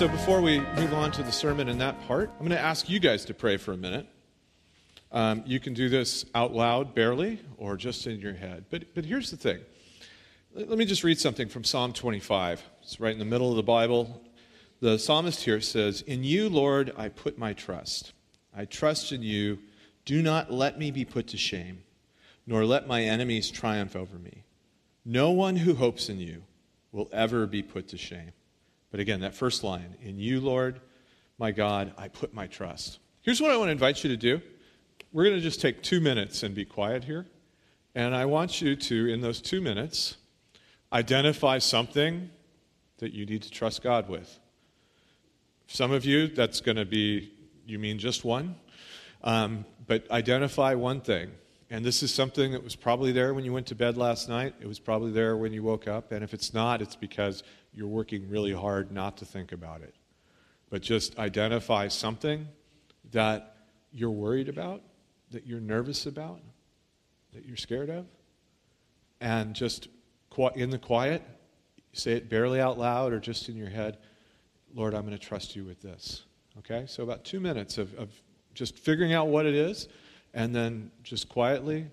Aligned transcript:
So 0.00 0.08
before 0.08 0.40
we 0.40 0.60
move 0.60 0.94
on 0.94 1.12
to 1.12 1.22
the 1.22 1.30
sermon 1.30 1.68
in 1.68 1.76
that 1.76 2.00
part, 2.08 2.30
I'm 2.30 2.38
going 2.38 2.52
to 2.52 2.58
ask 2.58 2.88
you 2.88 2.98
guys 2.98 3.26
to 3.26 3.34
pray 3.34 3.58
for 3.58 3.74
a 3.74 3.76
minute. 3.76 4.06
Um, 5.12 5.42
you 5.44 5.60
can 5.60 5.74
do 5.74 5.90
this 5.90 6.24
out 6.34 6.54
loud, 6.54 6.94
barely, 6.94 7.38
or 7.58 7.76
just 7.76 8.06
in 8.06 8.18
your 8.18 8.32
head. 8.32 8.64
But, 8.70 8.94
but 8.94 9.04
here's 9.04 9.30
the 9.30 9.36
thing. 9.36 9.58
Let 10.54 10.78
me 10.78 10.86
just 10.86 11.04
read 11.04 11.20
something 11.20 11.50
from 11.50 11.64
Psalm 11.64 11.92
25. 11.92 12.62
It's 12.82 12.98
right 12.98 13.12
in 13.12 13.18
the 13.18 13.26
middle 13.26 13.50
of 13.50 13.56
the 13.56 13.62
Bible. 13.62 14.22
The 14.80 14.98
psalmist 14.98 15.42
here 15.42 15.60
says, 15.60 16.00
In 16.00 16.24
you, 16.24 16.48
Lord, 16.48 16.94
I 16.96 17.10
put 17.10 17.36
my 17.36 17.52
trust. 17.52 18.14
I 18.56 18.64
trust 18.64 19.12
in 19.12 19.22
you. 19.22 19.58
Do 20.06 20.22
not 20.22 20.50
let 20.50 20.78
me 20.78 20.90
be 20.90 21.04
put 21.04 21.26
to 21.26 21.36
shame, 21.36 21.82
nor 22.46 22.64
let 22.64 22.88
my 22.88 23.02
enemies 23.02 23.50
triumph 23.50 23.94
over 23.94 24.16
me. 24.16 24.44
No 25.04 25.30
one 25.30 25.56
who 25.56 25.74
hopes 25.74 26.08
in 26.08 26.18
you 26.20 26.44
will 26.90 27.10
ever 27.12 27.46
be 27.46 27.62
put 27.62 27.88
to 27.88 27.98
shame. 27.98 28.32
But 28.90 29.00
again, 29.00 29.20
that 29.20 29.34
first 29.34 29.62
line, 29.62 29.96
In 30.02 30.18
you, 30.18 30.40
Lord, 30.40 30.80
my 31.38 31.52
God, 31.52 31.92
I 31.96 32.08
put 32.08 32.34
my 32.34 32.46
trust. 32.46 32.98
Here's 33.22 33.40
what 33.40 33.50
I 33.50 33.56
want 33.56 33.68
to 33.68 33.72
invite 33.72 34.02
you 34.02 34.10
to 34.10 34.16
do. 34.16 34.42
We're 35.12 35.24
going 35.24 35.36
to 35.36 35.42
just 35.42 35.60
take 35.60 35.82
two 35.82 36.00
minutes 36.00 36.42
and 36.42 36.54
be 36.54 36.64
quiet 36.64 37.04
here. 37.04 37.26
And 37.94 38.14
I 38.14 38.26
want 38.26 38.60
you 38.60 38.76
to, 38.76 39.12
in 39.12 39.20
those 39.20 39.40
two 39.40 39.60
minutes, 39.60 40.16
identify 40.92 41.58
something 41.58 42.30
that 42.98 43.12
you 43.12 43.26
need 43.26 43.42
to 43.42 43.50
trust 43.50 43.82
God 43.82 44.08
with. 44.08 44.38
Some 45.66 45.92
of 45.92 46.04
you, 46.04 46.28
that's 46.28 46.60
going 46.60 46.76
to 46.76 46.84
be, 46.84 47.32
you 47.66 47.78
mean 47.78 47.98
just 47.98 48.24
one. 48.24 48.56
Um, 49.22 49.64
but 49.86 50.10
identify 50.10 50.74
one 50.74 51.00
thing. 51.00 51.30
And 51.70 51.84
this 51.84 52.02
is 52.02 52.12
something 52.12 52.52
that 52.52 52.64
was 52.64 52.74
probably 52.74 53.12
there 53.12 53.32
when 53.32 53.44
you 53.44 53.52
went 53.52 53.68
to 53.68 53.74
bed 53.74 53.96
last 53.96 54.28
night. 54.28 54.54
It 54.60 54.66
was 54.66 54.80
probably 54.80 55.12
there 55.12 55.36
when 55.36 55.52
you 55.52 55.62
woke 55.62 55.86
up. 55.86 56.10
And 56.10 56.24
if 56.24 56.34
it's 56.34 56.52
not, 56.52 56.82
it's 56.82 56.96
because 56.96 57.42
you're 57.72 57.88
working 57.88 58.28
really 58.28 58.52
hard 58.52 58.92
not 58.92 59.16
to 59.18 59.24
think 59.24 59.52
about 59.52 59.82
it. 59.82 59.94
But 60.68 60.82
just 60.82 61.18
identify 61.18 61.88
something 61.88 62.46
that 63.12 63.56
you're 63.92 64.10
worried 64.10 64.48
about, 64.48 64.82
that 65.30 65.46
you're 65.46 65.60
nervous 65.60 66.06
about, 66.06 66.40
that 67.32 67.44
you're 67.44 67.56
scared 67.56 67.90
of. 67.90 68.06
And 69.20 69.54
just 69.54 69.88
in 70.54 70.70
the 70.70 70.78
quiet, 70.78 71.22
say 71.92 72.12
it 72.12 72.28
barely 72.28 72.60
out 72.60 72.78
loud 72.78 73.12
or 73.12 73.20
just 73.20 73.48
in 73.48 73.56
your 73.56 73.68
head 73.70 73.98
Lord, 74.74 74.94
I'm 74.94 75.02
going 75.02 75.16
to 75.16 75.18
trust 75.18 75.56
you 75.56 75.64
with 75.64 75.80
this. 75.80 76.24
Okay? 76.58 76.84
So, 76.86 77.02
about 77.02 77.24
two 77.24 77.40
minutes 77.40 77.78
of, 77.78 77.92
of 77.94 78.08
just 78.54 78.78
figuring 78.78 79.12
out 79.12 79.28
what 79.28 79.46
it 79.46 79.54
is, 79.54 79.88
and 80.34 80.54
then 80.54 80.90
just 81.02 81.28
quietly 81.28 81.86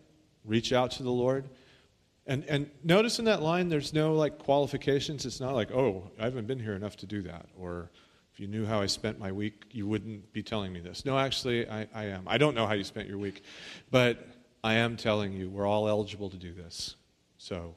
reach 0.45 0.73
out 0.73 0.91
to 0.91 1.03
the 1.03 1.11
Lord. 1.11 1.49
And, 2.27 2.43
and 2.45 2.69
notice 2.83 3.19
in 3.19 3.25
that 3.25 3.41
line, 3.41 3.69
there's 3.69 3.93
no 3.93 4.13
like 4.13 4.37
qualifications. 4.37 5.25
It's 5.25 5.39
not 5.39 5.55
like, 5.55 5.71
oh, 5.71 6.11
I 6.19 6.25
haven't 6.25 6.45
been 6.45 6.59
here 6.59 6.73
enough 6.73 6.97
to 6.97 7.05
do 7.05 7.21
that. 7.23 7.45
Or 7.57 7.89
if 8.33 8.39
you 8.39 8.47
knew 8.47 8.65
how 8.65 8.81
I 8.81 8.85
spent 8.85 9.17
my 9.17 9.31
week, 9.31 9.63
you 9.71 9.87
wouldn't 9.87 10.33
be 10.33 10.43
telling 10.43 10.73
me 10.73 10.81
this. 10.81 11.05
No, 11.05 11.17
actually, 11.17 11.67
I, 11.69 11.87
I 11.93 12.03
am. 12.05 12.23
I 12.27 12.37
don't 12.37 12.53
know 12.53 12.67
how 12.67 12.73
you 12.73 12.83
spent 12.83 13.07
your 13.07 13.17
week, 13.17 13.43
but 13.91 14.27
I 14.61 14.73
am 14.75 14.97
telling 14.97 15.31
you, 15.31 15.49
we're 15.49 15.65
all 15.65 15.87
eligible 15.87 16.29
to 16.29 16.37
do 16.37 16.53
this. 16.53 16.95
So 17.37 17.75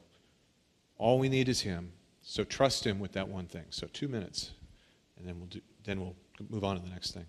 all 0.97 1.17
we 1.17 1.29
need 1.29 1.47
is 1.47 1.61
Him. 1.61 1.93
So 2.21 2.43
trust 2.43 2.85
Him 2.85 2.99
with 2.99 3.13
that 3.13 3.29
one 3.29 3.47
thing. 3.47 3.65
So 3.69 3.87
two 3.93 4.09
minutes, 4.09 4.51
and 5.17 5.25
then 5.25 5.39
we'll, 5.39 5.47
do, 5.47 5.61
then 5.85 6.01
we'll 6.01 6.15
move 6.49 6.65
on 6.65 6.75
to 6.75 6.83
the 6.83 6.89
next 6.89 7.11
thing. 7.11 7.25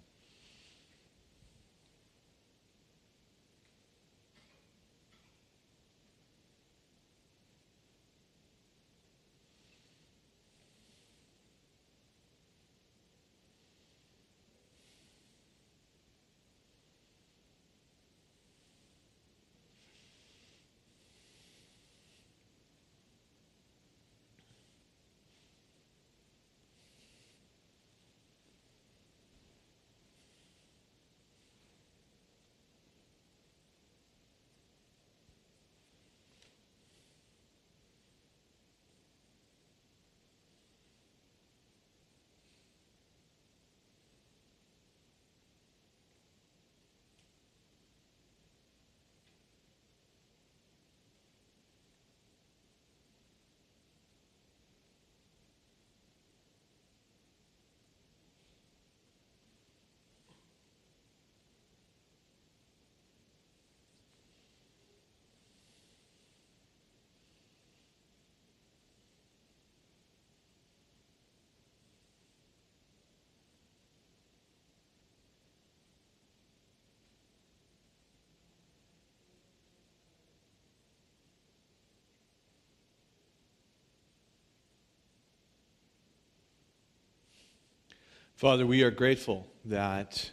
Father, 88.37 88.67
we 88.67 88.83
are 88.83 88.91
grateful 88.91 89.47
that 89.65 90.31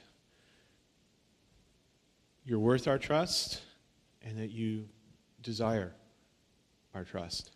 you're 2.43 2.59
worth 2.59 2.87
our 2.87 2.97
trust 2.97 3.61
and 4.23 4.37
that 4.39 4.49
you 4.49 4.87
desire 5.43 5.93
our 6.95 7.03
trust. 7.03 7.51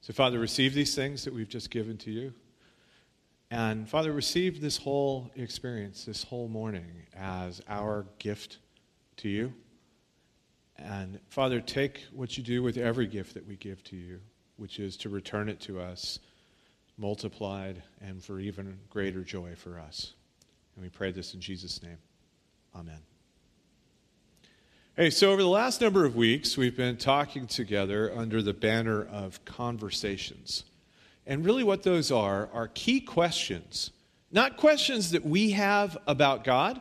So, 0.00 0.12
Father, 0.12 0.38
receive 0.38 0.74
these 0.74 0.94
things 0.94 1.24
that 1.24 1.32
we've 1.32 1.48
just 1.48 1.70
given 1.70 1.96
to 1.98 2.10
you. 2.10 2.32
And, 3.50 3.88
Father, 3.88 4.12
receive 4.12 4.60
this 4.60 4.76
whole 4.76 5.30
experience, 5.36 6.04
this 6.04 6.24
whole 6.24 6.48
morning, 6.48 7.06
as 7.16 7.62
our 7.68 8.06
gift 8.18 8.58
to 9.18 9.28
you. 9.28 9.52
And, 10.76 11.20
Father, 11.28 11.60
take 11.60 12.04
what 12.12 12.36
you 12.36 12.42
do 12.42 12.62
with 12.62 12.76
every 12.76 13.06
gift 13.06 13.34
that 13.34 13.46
we 13.46 13.56
give 13.56 13.84
to 13.84 13.96
you, 13.96 14.20
which 14.56 14.80
is 14.80 14.96
to 14.98 15.08
return 15.08 15.48
it 15.48 15.60
to 15.60 15.80
us 15.80 16.18
multiplied 16.98 17.82
and 18.00 18.22
for 18.22 18.40
even 18.40 18.78
greater 18.90 19.22
joy 19.22 19.54
for 19.54 19.78
us. 19.78 20.12
And 20.74 20.82
we 20.82 20.88
pray 20.88 21.10
this 21.10 21.34
in 21.34 21.40
Jesus' 21.40 21.82
name. 21.82 21.98
Amen. 22.74 23.00
Hey, 24.96 25.10
so 25.10 25.30
over 25.30 25.42
the 25.42 25.48
last 25.48 25.82
number 25.82 26.06
of 26.06 26.16
weeks, 26.16 26.56
we've 26.56 26.76
been 26.76 26.96
talking 26.96 27.46
together 27.46 28.10
under 28.16 28.40
the 28.40 28.54
banner 28.54 29.04
of 29.04 29.44
conversations. 29.44 30.64
And 31.26 31.44
really, 31.44 31.64
what 31.64 31.82
those 31.82 32.10
are 32.10 32.48
are 32.52 32.68
key 32.68 33.00
questions. 33.00 33.90
Not 34.32 34.56
questions 34.56 35.10
that 35.10 35.24
we 35.24 35.50
have 35.50 35.98
about 36.06 36.44
God, 36.44 36.80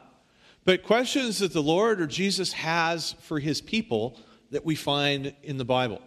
but 0.63 0.83
questions 0.83 1.39
that 1.39 1.51
the 1.51 1.62
Lord 1.62 2.00
or 2.00 2.07
Jesus 2.07 2.53
has 2.53 3.13
for 3.21 3.39
his 3.39 3.59
people 3.59 4.19
that 4.51 4.65
we 4.65 4.75
find 4.75 5.33
in 5.44 5.57
the 5.57 5.65
Bible. 5.65 6.01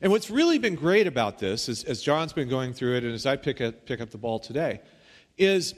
And 0.00 0.10
what's 0.10 0.30
really 0.30 0.58
been 0.58 0.76
great 0.76 1.06
about 1.06 1.38
this, 1.38 1.68
is, 1.68 1.84
as 1.84 2.00
John's 2.00 2.32
been 2.32 2.48
going 2.48 2.72
through 2.72 2.96
it 2.96 3.04
and 3.04 3.12
as 3.12 3.26
I 3.26 3.36
pick, 3.36 3.60
up, 3.60 3.84
pick 3.84 4.00
up 4.00 4.10
the 4.10 4.18
ball 4.18 4.38
today, 4.38 4.80
is 5.36 5.74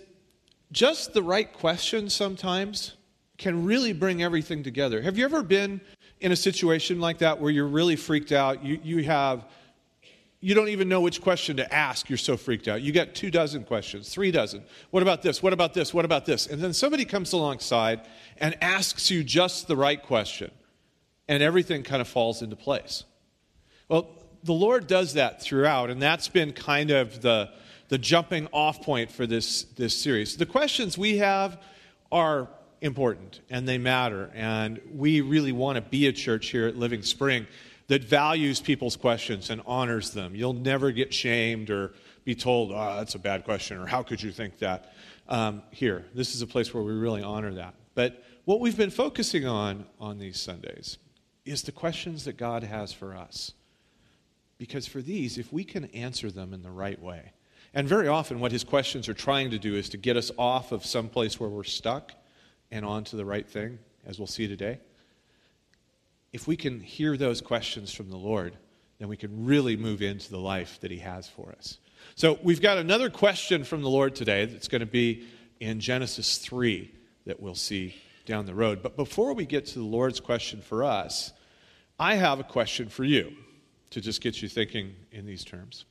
just 0.71 1.13
the 1.13 1.23
right 1.23 1.53
question 1.53 2.09
sometimes 2.09 2.95
can 3.37 3.65
really 3.65 3.93
bring 3.93 4.23
everything 4.23 4.63
together. 4.63 5.03
Have 5.03 5.19
you 5.19 5.25
ever 5.25 5.43
been 5.43 5.81
in 6.21 6.31
a 6.31 6.37
situation 6.37 7.01
like 7.01 7.19
that 7.19 7.41
where 7.41 7.51
you're 7.51 7.67
really 7.67 7.97
freaked 7.97 8.31
out? 8.31 8.65
You, 8.65 8.81
you 8.85 9.03
have, 9.03 9.45
you 10.41 10.55
don't 10.55 10.69
even 10.69 10.89
know 10.89 11.01
which 11.01 11.21
question 11.21 11.57
to 11.57 11.75
ask. 11.75 12.09
You're 12.09 12.17
so 12.17 12.37
freaked 12.37 12.69
out. 12.69 12.81
You 12.81 12.93
get 12.93 13.17
two 13.17 13.31
dozen 13.31 13.65
questions, 13.65 14.09
three 14.09 14.31
dozen. 14.31 14.63
What 14.91 15.03
about 15.03 15.23
this? 15.23 15.43
What 15.43 15.53
about 15.53 15.75
this? 15.75 15.93
What 15.93 16.05
about 16.05 16.27
this? 16.27 16.47
And 16.47 16.63
then 16.63 16.73
somebody 16.73 17.05
comes 17.05 17.33
alongside 17.33 18.03
and 18.39 18.57
asks 18.63 19.11
you 19.11 19.25
just 19.25 19.67
the 19.67 19.77
right 19.77 20.01
question, 20.01 20.53
and 21.27 21.43
everything 21.43 21.83
kind 21.83 22.01
of 22.01 22.07
falls 22.07 22.41
into 22.41 22.55
place. 22.55 23.03
Well, 23.93 24.09
the 24.43 24.55
Lord 24.55 24.87
does 24.87 25.13
that 25.15 25.43
throughout, 25.43 25.91
and 25.91 26.01
that's 26.01 26.27
been 26.27 26.55
kind 26.55 26.91
of 26.91 27.21
the, 27.21 27.51
the 27.89 27.99
jumping 27.99 28.49
off 28.51 28.81
point 28.81 29.13
for 29.13 29.27
this, 29.27 29.65
this 29.65 29.95
series. 29.95 30.39
The 30.39 30.47
questions 30.47 30.97
we 30.97 31.19
have 31.19 31.61
are 32.11 32.49
important 32.81 33.41
and 33.51 33.69
they 33.69 33.77
matter, 33.77 34.31
and 34.33 34.81
we 34.95 35.21
really 35.21 35.53
want 35.53 35.77
to 35.77 35.83
be 35.83 36.07
a 36.07 36.13
church 36.13 36.49
here 36.49 36.67
at 36.67 36.75
Living 36.75 37.03
Spring 37.03 37.47
that 37.89 38.03
values 38.03 38.63
people's 38.63 38.97
questions 38.97 39.51
and 39.51 39.61
honors 39.67 40.13
them. 40.13 40.35
You'll 40.35 40.55
never 40.55 40.91
get 40.91 41.13
shamed 41.13 41.69
or 41.69 41.93
be 42.25 42.35
told, 42.35 42.73
oh, 42.73 42.97
that's 42.97 43.15
a 43.15 43.19
bad 43.19 43.45
question, 43.45 43.77
or 43.77 43.85
how 43.85 44.03
could 44.03 44.23
you 44.23 44.33
think 44.33 44.59
that? 44.61 44.95
Um, 45.29 45.63
here, 45.71 46.07
this 46.15 46.35
is 46.35 46.41
a 46.41 46.47
place 46.47 46.73
where 46.73 46.83
we 46.83 46.95
really 46.95 47.23
honor 47.23 47.53
that. 47.53 47.75
But 47.95 48.25
what 48.47 48.59
we've 48.59 48.75
been 48.75 48.89
focusing 48.89 49.47
on 49.47 49.85
on 50.01 50.19
these 50.19 50.41
Sundays 50.41 50.97
is 51.45 51.61
the 51.61 51.73
questions 51.73 52.25
that 52.25 52.39
God 52.39 52.63
has 52.63 52.95
for 52.95 53.15
us. 53.15 53.53
Because 54.63 54.87
for 54.87 55.03
these, 55.03 55.39
if 55.39 55.53
we 55.53 55.65
can 55.65 55.87
answer 55.87 56.31
them 56.31 56.55
in 56.55 56.63
the 56.63 56.71
right 56.71 57.03
way, 57.03 57.33
and 57.75 57.89
very 57.89 58.07
often 58.07 58.39
what 58.39 58.53
his 58.53 58.63
questions 58.63 59.09
are 59.09 59.13
trying 59.13 59.51
to 59.51 59.59
do 59.59 59.75
is 59.75 59.89
to 59.89 59.97
get 59.97 60.17
us 60.17 60.31
off 60.39 60.71
of 60.71 60.87
some 60.87 61.09
place 61.09 61.41
where 61.41 61.51
we're 61.51 61.65
stuck 61.65 62.13
and 62.71 62.85
onto 62.85 63.17
the 63.17 63.25
right 63.25 63.45
thing, 63.45 63.81
as 64.07 64.21
we'll 64.21 64.29
see 64.29 64.47
today. 64.47 64.79
If 66.33 66.47
we 66.47 66.57
can 66.57 66.79
hear 66.79 67.17
those 67.17 67.41
questions 67.41 67.93
from 67.93 68.09
the 68.09 68.17
Lord, 68.17 68.57
then 69.01 69.09
we 69.09 69.17
can 69.17 69.47
really 69.47 69.75
move 69.75 70.01
into 70.01 70.31
the 70.31 70.39
life 70.39 70.79
that 70.83 70.93
he 70.93 70.99
has 70.99 71.29
for 71.29 71.53
us. 71.59 71.79
So 72.15 72.39
we've 72.45 72.63
got 72.63 72.79
another 72.79 73.11
question 73.11 73.65
from 73.65 73.83
the 73.83 73.91
Lord 73.91 74.15
today 74.15 74.45
that's 74.45 74.69
going 74.69 74.79
to 74.79 74.87
be 74.87 75.27
in 75.59 75.81
Genesis 75.81 76.39
3 76.39 76.89
that 77.27 77.41
we'll 77.41 77.57
see 77.57 77.97
down 78.27 78.47
the 78.47 78.55
road. 78.55 78.81
But 78.81 78.95
before 78.95 79.35
we 79.35 79.45
get 79.45 79.67
to 79.67 79.81
the 79.81 79.85
Lord's 79.85 80.21
question 80.21 80.63
for 80.63 80.85
us, 80.85 81.33
I 81.99 82.15
have 82.15 82.39
a 82.39 82.45
question 82.45 82.89
for 82.89 83.03
you 83.03 83.33
to 83.93 84.01
just 84.01 84.23
get 84.23 84.41
you 84.41 84.49
thinking 84.49 84.95
in 85.11 85.27
these 85.27 85.45
terms. 85.45 85.85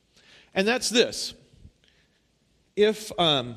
And 0.56 0.68
that's 0.68 0.90
this. 0.90 1.36
If, 2.76 3.12
um, 3.20 3.56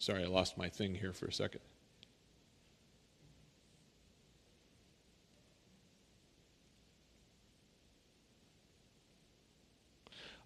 sorry, 0.00 0.24
I 0.24 0.26
lost 0.26 0.58
my 0.58 0.68
thing 0.68 0.96
here 0.96 1.12
for 1.12 1.26
a 1.26 1.32
second. 1.32 1.60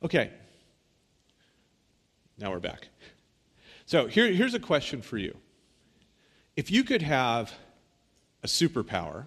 Okay. 0.03 0.31
Now 2.37 2.51
we're 2.51 2.61
back. 2.61 2.89
So 3.87 4.07
here, 4.07 4.31
here's 4.31 4.53
a 4.53 4.61
question 4.61 5.01
for 5.01 5.17
you. 5.17 5.35
If 6.55 6.71
you 6.71 6.85
could 6.85 7.01
have 7.01 7.51
a 8.43 8.47
superpower, 8.47 9.25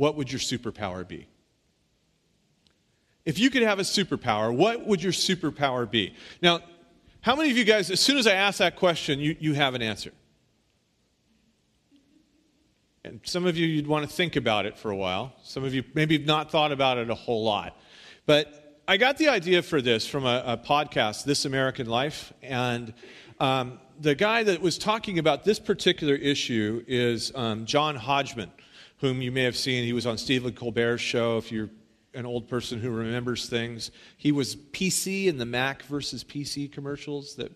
what 0.00 0.16
would 0.16 0.32
your 0.32 0.38
superpower 0.38 1.06
be? 1.06 1.28
If 3.26 3.38
you 3.38 3.50
could 3.50 3.60
have 3.60 3.78
a 3.78 3.82
superpower, 3.82 4.50
what 4.50 4.86
would 4.86 5.02
your 5.02 5.12
superpower 5.12 5.88
be? 5.88 6.14
Now, 6.40 6.60
how 7.20 7.36
many 7.36 7.50
of 7.50 7.58
you 7.58 7.64
guys, 7.64 7.90
as 7.90 8.00
soon 8.00 8.16
as 8.16 8.26
I 8.26 8.32
ask 8.32 8.60
that 8.60 8.76
question, 8.76 9.18
you, 9.18 9.36
you 9.38 9.52
have 9.52 9.74
an 9.74 9.82
answer? 9.82 10.12
And 13.04 13.20
some 13.24 13.44
of 13.44 13.58
you, 13.58 13.66
you'd 13.66 13.86
want 13.86 14.08
to 14.08 14.16
think 14.16 14.36
about 14.36 14.64
it 14.64 14.78
for 14.78 14.90
a 14.90 14.96
while. 14.96 15.34
Some 15.42 15.64
of 15.64 15.74
you 15.74 15.84
maybe 15.92 16.16
have 16.16 16.26
not 16.26 16.50
thought 16.50 16.72
about 16.72 16.96
it 16.96 17.10
a 17.10 17.14
whole 17.14 17.44
lot. 17.44 17.76
But 18.24 18.80
I 18.88 18.96
got 18.96 19.18
the 19.18 19.28
idea 19.28 19.60
for 19.60 19.82
this 19.82 20.06
from 20.06 20.24
a, 20.24 20.42
a 20.46 20.56
podcast, 20.56 21.24
This 21.24 21.44
American 21.44 21.86
Life, 21.86 22.32
and 22.40 22.94
um, 23.38 23.78
the 24.00 24.14
guy 24.14 24.44
that 24.44 24.62
was 24.62 24.78
talking 24.78 25.18
about 25.18 25.44
this 25.44 25.58
particular 25.58 26.14
issue 26.14 26.82
is 26.88 27.32
um, 27.34 27.66
John 27.66 27.96
Hodgman, 27.96 28.50
whom 29.00 29.22
you 29.22 29.32
may 29.32 29.44
have 29.44 29.56
seen. 29.56 29.84
He 29.84 29.92
was 29.92 30.06
on 30.06 30.18
Stephen 30.18 30.52
Colbert's 30.52 31.02
show. 31.02 31.38
If 31.38 31.50
you're 31.50 31.70
an 32.14 32.26
old 32.26 32.48
person 32.48 32.80
who 32.80 32.90
remembers 32.90 33.48
things, 33.48 33.90
he 34.16 34.32
was 34.32 34.56
PC 34.56 35.26
in 35.26 35.38
the 35.38 35.46
Mac 35.46 35.82
versus 35.84 36.24
PC 36.24 36.70
commercials 36.70 37.36
that 37.36 37.52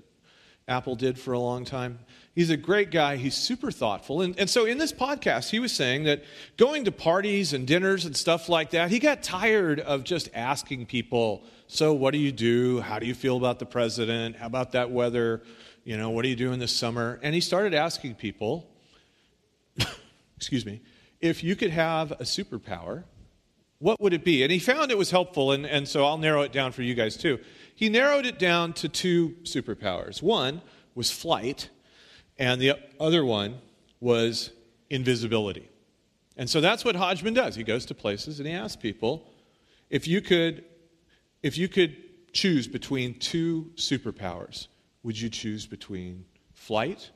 Apple 0.66 0.96
did 0.96 1.18
for 1.18 1.34
a 1.34 1.38
long 1.38 1.64
time. 1.66 1.98
He's 2.34 2.48
a 2.48 2.56
great 2.56 2.90
guy. 2.90 3.16
He's 3.16 3.34
super 3.34 3.70
thoughtful. 3.70 4.22
And, 4.22 4.38
and 4.38 4.48
so 4.48 4.64
in 4.64 4.78
this 4.78 4.92
podcast, 4.92 5.50
he 5.50 5.58
was 5.58 5.72
saying 5.72 6.04
that 6.04 6.24
going 6.56 6.86
to 6.86 6.92
parties 6.92 7.52
and 7.52 7.66
dinners 7.66 8.06
and 8.06 8.16
stuff 8.16 8.48
like 8.48 8.70
that, 8.70 8.90
he 8.90 8.98
got 8.98 9.22
tired 9.22 9.80
of 9.80 10.04
just 10.04 10.30
asking 10.34 10.86
people, 10.86 11.44
So, 11.66 11.92
what 11.92 12.12
do 12.12 12.18
you 12.18 12.32
do? 12.32 12.80
How 12.80 12.98
do 12.98 13.06
you 13.06 13.14
feel 13.14 13.36
about 13.36 13.58
the 13.58 13.66
president? 13.66 14.36
How 14.36 14.46
about 14.46 14.72
that 14.72 14.90
weather? 14.90 15.42
You 15.84 15.98
know, 15.98 16.08
what 16.10 16.24
are 16.24 16.28
you 16.28 16.36
doing 16.36 16.58
this 16.58 16.74
summer? 16.74 17.20
And 17.22 17.34
he 17.34 17.42
started 17.42 17.74
asking 17.74 18.14
people, 18.14 18.66
excuse 20.36 20.64
me, 20.64 20.80
if 21.20 21.42
you 21.42 21.56
could 21.56 21.70
have 21.70 22.12
a 22.12 22.24
superpower, 22.24 23.04
what 23.78 24.00
would 24.00 24.12
it 24.12 24.24
be? 24.24 24.42
And 24.42 24.52
he 24.52 24.58
found 24.58 24.90
it 24.90 24.98
was 24.98 25.10
helpful, 25.10 25.52
and, 25.52 25.66
and 25.66 25.86
so 25.86 26.04
I'll 26.04 26.18
narrow 26.18 26.42
it 26.42 26.52
down 26.52 26.72
for 26.72 26.82
you 26.82 26.94
guys 26.94 27.16
too. 27.16 27.38
He 27.74 27.88
narrowed 27.88 28.24
it 28.26 28.38
down 28.38 28.72
to 28.74 28.88
two 28.88 29.36
superpowers. 29.42 30.22
One 30.22 30.62
was 30.94 31.10
flight, 31.10 31.68
and 32.38 32.60
the 32.60 32.78
other 33.00 33.24
one 33.24 33.58
was 34.00 34.50
invisibility. 34.90 35.68
And 36.36 36.48
so 36.48 36.60
that's 36.60 36.84
what 36.84 36.96
Hodgman 36.96 37.34
does. 37.34 37.54
He 37.54 37.62
goes 37.62 37.86
to 37.86 37.94
places 37.94 38.40
and 38.40 38.48
he 38.48 38.54
asks 38.54 38.76
people 38.76 39.28
if 39.90 40.08
you 40.08 40.20
could 40.20 40.64
if 41.42 41.58
you 41.58 41.68
could 41.68 41.96
choose 42.32 42.66
between 42.66 43.18
two 43.18 43.70
superpowers, 43.76 44.68
would 45.02 45.20
you 45.20 45.28
choose 45.28 45.66
between 45.66 46.24
flight 46.54 47.10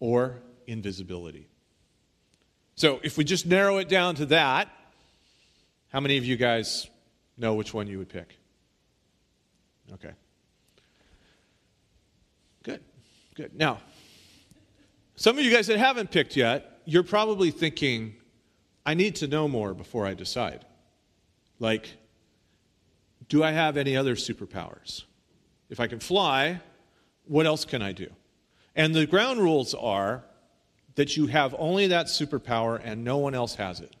or 0.00 0.38
invisibility? 0.66 1.46
So 2.78 3.00
if 3.02 3.18
we 3.18 3.24
just 3.24 3.44
narrow 3.44 3.78
it 3.78 3.88
down 3.88 4.14
to 4.14 4.26
that, 4.26 4.68
how 5.88 5.98
many 5.98 6.16
of 6.16 6.24
you 6.24 6.36
guys 6.36 6.88
know 7.36 7.54
which 7.54 7.74
one 7.74 7.88
you 7.88 7.98
would 7.98 8.08
pick? 8.08 8.38
Okay. 9.94 10.12
Good. 12.62 12.80
Good. 13.34 13.56
Now, 13.56 13.80
some 15.16 15.36
of 15.36 15.44
you 15.44 15.50
guys 15.50 15.66
that 15.66 15.76
haven't 15.76 16.12
picked 16.12 16.36
yet, 16.36 16.80
you're 16.84 17.02
probably 17.02 17.50
thinking, 17.50 18.14
I 18.86 18.94
need 18.94 19.16
to 19.16 19.26
know 19.26 19.48
more 19.48 19.74
before 19.74 20.06
I 20.06 20.14
decide. 20.14 20.64
Like, 21.58 21.96
do 23.28 23.42
I 23.42 23.50
have 23.50 23.76
any 23.76 23.96
other 23.96 24.14
superpowers? 24.14 25.02
If 25.68 25.80
I 25.80 25.88
can 25.88 25.98
fly, 25.98 26.60
what 27.24 27.44
else 27.44 27.64
can 27.64 27.82
I 27.82 27.90
do? 27.90 28.06
And 28.76 28.94
the 28.94 29.04
ground 29.04 29.40
rules 29.40 29.74
are 29.74 30.22
that 30.98 31.16
you 31.16 31.28
have 31.28 31.54
only 31.60 31.86
that 31.86 32.06
superpower 32.06 32.80
and 32.82 33.04
no 33.04 33.18
one 33.18 33.32
else 33.32 33.54
has 33.54 33.78
it. 33.78 33.94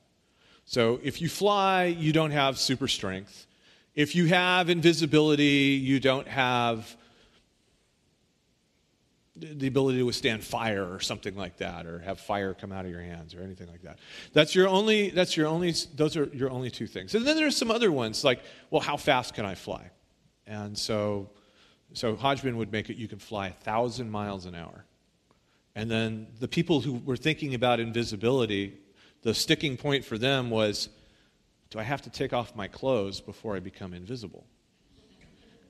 So 0.64 0.98
if 1.04 1.22
you 1.22 1.28
fly, 1.28 1.84
you 1.84 2.12
don't 2.12 2.32
have 2.32 2.58
super 2.58 2.88
strength. 2.88 3.46
If 3.94 4.16
you 4.16 4.26
have 4.26 4.68
invisibility, 4.68 5.80
you 5.80 6.00
don't 6.00 6.26
have 6.26 6.96
the 9.36 9.68
ability 9.68 9.98
to 9.98 10.02
withstand 10.06 10.42
fire 10.42 10.92
or 10.92 10.98
something 10.98 11.36
like 11.36 11.58
that 11.58 11.86
or 11.86 12.00
have 12.00 12.18
fire 12.18 12.52
come 12.52 12.72
out 12.72 12.84
of 12.84 12.90
your 12.90 13.00
hands 13.00 13.32
or 13.32 13.42
anything 13.42 13.68
like 13.68 13.82
that 13.82 14.00
that's 14.32 14.52
your 14.52 14.66
only 14.66 15.10
that's 15.10 15.36
your 15.36 15.46
only 15.46 15.72
those 15.94 16.16
are 16.16 16.24
your 16.32 16.50
only 16.50 16.72
two 16.72 16.88
things 16.88 17.14
and 17.14 17.24
then 17.24 17.36
there's 17.36 17.56
some 17.56 17.70
other 17.70 17.92
ones 17.92 18.24
like 18.24 18.40
well 18.72 18.80
how 18.80 18.96
fast 18.96 19.34
can 19.34 19.44
i 19.46 19.54
fly 19.54 19.88
and 20.48 20.76
so 20.76 21.30
so 21.92 22.16
hodgman 22.16 22.56
would 22.56 22.72
make 22.72 22.90
it 22.90 22.96
you 22.96 23.06
can 23.06 23.20
fly 23.20 23.46
a 23.46 23.52
thousand 23.52 24.10
miles 24.10 24.44
an 24.44 24.56
hour 24.56 24.84
and 25.78 25.88
then 25.88 26.26
the 26.40 26.48
people 26.48 26.80
who 26.80 26.94
were 26.94 27.16
thinking 27.16 27.54
about 27.54 27.78
invisibility 27.78 28.78
the 29.22 29.32
sticking 29.32 29.76
point 29.76 30.04
for 30.04 30.18
them 30.18 30.50
was 30.50 30.88
do 31.70 31.78
I 31.78 31.82
have 31.82 32.02
to 32.02 32.10
take 32.10 32.32
off 32.32 32.56
my 32.56 32.66
clothes 32.66 33.20
before 33.20 33.54
I 33.54 33.60
become 33.60 33.92
invisible? 33.92 34.44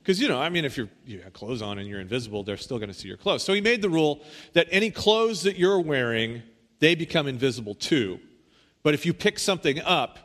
Because, 0.00 0.20
you 0.20 0.28
know, 0.28 0.40
I 0.40 0.48
mean, 0.48 0.64
if 0.64 0.76
you're, 0.76 0.88
you 1.04 1.20
have 1.20 1.32
clothes 1.32 1.60
on 1.60 1.78
and 1.78 1.86
you're 1.86 2.00
invisible, 2.00 2.42
they're 2.42 2.56
still 2.56 2.78
going 2.78 2.88
to 2.88 2.94
see 2.94 3.08
your 3.08 3.16
clothes. 3.16 3.42
So 3.42 3.52
he 3.52 3.60
made 3.60 3.82
the 3.82 3.90
rule 3.90 4.22
that 4.54 4.66
any 4.70 4.90
clothes 4.90 5.42
that 5.42 5.56
you're 5.56 5.80
wearing, 5.80 6.42
they 6.78 6.94
become 6.94 7.26
invisible 7.26 7.74
too. 7.74 8.18
But 8.82 8.94
if 8.94 9.04
you 9.04 9.12
pick 9.12 9.38
something 9.38 9.80
up, 9.80 10.18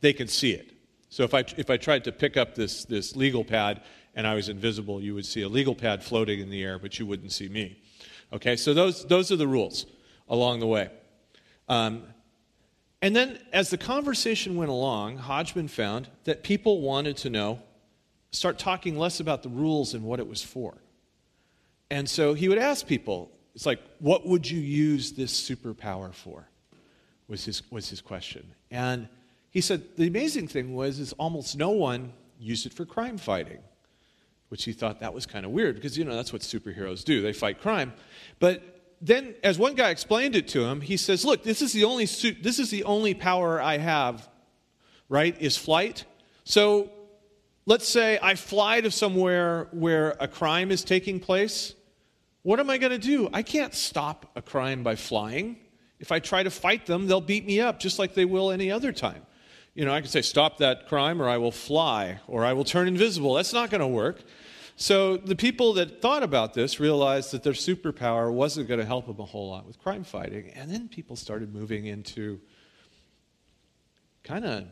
they 0.00 0.12
can 0.12 0.28
see 0.28 0.52
it. 0.52 0.72
So 1.08 1.22
if 1.22 1.32
I, 1.32 1.44
if 1.56 1.70
I 1.70 1.78
tried 1.78 2.04
to 2.04 2.12
pick 2.12 2.36
up 2.36 2.54
this, 2.54 2.84
this 2.84 3.16
legal 3.16 3.44
pad 3.44 3.82
and 4.14 4.26
I 4.26 4.34
was 4.34 4.48
invisible, 4.48 5.00
you 5.00 5.14
would 5.14 5.26
see 5.26 5.42
a 5.42 5.48
legal 5.48 5.74
pad 5.74 6.02
floating 6.02 6.40
in 6.40 6.50
the 6.50 6.62
air, 6.62 6.78
but 6.78 6.98
you 6.98 7.06
wouldn't 7.06 7.32
see 7.32 7.48
me. 7.48 7.79
Okay, 8.32 8.56
so 8.56 8.74
those, 8.74 9.04
those 9.06 9.32
are 9.32 9.36
the 9.36 9.46
rules 9.46 9.86
along 10.28 10.60
the 10.60 10.66
way. 10.66 10.90
Um, 11.68 12.04
and 13.02 13.16
then, 13.16 13.38
as 13.52 13.70
the 13.70 13.78
conversation 13.78 14.56
went 14.56 14.70
along, 14.70 15.16
Hodgman 15.16 15.68
found 15.68 16.08
that 16.24 16.42
people 16.42 16.80
wanted 16.80 17.16
to 17.18 17.30
know, 17.30 17.62
start 18.30 18.58
talking 18.58 18.98
less 18.98 19.20
about 19.20 19.42
the 19.42 19.48
rules 19.48 19.94
and 19.94 20.04
what 20.04 20.20
it 20.20 20.28
was 20.28 20.42
for. 20.42 20.76
And 21.90 22.08
so 22.08 22.34
he 22.34 22.48
would 22.48 22.58
ask 22.58 22.86
people, 22.86 23.32
it's 23.54 23.66
like, 23.66 23.80
what 23.98 24.26
would 24.26 24.48
you 24.48 24.60
use 24.60 25.12
this 25.12 25.32
superpower 25.32 26.14
for? 26.14 26.48
Was 27.26 27.44
his, 27.44 27.62
was 27.70 27.88
his 27.88 28.00
question. 28.00 28.46
And 28.70 29.08
he 29.50 29.60
said 29.60 29.82
the 29.96 30.06
amazing 30.06 30.48
thing 30.48 30.74
was 30.74 30.98
is 30.98 31.12
almost 31.14 31.56
no 31.56 31.70
one 31.70 32.12
used 32.38 32.66
it 32.66 32.72
for 32.72 32.84
crime 32.84 33.18
fighting, 33.18 33.58
which 34.50 34.64
he 34.64 34.72
thought 34.72 35.00
that 35.00 35.14
was 35.14 35.26
kind 35.26 35.46
of 35.46 35.52
weird 35.52 35.76
because, 35.76 35.96
you 35.96 36.04
know, 36.04 36.14
that's 36.14 36.32
what 36.32 36.42
superheroes 36.42 37.04
do. 37.04 37.22
They 37.22 37.32
fight 37.32 37.60
crime. 37.60 37.92
But 38.40 38.62
then, 39.00 39.34
as 39.42 39.58
one 39.58 39.74
guy 39.74 39.90
explained 39.90 40.36
it 40.36 40.48
to 40.48 40.64
him, 40.64 40.80
he 40.80 40.96
says, 40.96 41.24
Look, 41.24 41.42
this 41.42 41.62
is 41.62 41.72
the 41.72 41.84
only, 41.84 42.04
this 42.04 42.58
is 42.58 42.70
the 42.70 42.84
only 42.84 43.14
power 43.14 43.62
I 43.62 43.78
have, 43.78 44.28
right? 45.08 45.40
Is 45.40 45.56
flight. 45.56 46.04
So 46.44 46.90
let's 47.64 47.88
say 47.88 48.18
I 48.20 48.34
fly 48.34 48.80
to 48.80 48.90
somewhere 48.90 49.68
where 49.70 50.16
a 50.20 50.28
crime 50.28 50.70
is 50.70 50.84
taking 50.84 51.20
place. 51.20 51.74
What 52.42 52.58
am 52.58 52.68
I 52.70 52.78
going 52.78 52.92
to 52.92 52.98
do? 52.98 53.30
I 53.32 53.42
can't 53.42 53.74
stop 53.74 54.30
a 54.34 54.42
crime 54.42 54.82
by 54.82 54.96
flying. 54.96 55.58
If 56.00 56.10
I 56.10 56.18
try 56.18 56.42
to 56.42 56.50
fight 56.50 56.86
them, 56.86 57.06
they'll 57.06 57.20
beat 57.20 57.46
me 57.46 57.60
up 57.60 57.78
just 57.78 57.98
like 57.98 58.14
they 58.14 58.24
will 58.24 58.50
any 58.50 58.70
other 58.70 58.92
time. 58.92 59.22
You 59.74 59.84
know, 59.84 59.94
I 59.94 60.00
can 60.00 60.10
say, 60.10 60.22
stop 60.22 60.58
that 60.58 60.88
crime, 60.88 61.22
or 61.22 61.28
I 61.28 61.36
will 61.36 61.52
fly, 61.52 62.18
or 62.26 62.44
I 62.44 62.54
will 62.54 62.64
turn 62.64 62.88
invisible. 62.88 63.34
That's 63.34 63.52
not 63.52 63.70
going 63.70 63.80
to 63.80 63.86
work. 63.86 64.22
So 64.80 65.18
the 65.18 65.36
people 65.36 65.74
that 65.74 66.00
thought 66.00 66.22
about 66.22 66.54
this 66.54 66.80
realized 66.80 67.32
that 67.32 67.42
their 67.42 67.52
superpower 67.52 68.32
wasn't 68.32 68.66
going 68.66 68.80
to 68.80 68.86
help 68.86 69.06
them 69.06 69.20
a 69.20 69.26
whole 69.26 69.50
lot 69.50 69.66
with 69.66 69.78
crime 69.78 70.04
fighting. 70.04 70.52
And 70.54 70.70
then 70.70 70.88
people 70.88 71.16
started 71.16 71.52
moving 71.52 71.84
into 71.84 72.40
kind 74.24 74.46
of 74.46 74.64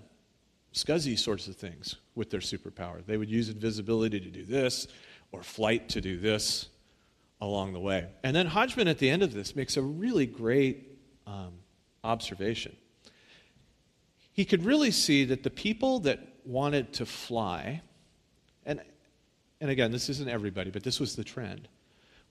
scuzzy 0.72 1.18
sorts 1.18 1.46
of 1.46 1.56
things 1.56 1.96
with 2.14 2.30
their 2.30 2.40
superpower. 2.40 3.04
They 3.04 3.18
would 3.18 3.28
use 3.28 3.50
invisibility 3.50 4.18
to 4.18 4.30
do 4.30 4.46
this, 4.46 4.88
or 5.30 5.42
flight 5.42 5.90
to 5.90 6.00
do 6.00 6.18
this 6.18 6.70
along 7.42 7.74
the 7.74 7.80
way. 7.80 8.06
And 8.24 8.34
then 8.34 8.46
Hodgman, 8.46 8.88
at 8.88 8.96
the 8.96 9.10
end 9.10 9.22
of 9.22 9.34
this, 9.34 9.54
makes 9.54 9.76
a 9.76 9.82
really 9.82 10.24
great 10.24 10.98
um, 11.26 11.52
observation. 12.02 12.74
He 14.32 14.46
could 14.46 14.64
really 14.64 14.90
see 14.90 15.26
that 15.26 15.42
the 15.42 15.50
people 15.50 16.00
that 16.00 16.20
wanted 16.46 16.94
to 16.94 17.04
fly, 17.04 17.82
and 19.60 19.70
again, 19.70 19.90
this 19.90 20.08
isn't 20.08 20.28
everybody, 20.28 20.70
but 20.70 20.82
this 20.82 21.00
was 21.00 21.16
the 21.16 21.24
trend, 21.24 21.68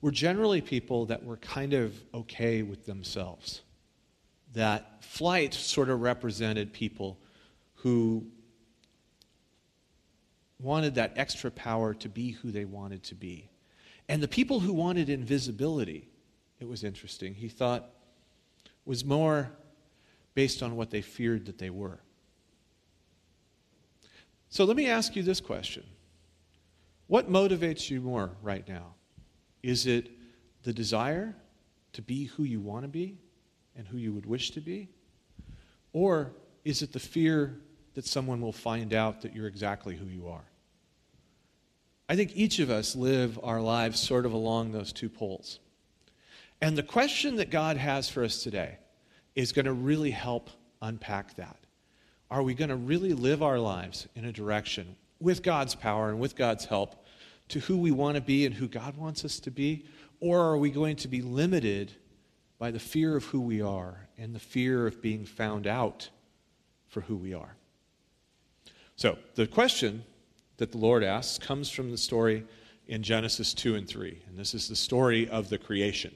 were 0.00 0.10
generally 0.10 0.60
people 0.60 1.06
that 1.06 1.24
were 1.24 1.36
kind 1.38 1.74
of 1.74 1.94
okay 2.14 2.62
with 2.62 2.86
themselves. 2.86 3.62
That 4.54 5.04
flight 5.04 5.52
sort 5.52 5.90
of 5.90 6.00
represented 6.00 6.72
people 6.72 7.18
who 7.74 8.26
wanted 10.60 10.94
that 10.96 11.12
extra 11.16 11.50
power 11.50 11.94
to 11.94 12.08
be 12.08 12.32
who 12.32 12.50
they 12.50 12.64
wanted 12.64 13.02
to 13.04 13.14
be. 13.14 13.48
And 14.08 14.22
the 14.22 14.28
people 14.28 14.60
who 14.60 14.72
wanted 14.72 15.10
invisibility, 15.10 16.08
it 16.60 16.66
was 16.66 16.82
interesting, 16.82 17.34
he 17.34 17.48
thought, 17.48 17.90
was 18.84 19.04
more 19.04 19.50
based 20.34 20.62
on 20.62 20.76
what 20.76 20.90
they 20.90 21.02
feared 21.02 21.46
that 21.46 21.58
they 21.58 21.70
were. 21.70 22.00
So 24.48 24.64
let 24.64 24.76
me 24.76 24.86
ask 24.86 25.14
you 25.14 25.22
this 25.22 25.40
question 25.40 25.84
what 27.08 27.30
motivates 27.30 27.90
you 27.90 28.00
more 28.00 28.30
right 28.42 28.66
now? 28.68 28.94
Is 29.62 29.86
it 29.86 30.10
the 30.62 30.72
desire 30.72 31.34
to 31.94 32.02
be 32.02 32.24
who 32.24 32.44
you 32.44 32.60
want 32.60 32.84
to 32.84 32.88
be 32.88 33.18
and 33.76 33.86
who 33.86 33.98
you 33.98 34.12
would 34.12 34.26
wish 34.26 34.52
to 34.52 34.60
be? 34.60 34.88
Or 35.92 36.32
is 36.64 36.82
it 36.82 36.92
the 36.92 37.00
fear 37.00 37.58
that 37.94 38.06
someone 38.06 38.40
will 38.40 38.52
find 38.52 38.94
out 38.94 39.22
that 39.22 39.34
you're 39.34 39.46
exactly 39.46 39.96
who 39.96 40.06
you 40.06 40.28
are? 40.28 40.44
I 42.08 42.16
think 42.16 42.36
each 42.36 42.58
of 42.58 42.70
us 42.70 42.94
live 42.94 43.38
our 43.42 43.60
lives 43.60 43.98
sort 44.00 44.24
of 44.24 44.32
along 44.32 44.72
those 44.72 44.92
two 44.92 45.08
poles. 45.08 45.58
And 46.60 46.76
the 46.76 46.82
question 46.82 47.36
that 47.36 47.50
God 47.50 47.76
has 47.76 48.08
for 48.08 48.24
us 48.24 48.42
today 48.42 48.78
is 49.34 49.52
going 49.52 49.66
to 49.66 49.72
really 49.72 50.10
help 50.10 50.50
unpack 50.82 51.36
that. 51.36 51.56
Are 52.30 52.42
we 52.42 52.54
going 52.54 52.70
to 52.70 52.76
really 52.76 53.14
live 53.14 53.42
our 53.42 53.58
lives 53.58 54.08
in 54.14 54.24
a 54.24 54.32
direction 54.32 54.96
with 55.20 55.42
God's 55.42 55.74
power 55.74 56.10
and 56.10 56.20
with 56.20 56.36
God's 56.36 56.64
help 56.64 56.97
to 57.48 57.60
who 57.60 57.78
we 57.78 57.90
want 57.90 58.16
to 58.16 58.20
be 58.20 58.46
and 58.46 58.54
who 58.54 58.68
God 58.68 58.96
wants 58.96 59.24
us 59.24 59.40
to 59.40 59.50
be? 59.50 59.84
Or 60.20 60.40
are 60.40 60.58
we 60.58 60.70
going 60.70 60.96
to 60.96 61.08
be 61.08 61.22
limited 61.22 61.92
by 62.58 62.70
the 62.70 62.80
fear 62.80 63.16
of 63.16 63.24
who 63.24 63.40
we 63.40 63.62
are 63.62 64.08
and 64.18 64.34
the 64.34 64.40
fear 64.40 64.86
of 64.86 65.00
being 65.00 65.24
found 65.24 65.66
out 65.66 66.08
for 66.88 67.02
who 67.02 67.16
we 67.16 67.34
are? 67.34 67.54
So, 68.96 69.16
the 69.36 69.46
question 69.46 70.04
that 70.56 70.72
the 70.72 70.78
Lord 70.78 71.04
asks 71.04 71.38
comes 71.38 71.70
from 71.70 71.90
the 71.90 71.98
story 71.98 72.44
in 72.88 73.02
Genesis 73.02 73.54
2 73.54 73.76
and 73.76 73.86
3. 73.86 74.22
And 74.26 74.36
this 74.36 74.54
is 74.54 74.68
the 74.68 74.76
story 74.76 75.28
of 75.28 75.48
the 75.48 75.58
creation. 75.58 76.14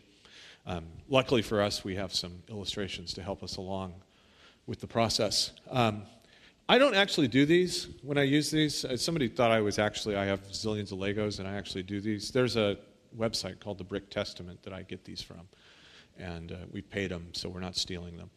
Um, 0.66 0.84
luckily 1.08 1.42
for 1.42 1.60
us, 1.60 1.84
we 1.84 1.94
have 1.96 2.14
some 2.14 2.42
illustrations 2.48 3.14
to 3.14 3.22
help 3.22 3.42
us 3.42 3.56
along 3.56 3.94
with 4.66 4.80
the 4.80 4.86
process. 4.86 5.52
Um, 5.70 6.02
I 6.68 6.78
don't 6.78 6.94
actually 6.94 7.28
do 7.28 7.44
these 7.44 7.88
when 8.02 8.18
I 8.18 8.22
use 8.22 8.50
these. 8.50 8.84
Uh, 8.84 8.96
somebody 8.96 9.28
thought 9.28 9.50
I 9.50 9.60
was 9.60 9.78
actually, 9.78 10.16
I 10.16 10.24
have 10.24 10.42
zillions 10.48 10.92
of 10.92 10.98
Legos 10.98 11.38
and 11.38 11.48
I 11.48 11.54
actually 11.54 11.82
do 11.82 12.00
these. 12.00 12.30
There's 12.30 12.56
a 12.56 12.78
website 13.18 13.60
called 13.60 13.78
the 13.78 13.84
Brick 13.84 14.10
Testament 14.10 14.62
that 14.62 14.72
I 14.72 14.82
get 14.82 15.04
these 15.04 15.20
from. 15.20 15.48
And 16.18 16.52
uh, 16.52 16.56
we 16.70 16.82
paid 16.82 17.10
them, 17.10 17.28
so 17.32 17.48
we're 17.48 17.60
not 17.60 17.76
stealing 17.76 18.16
them 18.16 18.30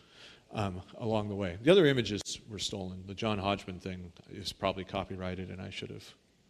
um, 0.54 0.82
along 0.98 1.30
the 1.30 1.36
way. 1.36 1.58
The 1.62 1.72
other 1.72 1.86
images 1.86 2.22
were 2.50 2.60
stolen. 2.60 3.04
The 3.06 3.14
John 3.14 3.38
Hodgman 3.38 3.80
thing 3.80 4.12
is 4.32 4.54
probably 4.54 4.86
copyrighted, 4.86 5.50
and 5.50 5.62
I 5.62 5.70
should 5.70 5.90
have 5.90 6.06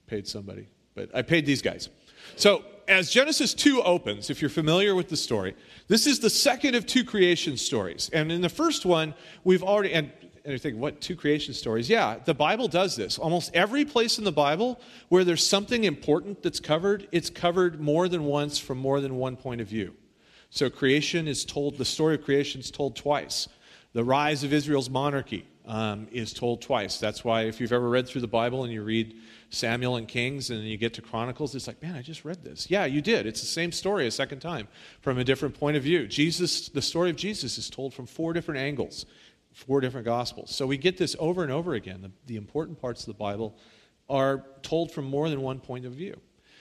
paid 0.07 0.27
somebody. 0.27 0.67
But 0.93 1.09
I 1.13 1.23
paid 1.23 1.45
these 1.45 1.61
guys. 1.61 1.89
So, 2.35 2.63
as 2.87 3.09
Genesis 3.09 3.53
2 3.55 3.81
opens, 3.81 4.29
if 4.29 4.41
you're 4.41 4.49
familiar 4.49 4.93
with 4.93 5.09
the 5.09 5.17
story, 5.17 5.55
this 5.87 6.05
is 6.05 6.19
the 6.19 6.29
second 6.29 6.75
of 6.75 6.85
two 6.85 7.03
creation 7.03 7.57
stories. 7.57 8.09
And 8.13 8.31
in 8.31 8.41
the 8.41 8.49
first 8.49 8.85
one, 8.85 9.15
we've 9.43 9.63
already, 9.63 9.91
and 9.93 10.11
and 10.45 10.53
you 10.53 10.59
think, 10.59 10.77
what, 10.77 11.01
two 11.01 11.15
creation 11.15 11.55
stories? 11.55 11.89
Yeah, 11.89 12.17
the 12.23 12.35
Bible 12.35 12.67
does 12.67 12.95
this. 12.95 13.17
Almost 13.17 13.55
every 13.55 13.83
place 13.83 14.19
in 14.19 14.23
the 14.23 14.31
Bible 14.31 14.79
where 15.09 15.23
there's 15.23 15.45
something 15.45 15.83
important 15.83 16.43
that's 16.43 16.59
covered, 16.59 17.07
it's 17.11 17.31
covered 17.31 17.81
more 17.81 18.07
than 18.07 18.25
once 18.25 18.59
from 18.59 18.77
more 18.77 19.01
than 19.01 19.15
one 19.15 19.37
point 19.37 19.59
of 19.59 19.67
view. 19.67 19.95
So 20.51 20.69
creation 20.69 21.27
is 21.27 21.43
told, 21.43 21.77
the 21.77 21.85
story 21.85 22.15
of 22.15 22.23
creation 22.23 22.61
is 22.61 22.69
told 22.69 22.95
twice. 22.95 23.49
The 23.93 24.03
rise 24.03 24.43
of 24.43 24.53
Israel's 24.53 24.89
monarchy 24.89 25.47
um, 25.65 26.07
is 26.11 26.31
told 26.31 26.61
twice. 26.61 26.99
That's 26.99 27.23
why 27.23 27.43
if 27.43 27.59
you've 27.59 27.73
ever 27.73 27.89
read 27.89 28.07
through 28.07 28.21
the 28.21 28.27
Bible 28.27 28.63
and 28.63 28.71
you 28.71 28.83
read 28.83 29.15
Samuel 29.49 29.95
and 29.95 30.07
Kings 30.07 30.51
and 30.51 30.63
you 30.63 30.77
get 30.77 30.93
to 30.95 31.01
Chronicles, 31.01 31.55
it's 31.55 31.65
like, 31.65 31.81
man, 31.81 31.95
I 31.95 32.01
just 32.01 32.23
read 32.23 32.43
this. 32.43 32.69
Yeah, 32.69 32.85
you 32.85 33.01
did. 33.01 33.25
It's 33.25 33.41
the 33.41 33.47
same 33.47 33.71
story 33.71 34.05
a 34.05 34.11
second 34.11 34.39
time 34.39 34.67
from 35.01 35.17
a 35.17 35.23
different 35.23 35.59
point 35.59 35.75
of 35.75 35.83
view. 35.83 36.07
Jesus, 36.07 36.69
the 36.69 36.81
story 36.81 37.09
of 37.09 37.15
Jesus 37.15 37.57
is 37.57 37.69
told 37.69 37.93
from 37.93 38.05
four 38.05 38.33
different 38.33 38.59
angles 38.59 39.05
four 39.55 39.79
different 39.79 40.05
gospels. 40.05 40.53
So 40.53 40.67
we 40.67 40.77
get 40.77 40.97
this 40.97 41.15
over 41.17 41.41
and 41.41 41.51
over 41.51 41.73
again. 41.75 42.01
The, 42.01 42.11
the, 42.27 42.35
important 42.35 42.79
parts 42.79 43.01
of 43.01 43.07
the 43.07 43.13
Bible 43.13 43.55
are 44.09 44.43
told 44.61 44.91
from 44.91 45.05
more 45.05 45.29
than 45.29 45.41
one 45.41 45.59
point 45.59 45.85
of 45.85 45.93
view. 45.93 46.19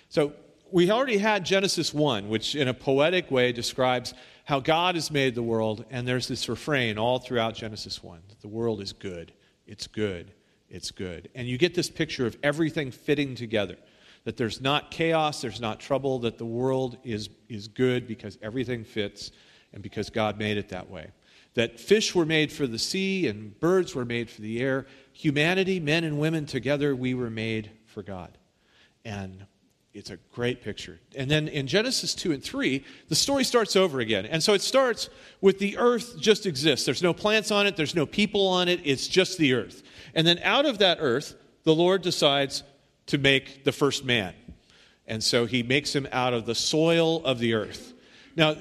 So 0.08 0.32
we 0.70 0.90
already 0.90 1.18
had 1.18 1.44
Genesis 1.44 1.92
1, 1.92 2.28
which 2.28 2.54
in 2.54 2.68
a 2.68 2.74
poetic 2.74 3.32
way 3.32 3.50
describes 3.50 4.14
how 4.44 4.60
God 4.60 4.94
has 4.94 5.10
made 5.10 5.34
the 5.34 5.42
world, 5.42 5.84
and 5.90 6.06
there's 6.06 6.28
this 6.28 6.48
refrain 6.48 6.96
all 6.96 7.18
throughout 7.18 7.54
Genesis 7.54 8.02
1 8.02 8.20
that 8.28 8.40
the 8.40 8.48
world 8.48 8.80
is 8.80 8.92
good, 8.92 9.32
it's 9.66 9.88
good, 9.88 10.32
it's 10.70 10.92
good. 10.92 11.28
And 11.34 11.48
you 11.48 11.58
get 11.58 11.74
this 11.74 11.90
picture 11.90 12.26
of 12.26 12.36
everything 12.44 12.92
fitting 12.92 13.34
together. 13.34 13.76
That 14.22 14.36
there's 14.36 14.60
not 14.60 14.90
chaos, 14.90 15.42
there's 15.42 15.60
not 15.60 15.80
trouble, 15.80 16.20
that 16.20 16.38
the 16.38 16.46
world 16.46 16.96
is, 17.02 17.28
is 17.48 17.66
good 17.68 18.06
because 18.06 18.38
everything 18.40 18.84
fits 18.84 19.32
and 19.72 19.82
because 19.82 20.08
God 20.08 20.38
made 20.38 20.56
it 20.56 20.68
that 20.68 20.88
way 20.88 21.10
that 21.54 21.78
fish 21.78 22.14
were 22.14 22.26
made 22.26 22.52
for 22.52 22.66
the 22.66 22.78
sea 22.78 23.26
and 23.28 23.58
birds 23.60 23.94
were 23.94 24.04
made 24.04 24.28
for 24.28 24.42
the 24.42 24.60
air. 24.60 24.86
Humanity, 25.12 25.80
men 25.80 26.04
and 26.04 26.18
women 26.18 26.46
together, 26.46 26.94
we 26.94 27.14
were 27.14 27.30
made 27.30 27.70
for 27.86 28.02
God. 28.02 28.36
And 29.04 29.46
it's 29.92 30.10
a 30.10 30.16
great 30.32 30.60
picture. 30.60 30.98
And 31.16 31.30
then 31.30 31.46
in 31.46 31.68
Genesis 31.68 32.14
2 32.16 32.32
and 32.32 32.42
3, 32.42 32.84
the 33.08 33.14
story 33.14 33.44
starts 33.44 33.76
over 33.76 34.00
again. 34.00 34.26
And 34.26 34.42
so 34.42 34.52
it 34.52 34.60
starts 34.60 35.08
with 35.40 35.60
the 35.60 35.78
earth 35.78 36.18
just 36.18 36.46
exists. 36.46 36.84
There's 36.84 37.02
no 37.02 37.14
plants 37.14 37.52
on 37.52 37.68
it, 37.68 37.76
there's 37.76 37.94
no 37.94 38.04
people 38.04 38.48
on 38.48 38.68
it, 38.68 38.80
it's 38.82 39.06
just 39.06 39.38
the 39.38 39.54
earth. 39.54 39.84
And 40.14 40.26
then 40.26 40.40
out 40.42 40.66
of 40.66 40.78
that 40.78 40.98
earth, 41.00 41.36
the 41.62 41.74
Lord 41.74 42.02
decides 42.02 42.64
to 43.06 43.18
make 43.18 43.62
the 43.62 43.72
first 43.72 44.04
man. 44.04 44.34
And 45.06 45.22
so 45.22 45.46
he 45.46 45.62
makes 45.62 45.94
him 45.94 46.08
out 46.10 46.34
of 46.34 46.44
the 46.44 46.54
soil 46.54 47.24
of 47.24 47.38
the 47.38 47.54
earth. 47.54 47.92
Now, 48.36 48.56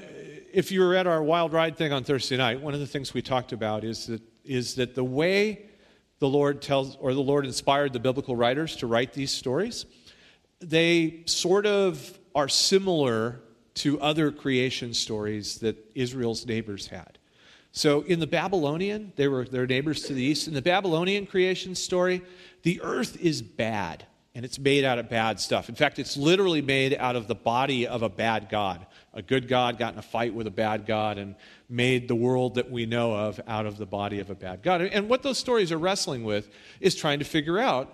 if 0.54 0.70
you 0.70 0.80
were 0.80 0.94
at 0.94 1.08
our 1.08 1.22
wild 1.22 1.52
ride 1.52 1.76
thing 1.76 1.92
on 1.92 2.04
Thursday 2.04 2.36
night, 2.36 2.60
one 2.60 2.74
of 2.74 2.80
the 2.80 2.86
things 2.86 3.12
we 3.12 3.20
talked 3.20 3.52
about 3.52 3.82
is 3.82 4.06
that, 4.06 4.22
is 4.44 4.76
that 4.76 4.94
the 4.94 5.02
way 5.02 5.66
the 6.20 6.28
Lord 6.28 6.62
tells, 6.62 6.96
or 7.00 7.12
the 7.12 7.20
Lord 7.20 7.44
inspired 7.44 7.92
the 7.92 7.98
biblical 7.98 8.36
writers 8.36 8.76
to 8.76 8.86
write 8.86 9.12
these 9.12 9.32
stories, 9.32 9.84
they 10.60 11.22
sort 11.26 11.66
of 11.66 12.18
are 12.36 12.48
similar 12.48 13.40
to 13.74 14.00
other 14.00 14.30
creation 14.30 14.94
stories 14.94 15.58
that 15.58 15.76
Israel's 15.96 16.46
neighbors 16.46 16.86
had. 16.86 17.18
So 17.72 18.02
in 18.02 18.20
the 18.20 18.26
Babylonian, 18.28 19.12
they 19.16 19.26
were 19.26 19.44
their 19.44 19.66
neighbors 19.66 20.04
to 20.04 20.14
the 20.14 20.22
east. 20.22 20.46
In 20.46 20.54
the 20.54 20.62
Babylonian 20.62 21.26
creation 21.26 21.74
story, 21.74 22.22
the 22.62 22.80
earth 22.82 23.20
is 23.20 23.42
bad 23.42 24.06
and 24.36 24.44
it's 24.44 24.60
made 24.60 24.84
out 24.84 25.00
of 25.00 25.08
bad 25.08 25.40
stuff. 25.40 25.68
In 25.68 25.74
fact, 25.74 25.98
it's 25.98 26.16
literally 26.16 26.62
made 26.62 26.94
out 26.94 27.16
of 27.16 27.26
the 27.26 27.34
body 27.34 27.88
of 27.88 28.02
a 28.02 28.08
bad 28.08 28.48
god 28.48 28.86
a 29.14 29.22
good 29.22 29.48
God 29.48 29.78
got 29.78 29.92
in 29.92 29.98
a 29.98 30.02
fight 30.02 30.34
with 30.34 30.46
a 30.46 30.50
bad 30.50 30.86
God 30.86 31.18
and 31.18 31.36
made 31.68 32.08
the 32.08 32.14
world 32.14 32.56
that 32.56 32.70
we 32.70 32.84
know 32.84 33.14
of 33.14 33.40
out 33.46 33.64
of 33.64 33.78
the 33.78 33.86
body 33.86 34.18
of 34.18 34.28
a 34.28 34.34
bad 34.34 34.62
God. 34.62 34.82
And 34.82 35.08
what 35.08 35.22
those 35.22 35.38
stories 35.38 35.72
are 35.72 35.78
wrestling 35.78 36.24
with 36.24 36.50
is 36.80 36.94
trying 36.94 37.20
to 37.20 37.24
figure 37.24 37.58
out 37.58 37.92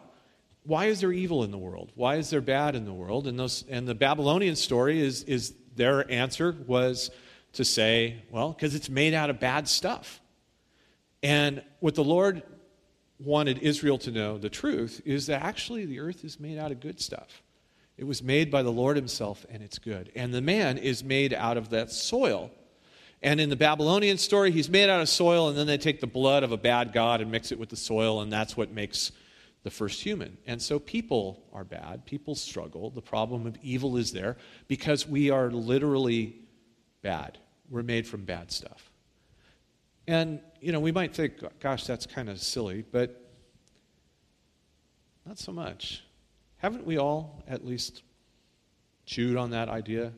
why 0.65 0.87
is 0.87 1.01
there 1.01 1.13
evil 1.13 1.45
in 1.45 1.51
the 1.51 1.59
world? 1.59 1.91
Why 1.95 2.17
is 2.17 2.31
there 2.31 2.41
bad 2.41 2.75
in 2.75 2.85
the 2.85 2.93
world? 2.93 3.27
And, 3.27 3.39
those, 3.39 3.65
and 3.69 3.87
the 3.87 3.95
Babylonian 3.95 4.57
story 4.57 5.01
is, 5.01 5.23
is 5.25 5.55
their 5.77 6.11
answer 6.11 6.57
was 6.67 7.11
to 7.55 7.65
say, 7.65 8.23
well, 8.31 8.53
because 8.53 8.75
it's 8.75 8.91
made 8.91 9.15
out 9.15 9.31
of 9.31 9.41
bad 9.41 9.69
stuff. 9.69 10.21
And 11.23 11.63
what 11.81 11.95
the 11.95 12.05
Lord 12.05 12.43
wanted 13.19 13.59
Israel 13.59 13.99
to 13.99 14.11
know, 14.11 14.39
the 14.39 14.49
truth, 14.49 15.01
is 15.05 15.27
that 15.27 15.43
actually 15.43 15.85
the 15.85 16.01
earth 16.01 16.25
is 16.25 16.41
made 16.41 16.59
out 16.59 16.71
of 16.73 16.81
good 16.81 17.01
stuff. 17.01 17.43
It 18.01 18.07
was 18.07 18.23
made 18.23 18.51
by 18.51 18.63
the 18.63 18.73
Lord 18.73 18.97
Himself, 18.97 19.45
and 19.51 19.63
it's 19.63 19.79
good. 19.79 20.11
And 20.17 20.33
the 20.33 20.41
man 20.41 20.79
is 20.79 21.05
made 21.05 21.35
out 21.35 21.59
of 21.59 21.69
that 21.69 21.93
soil. 21.93 22.51
And 23.23 23.39
in 23.39 23.51
the 23.51 23.57
Babylonian 23.57 24.17
story, 24.17 24.51
he's 24.51 24.71
made 24.71 24.89
out 24.89 25.03
of 25.03 25.09
soil, 25.11 25.51
and 25.51 25.59
then 25.59 25.67
they 25.67 25.77
take 25.77 26.01
the 26.01 26.07
blood 26.07 26.43
of 26.43 26.51
a 26.51 26.57
bad 26.57 26.95
god 26.95 27.21
and 27.21 27.31
mix 27.31 27.53
it 27.53 27.59
with 27.59 27.69
the 27.69 27.77
soil, 27.77 28.23
and 28.23 28.33
that's 28.33 28.57
what 28.57 28.73
makes 28.73 29.13
the 29.65 29.71
first 29.71 30.01
human. 30.03 30.39
And 30.47 30.63
so 30.63 30.79
people 30.79 31.43
are 31.53 31.63
bad, 31.63 32.07
people 32.07 32.35
struggle. 32.35 32.89
The 32.89 33.03
problem 33.03 33.47
of 33.47 33.59
evil 33.63 33.99
is 33.99 34.13
there 34.13 34.39
because 34.67 35.07
we 35.07 35.29
are 35.29 35.51
literally 35.51 36.37
bad. 37.03 37.37
We're 37.69 37.83
made 37.83 38.07
from 38.07 38.25
bad 38.25 38.51
stuff. 38.51 38.91
And, 40.07 40.41
you 40.63 40.73
know, 40.73 40.81
we 40.81 40.91
might 40.91 41.15
think, 41.15 41.35
gosh, 41.61 41.85
that's 41.85 42.07
kind 42.07 42.31
of 42.31 42.41
silly, 42.41 42.83
but 42.91 43.31
not 45.27 45.39
so 45.39 45.53
much. 45.53 46.03
Haven't 46.61 46.87
we 46.87 46.99
all 46.99 47.43
at 47.49 47.67
least 47.67 48.03
chewed 49.07 49.37
on 49.37 49.51
that 49.51 49.71
idea 49.71 50.13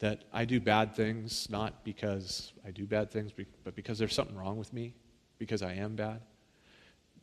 that 0.00 0.24
I 0.32 0.44
do 0.44 0.60
bad 0.60 0.96
things 0.96 1.46
not 1.48 1.84
because 1.84 2.52
I 2.66 2.72
do 2.72 2.84
bad 2.84 3.12
things, 3.12 3.30
but 3.62 3.76
because 3.76 3.96
there's 3.96 4.12
something 4.14 4.36
wrong 4.36 4.58
with 4.58 4.72
me, 4.72 4.94
because 5.38 5.62
I 5.62 5.74
am 5.74 5.94
bad? 5.94 6.20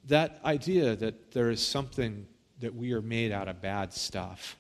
That 0.06 0.40
idea 0.46 0.96
that 0.96 1.34
there 1.34 1.50
is 1.50 1.66
something 1.66 2.26
that 2.62 2.74
we 2.74 2.94
are 2.94 3.02
made 3.02 3.34
out 3.34 3.50
of 3.50 3.62
bad 3.62 3.92
stuff, 3.92 4.56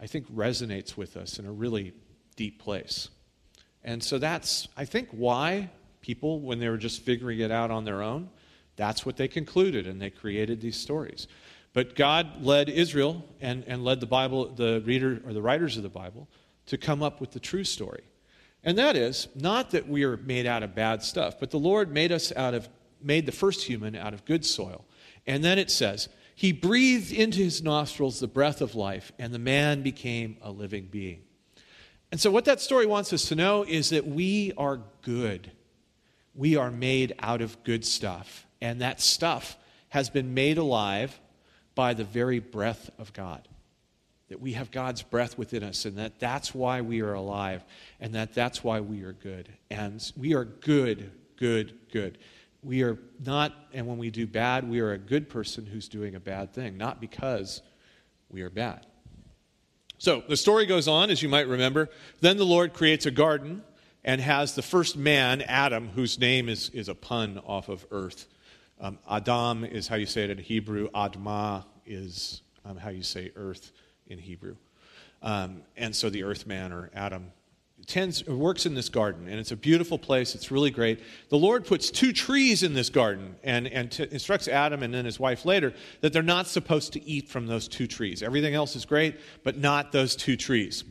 I 0.00 0.08
think 0.08 0.26
resonates 0.32 0.96
with 0.96 1.16
us 1.16 1.38
in 1.38 1.46
a 1.46 1.52
really 1.52 1.92
deep 2.34 2.60
place. 2.60 3.10
And 3.84 4.02
so 4.02 4.18
that's, 4.18 4.66
I 4.76 4.86
think, 4.86 5.08
why 5.12 5.70
people, 6.00 6.40
when 6.40 6.58
they 6.58 6.68
were 6.68 6.76
just 6.76 7.02
figuring 7.02 7.38
it 7.38 7.52
out 7.52 7.70
on 7.70 7.84
their 7.84 8.02
own, 8.02 8.30
that's 8.74 9.06
what 9.06 9.16
they 9.16 9.28
concluded, 9.28 9.86
and 9.86 10.02
they 10.02 10.10
created 10.10 10.60
these 10.60 10.76
stories. 10.76 11.28
But 11.74 11.96
God 11.96 12.42
led 12.42 12.70
Israel 12.70 13.24
and, 13.40 13.64
and 13.66 13.84
led 13.84 14.00
the 14.00 14.06
Bible, 14.06 14.48
the 14.48 14.82
reader 14.86 15.20
or 15.26 15.34
the 15.34 15.42
writers 15.42 15.76
of 15.76 15.82
the 15.82 15.90
Bible, 15.90 16.28
to 16.66 16.78
come 16.78 17.02
up 17.02 17.20
with 17.20 17.32
the 17.32 17.40
true 17.40 17.64
story. 17.64 18.04
And 18.62 18.78
that 18.78 18.96
is 18.96 19.28
not 19.34 19.72
that 19.72 19.86
we 19.86 20.04
are 20.04 20.16
made 20.16 20.46
out 20.46 20.62
of 20.62 20.74
bad 20.74 21.02
stuff, 21.02 21.38
but 21.38 21.50
the 21.50 21.58
Lord 21.58 21.92
made 21.92 22.12
us 22.12 22.32
out 22.34 22.54
of 22.54 22.68
made 23.02 23.26
the 23.26 23.32
first 23.32 23.64
human 23.64 23.94
out 23.94 24.14
of 24.14 24.24
good 24.24 24.46
soil. 24.46 24.86
And 25.26 25.44
then 25.44 25.58
it 25.58 25.70
says, 25.70 26.08
He 26.34 26.52
breathed 26.52 27.12
into 27.12 27.40
his 27.40 27.62
nostrils 27.62 28.20
the 28.20 28.26
breath 28.26 28.62
of 28.62 28.74
life, 28.74 29.12
and 29.18 29.34
the 29.34 29.38
man 29.38 29.82
became 29.82 30.38
a 30.40 30.50
living 30.50 30.88
being. 30.90 31.22
And 32.10 32.20
so, 32.20 32.30
what 32.30 32.44
that 32.46 32.60
story 32.60 32.86
wants 32.86 33.12
us 33.12 33.28
to 33.28 33.34
know 33.34 33.64
is 33.64 33.90
that 33.90 34.06
we 34.06 34.52
are 34.56 34.80
good. 35.02 35.50
We 36.34 36.56
are 36.56 36.70
made 36.70 37.14
out 37.18 37.42
of 37.42 37.62
good 37.64 37.84
stuff. 37.84 38.46
And 38.60 38.80
that 38.80 39.00
stuff 39.00 39.58
has 39.90 40.08
been 40.08 40.32
made 40.32 40.56
alive 40.56 41.20
by 41.74 41.94
the 41.94 42.04
very 42.04 42.38
breath 42.38 42.90
of 42.98 43.12
God. 43.12 43.46
That 44.28 44.40
we 44.40 44.52
have 44.54 44.70
God's 44.70 45.02
breath 45.02 45.36
within 45.36 45.62
us, 45.62 45.84
and 45.84 45.98
that 45.98 46.18
that's 46.18 46.54
why 46.54 46.80
we 46.80 47.02
are 47.02 47.12
alive, 47.12 47.62
and 48.00 48.14
that 48.14 48.34
that's 48.34 48.64
why 48.64 48.80
we 48.80 49.02
are 49.02 49.12
good. 49.12 49.48
And 49.70 50.02
we 50.16 50.34
are 50.34 50.44
good, 50.44 51.10
good, 51.36 51.74
good. 51.92 52.18
We 52.62 52.82
are 52.82 52.98
not, 53.24 53.52
and 53.74 53.86
when 53.86 53.98
we 53.98 54.10
do 54.10 54.26
bad, 54.26 54.68
we 54.68 54.80
are 54.80 54.92
a 54.92 54.98
good 54.98 55.28
person 55.28 55.66
who's 55.66 55.88
doing 55.88 56.14
a 56.14 56.20
bad 56.20 56.54
thing, 56.54 56.78
not 56.78 57.00
because 57.00 57.60
we 58.30 58.40
are 58.42 58.50
bad. 58.50 58.86
So 59.98 60.22
the 60.26 60.36
story 60.36 60.66
goes 60.66 60.88
on, 60.88 61.10
as 61.10 61.22
you 61.22 61.28
might 61.28 61.46
remember. 61.46 61.88
Then 62.20 62.36
the 62.36 62.46
Lord 62.46 62.72
creates 62.72 63.06
a 63.06 63.10
garden 63.10 63.62
and 64.04 64.20
has 64.20 64.54
the 64.54 64.62
first 64.62 64.96
man, 64.96 65.42
Adam, 65.42 65.88
whose 65.88 66.18
name 66.18 66.48
is, 66.48 66.68
is 66.70 66.88
a 66.88 66.94
pun 66.94 67.40
off 67.46 67.68
of 67.68 67.86
earth. 67.90 68.26
Um, 68.80 68.98
Adam 69.08 69.64
is 69.64 69.88
how 69.88 69.96
you 69.96 70.06
say 70.06 70.24
it 70.24 70.30
in 70.30 70.38
Hebrew. 70.38 70.90
Adma 70.90 71.64
is 71.86 72.42
um, 72.64 72.76
how 72.76 72.90
you 72.90 73.02
say 73.02 73.30
earth 73.36 73.72
in 74.06 74.18
Hebrew. 74.18 74.56
Um, 75.22 75.62
and 75.76 75.94
so 75.94 76.10
the 76.10 76.24
earth 76.24 76.46
man 76.46 76.72
or 76.72 76.90
Adam 76.94 77.32
tends 77.86 78.26
works 78.26 78.66
in 78.66 78.74
this 78.74 78.88
garden 78.88 79.28
and 79.28 79.38
it's 79.38 79.50
a 79.50 79.56
beautiful 79.56 79.98
place 79.98 80.34
it's 80.34 80.50
really 80.50 80.70
great 80.70 81.00
the 81.28 81.36
lord 81.36 81.66
puts 81.66 81.90
two 81.90 82.12
trees 82.12 82.62
in 82.62 82.72
this 82.72 82.88
garden 82.88 83.36
and, 83.42 83.66
and 83.66 83.92
t- 83.92 84.06
instructs 84.10 84.48
adam 84.48 84.82
and 84.82 84.94
then 84.94 85.04
his 85.04 85.20
wife 85.20 85.44
later 85.44 85.74
that 86.00 86.12
they're 86.12 86.22
not 86.22 86.46
supposed 86.46 86.94
to 86.94 87.04
eat 87.04 87.28
from 87.28 87.46
those 87.46 87.68
two 87.68 87.86
trees 87.86 88.22
everything 88.22 88.54
else 88.54 88.74
is 88.74 88.86
great 88.86 89.16
but 89.42 89.58
not 89.58 89.92
those 89.92 90.16
two 90.16 90.36
trees 90.36 90.84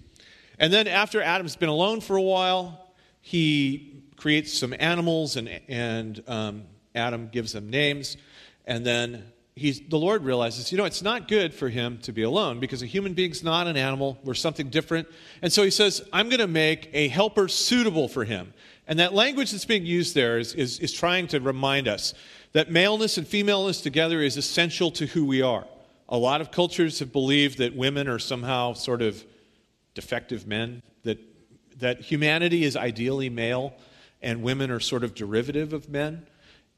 and 0.60 0.72
then 0.72 0.88
after 0.88 1.22
adam's 1.22 1.56
been 1.56 1.70
alone 1.70 2.00
for 2.00 2.16
a 2.16 2.22
while 2.22 2.94
he 3.22 4.04
creates 4.16 4.54
some 4.54 4.76
animals 4.78 5.36
and, 5.36 5.50
and 5.68 6.22
um, 6.28 6.64
Adam 6.96 7.30
gives 7.32 7.54
them 7.54 7.70
names, 7.70 8.18
and 8.66 8.86
then 8.86 9.24
he's, 9.56 9.82
the 9.88 9.98
Lord 9.98 10.24
realizes, 10.24 10.72
you 10.72 10.78
know, 10.78 10.86
it's 10.86 11.02
not 11.02 11.28
good 11.28 11.54
for 11.54 11.70
him 11.70 12.00
to 12.00 12.12
be 12.12 12.24
alone 12.24 12.60
because 12.60 12.82
a 12.82 12.86
human 12.86 13.14
being's 13.14 13.44
not 13.44 13.68
an 13.68 13.78
animal. 13.78 14.18
We're 14.24 14.34
something 14.34 14.70
different. 14.70 15.08
And 15.42 15.52
so 15.52 15.64
he 15.64 15.72
says, 15.72 16.02
I'm 16.12 16.30
going 16.30 16.40
to 16.40 16.48
make 16.48 16.90
a 16.94 17.08
helper 17.08 17.48
suitable 17.48 18.08
for 18.08 18.24
him. 18.24 18.54
And 18.88 19.00
that 19.00 19.14
language 19.14 19.52
that's 19.52 19.66
being 19.66 19.86
used 19.86 20.16
there 20.16 20.38
is, 20.40 20.54
is, 20.54 20.80
is 20.80 20.92
trying 20.92 21.28
to 21.28 21.40
remind 21.40 21.88
us 21.88 22.14
that 22.52 22.72
maleness 22.72 23.18
and 23.18 23.28
femaleness 23.28 23.82
together 23.82 24.22
is 24.22 24.38
essential 24.38 24.92
to 24.92 25.06
who 25.08 25.26
we 25.26 25.42
are. 25.42 25.66
A 26.10 26.18
lot 26.18 26.42
of 26.42 26.52
cultures 26.52 27.00
have 27.00 27.12
believed 27.12 27.58
that 27.60 27.76
women 27.76 28.08
are 28.08 28.20
somehow 28.20 28.74
sort 28.74 29.02
of 29.02 29.24
defective 29.96 30.46
men, 30.46 30.84
that, 31.04 31.20
that 31.80 32.02
humanity 32.02 32.64
is 32.64 32.76
ideally 32.76 33.30
male 33.30 33.74
and 34.22 34.44
women 34.44 34.70
are 34.70 34.80
sort 34.80 35.04
of 35.04 35.16
derivative 35.16 35.74
of 35.74 35.90
men. 35.90 36.26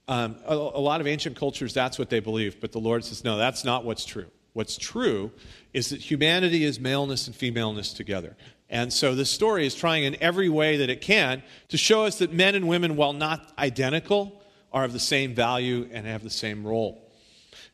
Um, 0.08 0.36
a, 0.46 0.54
a 0.54 0.82
lot 0.82 1.02
of 1.02 1.08
ancient 1.08 1.36
cultures, 1.36 1.74
that's 1.74 1.98
what 1.98 2.10
they 2.10 2.20
believe, 2.20 2.62
but 2.62 2.72
the 2.72 2.80
Lord 2.80 3.04
says, 3.04 3.24
no, 3.24 3.38
that's 3.38 3.64
not 3.64 3.86
what's 3.86 4.06
true. 4.06 4.28
What's 4.54 4.78
true 4.78 5.32
is 5.74 5.90
that 5.90 6.00
humanity 6.00 6.64
is 6.64 6.80
maleness 6.80 7.28
and 7.28 7.36
femaleness 7.36 7.92
together. 7.92 8.38
And 8.70 8.94
so 8.94 9.14
this 9.16 9.30
story 9.30 9.66
is 9.66 9.76
trying 9.76 10.04
in 10.04 10.16
every 10.22 10.50
way 10.50 10.78
that 10.78 10.90
it 10.90 11.02
can 11.02 11.44
to 11.70 11.78
show 11.78 12.06
us 12.06 12.20
that 12.20 12.32
men 12.32 12.56
and 12.56 12.68
women, 12.68 12.96
while 12.96 13.14
not 13.14 13.52
identical, 13.60 14.42
are 14.72 14.84
of 14.84 14.94
the 14.94 15.00
same 15.00 15.34
value 15.34 15.90
and 15.92 16.06
have 16.06 16.24
the 16.24 16.30
same 16.30 16.66
role. 16.66 17.02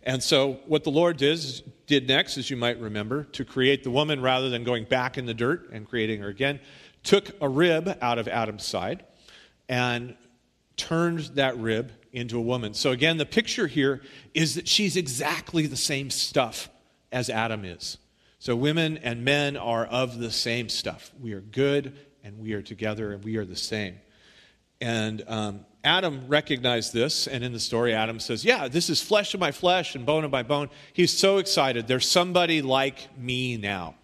And 0.04 0.24
so 0.24 0.60
what 0.66 0.84
the 0.84 0.90
Lord 0.90 1.18
did, 1.18 1.40
did 1.86 2.08
next, 2.08 2.38
as 2.38 2.50
you 2.50 2.58
might 2.58 2.80
remember, 2.80 3.26
to 3.26 3.46
create 3.46 3.84
the 3.84 3.92
woman 3.92 4.22
rather 4.22 4.50
than 4.50 4.64
going 4.64 4.86
back 4.86 5.18
in 5.18 5.26
the 5.26 5.34
dirt 5.34 5.70
and 5.72 5.88
creating 5.88 6.22
her 6.22 6.30
again, 6.30 6.60
took 7.04 7.30
a 7.42 7.48
rib 7.48 7.98
out 8.02 8.18
of 8.18 8.28
Adam's 8.28 8.66
side 8.66 9.04
and 9.70 10.16
turned 10.82 11.20
that 11.36 11.58
rib 11.58 11.92
into 12.12 12.38
a 12.38 12.42
woman. 12.42 12.74
So, 12.74 12.90
again, 12.92 13.18
the 13.18 13.26
picture 13.26 13.68
here 13.68 14.02
is 14.34 14.56
that 14.56 14.68
she's 14.68 14.98
exactly 14.98 15.68
the 15.68 15.78
same 15.78 16.10
stuff 16.10 16.70
as 17.12 17.30
Adam 17.30 17.64
is. 17.64 17.98
So, 18.40 18.56
women 18.56 18.98
and 18.98 19.24
men 19.24 19.58
are 19.58 19.86
of 19.86 20.18
the 20.18 20.32
same 20.32 20.70
stuff. 20.70 21.12
We 21.22 21.34
are 21.34 21.42
good 21.42 21.96
and 22.24 22.40
we 22.40 22.54
are 22.54 22.64
together 22.64 23.12
and 23.14 23.24
we 23.24 23.38
are 23.38 23.46
the 23.46 23.56
same. 23.56 24.00
And 24.82 25.24
um, 25.28 25.66
Adam 25.84 26.24
recognized 26.28 26.94
this, 26.94 27.28
and 27.28 27.44
in 27.44 27.54
the 27.54 27.60
story, 27.60 27.94
Adam 27.94 28.20
says, 28.20 28.44
Yeah, 28.44 28.68
this 28.68 28.90
is 28.90 29.02
flesh 29.02 29.36
of 29.36 29.40
my 29.40 29.52
flesh 29.52 29.94
and 29.94 30.04
bone 30.04 30.24
of 30.24 30.32
my 30.32 30.44
bone. 30.44 30.70
He's 30.94 31.16
so 31.16 31.38
excited. 31.38 31.88
There's 31.88 32.08
somebody 32.08 32.64
like 32.64 33.16
me 33.18 33.58
now. 33.58 33.96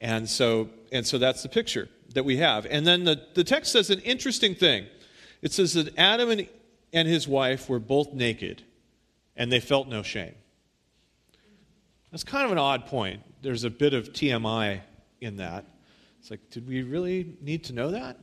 And 0.00 0.28
so, 0.28 0.70
and 0.90 1.06
so 1.06 1.18
that's 1.18 1.44
the 1.44 1.48
picture 1.48 1.88
that 2.14 2.24
we 2.24 2.38
have. 2.38 2.66
And 2.66 2.84
then 2.84 3.04
the, 3.04 3.22
the 3.34 3.44
text 3.44 3.72
says 3.72 3.90
an 3.90 4.00
interesting 4.00 4.54
thing. 4.54 4.86
It 5.42 5.52
says 5.52 5.74
that 5.74 5.96
Adam 5.98 6.30
and 6.30 6.48
and 6.92 7.06
his 7.06 7.28
wife 7.28 7.68
were 7.68 7.78
both 7.78 8.12
naked, 8.12 8.62
and 9.36 9.50
they 9.50 9.60
felt 9.60 9.88
no 9.88 10.02
shame. 10.02 10.34
That's 12.10 12.24
kind 12.24 12.46
of 12.46 12.52
an 12.52 12.58
odd 12.58 12.86
point. 12.86 13.22
There's 13.42 13.64
a 13.64 13.70
bit 13.70 13.92
of 13.92 14.12
TMI 14.12 14.80
in 15.20 15.36
that. 15.36 15.64
It's 16.20 16.30
like, 16.30 16.48
did 16.50 16.66
we 16.66 16.82
really 16.82 17.36
need 17.42 17.64
to 17.64 17.72
know 17.72 17.90
that? 17.90 18.18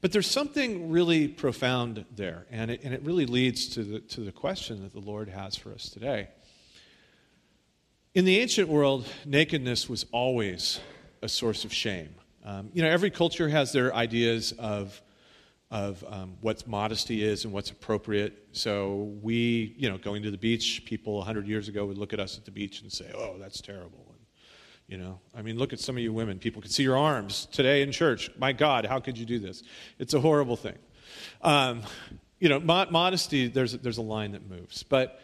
But 0.00 0.12
there's 0.12 0.30
something 0.30 0.90
really 0.90 1.28
profound 1.28 2.04
there, 2.14 2.46
and 2.50 2.70
it, 2.70 2.80
and 2.82 2.92
it 2.92 3.02
really 3.02 3.26
leads 3.26 3.68
to 3.68 3.84
the, 3.84 4.00
to 4.00 4.22
the 4.22 4.32
question 4.32 4.82
that 4.82 4.92
the 4.92 5.00
Lord 5.00 5.28
has 5.28 5.56
for 5.56 5.72
us 5.72 5.88
today. 5.88 6.28
In 8.14 8.24
the 8.24 8.38
ancient 8.40 8.68
world, 8.68 9.06
nakedness 9.24 9.88
was 9.88 10.04
always 10.12 10.80
a 11.22 11.28
source 11.28 11.64
of 11.64 11.72
shame. 11.72 12.14
Um, 12.44 12.70
you 12.74 12.82
know, 12.82 12.88
every 12.88 13.10
culture 13.10 13.48
has 13.48 13.72
their 13.72 13.94
ideas 13.94 14.52
of 14.58 15.00
of 15.70 16.04
um, 16.08 16.36
what 16.40 16.66
modesty 16.66 17.24
is 17.24 17.44
and 17.44 17.52
what's 17.52 17.70
appropriate. 17.70 18.48
So 18.52 19.12
we, 19.22 19.74
you 19.76 19.88
know, 19.88 19.98
going 19.98 20.22
to 20.22 20.30
the 20.30 20.38
beach, 20.38 20.82
people 20.84 21.16
100 21.16 21.46
years 21.46 21.68
ago 21.68 21.84
would 21.86 21.98
look 21.98 22.12
at 22.12 22.20
us 22.20 22.38
at 22.38 22.44
the 22.44 22.50
beach 22.50 22.82
and 22.82 22.92
say, 22.92 23.10
"Oh, 23.14 23.36
that's 23.38 23.60
terrible." 23.60 24.06
And, 24.10 24.18
you 24.86 24.98
know, 24.98 25.20
I 25.34 25.42
mean, 25.42 25.58
look 25.58 25.72
at 25.72 25.80
some 25.80 25.96
of 25.96 26.02
you 26.02 26.12
women. 26.12 26.38
People 26.38 26.62
can 26.62 26.70
see 26.70 26.82
your 26.82 26.96
arms 26.96 27.46
today 27.50 27.82
in 27.82 27.92
church. 27.92 28.30
My 28.38 28.52
God, 28.52 28.86
how 28.86 29.00
could 29.00 29.18
you 29.18 29.26
do 29.26 29.38
this? 29.38 29.62
It's 29.98 30.14
a 30.14 30.20
horrible 30.20 30.56
thing. 30.56 30.78
Um, 31.42 31.82
you 32.38 32.48
know, 32.48 32.60
mo- 32.60 32.86
modesty. 32.90 33.48
There's 33.48 33.72
there's 33.72 33.98
a 33.98 34.02
line 34.02 34.32
that 34.32 34.48
moves, 34.48 34.82
but 34.82 35.20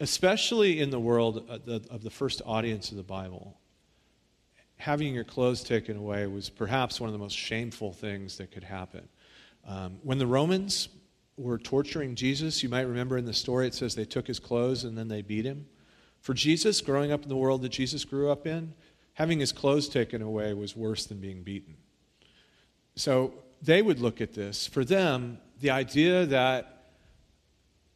especially 0.00 0.80
in 0.80 0.90
the 0.90 1.00
world 1.00 1.44
of 1.48 1.64
the, 1.64 1.82
of 1.90 2.02
the 2.02 2.10
first 2.10 2.42
audience 2.44 2.90
of 2.90 2.96
the 2.96 3.02
Bible, 3.02 3.56
having 4.76 5.14
your 5.14 5.24
clothes 5.24 5.62
taken 5.62 5.96
away 5.96 6.26
was 6.26 6.50
perhaps 6.50 7.00
one 7.00 7.08
of 7.08 7.12
the 7.12 7.18
most 7.18 7.36
shameful 7.36 7.92
things 7.92 8.36
that 8.38 8.50
could 8.50 8.64
happen. 8.64 9.08
Um, 9.66 9.98
when 10.02 10.18
the 10.18 10.26
Romans 10.26 10.88
were 11.36 11.58
torturing 11.58 12.14
Jesus, 12.14 12.62
you 12.62 12.68
might 12.68 12.82
remember 12.82 13.18
in 13.18 13.24
the 13.24 13.32
story 13.32 13.66
it 13.66 13.74
says 13.74 13.94
they 13.94 14.04
took 14.04 14.26
his 14.26 14.38
clothes 14.38 14.84
and 14.84 14.96
then 14.96 15.08
they 15.08 15.22
beat 15.22 15.44
him. 15.44 15.66
For 16.20 16.34
Jesus, 16.34 16.80
growing 16.80 17.12
up 17.12 17.22
in 17.22 17.28
the 17.28 17.36
world 17.36 17.62
that 17.62 17.70
Jesus 17.70 18.04
grew 18.04 18.30
up 18.30 18.46
in, 18.46 18.72
having 19.14 19.40
his 19.40 19.52
clothes 19.52 19.88
taken 19.88 20.22
away 20.22 20.54
was 20.54 20.76
worse 20.76 21.06
than 21.06 21.18
being 21.18 21.42
beaten. 21.42 21.76
So 22.96 23.34
they 23.62 23.82
would 23.82 23.98
look 23.98 24.20
at 24.20 24.34
this, 24.34 24.66
for 24.66 24.84
them, 24.84 25.38
the 25.60 25.70
idea 25.70 26.26
that 26.26 26.84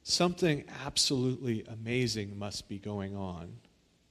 something 0.02 0.64
absolutely 0.85 1.64
amazing 1.68 2.38
must 2.38 2.68
be 2.68 2.78
going 2.78 3.14
on 3.14 3.52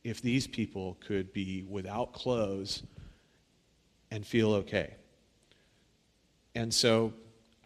if 0.03 0.21
these 0.21 0.47
people 0.47 0.97
could 1.05 1.33
be 1.33 1.63
without 1.67 2.13
clothes 2.13 2.83
and 4.11 4.25
feel 4.25 4.53
okay. 4.53 4.95
And 6.55 6.73
so 6.73 7.13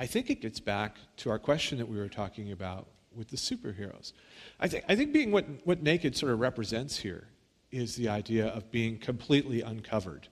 I 0.01 0.07
think 0.07 0.31
it 0.31 0.41
gets 0.41 0.59
back 0.59 0.97
to 1.17 1.29
our 1.29 1.37
question 1.37 1.77
that 1.77 1.87
we 1.87 1.99
were 1.99 2.09
talking 2.09 2.51
about 2.51 2.87
with 3.15 3.27
the 3.27 3.37
superheroes. 3.37 4.13
I, 4.59 4.67
th- 4.67 4.83
I 4.89 4.95
think 4.95 5.13
being 5.13 5.31
what, 5.31 5.45
what 5.63 5.83
naked 5.83 6.17
sort 6.17 6.31
of 6.31 6.39
represents 6.39 6.97
here 6.97 7.27
is 7.71 7.97
the 7.97 8.09
idea 8.09 8.47
of 8.47 8.71
being 8.71 8.97
completely 8.97 9.61
uncovered, 9.61 10.27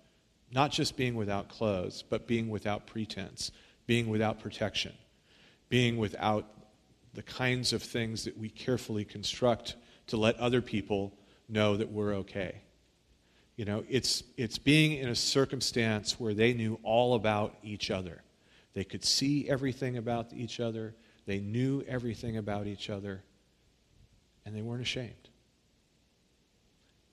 not 0.52 0.72
just 0.72 0.98
being 0.98 1.14
without 1.14 1.50
clothes, 1.50 2.04
but 2.10 2.26
being 2.26 2.50
without 2.50 2.88
pretense, 2.88 3.52
being 3.86 4.10
without 4.10 4.40
protection, 4.40 4.94
being 5.70 5.98
without 6.00 6.48
the 7.14 7.22
kinds 7.22 7.72
of 7.72 7.84
things 7.84 8.24
that 8.24 8.36
we 8.40 8.50
carefully 8.50 9.06
construct 9.06 9.76
to 10.08 10.18
let 10.18 10.36
other 10.38 10.64
people 10.64 11.14
know 11.48 11.78
that 11.78 11.92
we're 11.92 12.16
okay. 12.16 12.56
You 13.56 13.66
know, 13.66 13.84
it's, 13.88 14.24
it's 14.36 14.58
being 14.58 14.94
in 14.94 15.10
a 15.10 15.16
circumstance 15.16 16.20
where 16.20 16.34
they 16.34 16.54
knew 16.54 16.80
all 16.82 17.14
about 17.14 17.56
each 17.62 17.92
other. 17.92 18.24
They 18.80 18.86
could 18.86 19.04
see 19.04 19.50
everything 19.50 19.98
about 19.98 20.32
each 20.32 20.62
other, 20.62 20.96
they 21.26 21.42
knew 21.42 21.84
everything 21.86 22.38
about 22.38 22.66
each 22.66 22.90
other, 22.90 23.26
and 24.46 24.56
they 24.56 24.62
weren't 24.62 24.82
ashamed. 24.82 25.28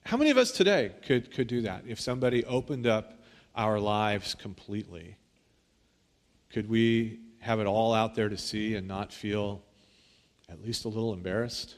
How 0.05 0.15
many 0.15 0.29
of 0.29 0.37
us 0.37 0.53
today 0.53 0.93
could, 1.05 1.29
could 1.29 1.47
do 1.47 1.63
that? 1.63 1.83
If 1.85 1.99
somebody 1.99 2.45
opened 2.45 2.87
up 2.87 3.19
our 3.53 3.81
lives 3.81 4.33
completely, 4.33 5.17
could 6.51 6.69
we 6.69 7.19
have 7.39 7.59
it 7.59 7.67
all 7.67 7.93
out 7.93 8.15
there 8.15 8.29
to 8.29 8.37
see 8.37 8.75
and 8.75 8.87
not 8.87 9.11
feel 9.11 9.61
at 10.47 10.63
least 10.63 10.85
a 10.85 10.87
little 10.87 11.11
embarrassed 11.11 11.75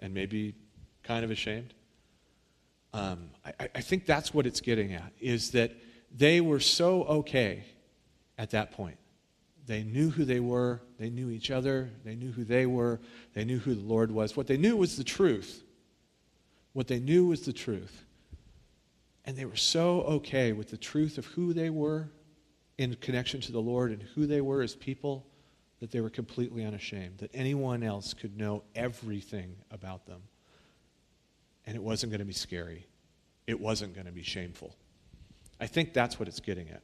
and 0.00 0.12
maybe 0.12 0.52
kind 1.04 1.24
of 1.24 1.30
ashamed? 1.30 1.74
Um, 2.92 3.30
I, 3.46 3.68
I 3.72 3.80
think 3.82 4.04
that's 4.04 4.34
what 4.34 4.48
it's 4.48 4.60
getting 4.60 4.94
at, 4.94 5.12
is 5.20 5.52
that 5.52 5.70
they 6.12 6.40
were 6.40 6.58
so 6.58 7.04
okay 7.04 7.66
at 8.36 8.50
that 8.50 8.72
point. 8.72 8.96
They 9.66 9.84
knew 9.84 10.10
who 10.10 10.24
they 10.24 10.40
were, 10.40 10.82
they 10.98 11.08
knew 11.08 11.30
each 11.30 11.50
other, 11.50 11.90
they 12.04 12.16
knew 12.16 12.32
who 12.32 12.44
they 12.44 12.66
were, 12.66 13.00
they 13.34 13.44
knew 13.44 13.58
who 13.58 13.74
the 13.74 13.82
Lord 13.82 14.10
was. 14.10 14.36
What 14.36 14.46
they 14.46 14.56
knew 14.56 14.76
was 14.76 14.96
the 14.96 15.04
truth. 15.04 15.62
What 16.72 16.88
they 16.88 16.98
knew 16.98 17.26
was 17.26 17.42
the 17.42 17.52
truth. 17.52 18.04
And 19.24 19.36
they 19.36 19.44
were 19.44 19.56
so 19.56 20.02
okay 20.02 20.52
with 20.52 20.70
the 20.70 20.76
truth 20.76 21.16
of 21.16 21.26
who 21.26 21.52
they 21.52 21.70
were 21.70 22.08
in 22.76 22.94
connection 22.96 23.40
to 23.42 23.52
the 23.52 23.60
Lord 23.60 23.92
and 23.92 24.02
who 24.02 24.26
they 24.26 24.40
were 24.40 24.62
as 24.62 24.74
people 24.74 25.26
that 25.78 25.92
they 25.92 26.00
were 26.00 26.10
completely 26.10 26.64
unashamed, 26.64 27.18
that 27.18 27.30
anyone 27.32 27.82
else 27.82 28.14
could 28.14 28.36
know 28.36 28.64
everything 28.74 29.54
about 29.70 30.06
them 30.06 30.22
and 31.66 31.76
it 31.76 31.82
wasn't 31.82 32.10
going 32.10 32.20
to 32.20 32.24
be 32.24 32.32
scary. 32.32 32.86
It 33.46 33.60
wasn't 33.60 33.94
going 33.94 34.06
to 34.06 34.12
be 34.12 34.22
shameful. 34.22 34.74
I 35.60 35.66
think 35.66 35.92
that's 35.92 36.18
what 36.18 36.28
it's 36.28 36.40
getting 36.40 36.68
at. 36.70 36.82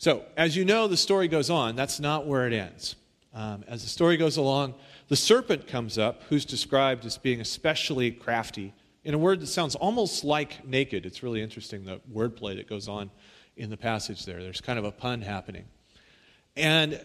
So, 0.00 0.24
as 0.34 0.56
you 0.56 0.64
know, 0.64 0.88
the 0.88 0.96
story 0.96 1.28
goes 1.28 1.50
on. 1.50 1.76
That's 1.76 2.00
not 2.00 2.26
where 2.26 2.46
it 2.46 2.54
ends. 2.54 2.96
Um, 3.34 3.64
as 3.68 3.82
the 3.82 3.88
story 3.90 4.16
goes 4.16 4.38
along, 4.38 4.72
the 5.08 5.14
serpent 5.14 5.66
comes 5.66 5.98
up, 5.98 6.22
who's 6.30 6.46
described 6.46 7.04
as 7.04 7.18
being 7.18 7.42
especially 7.42 8.10
crafty, 8.10 8.72
in 9.04 9.12
a 9.12 9.18
word 9.18 9.40
that 9.40 9.48
sounds 9.48 9.74
almost 9.74 10.24
like 10.24 10.66
naked. 10.66 11.04
It's 11.04 11.22
really 11.22 11.42
interesting, 11.42 11.84
the 11.84 12.00
wordplay 12.10 12.56
that 12.56 12.66
goes 12.66 12.88
on 12.88 13.10
in 13.58 13.68
the 13.68 13.76
passage 13.76 14.24
there. 14.24 14.42
There's 14.42 14.62
kind 14.62 14.78
of 14.78 14.86
a 14.86 14.90
pun 14.90 15.20
happening. 15.20 15.66
And 16.56 17.04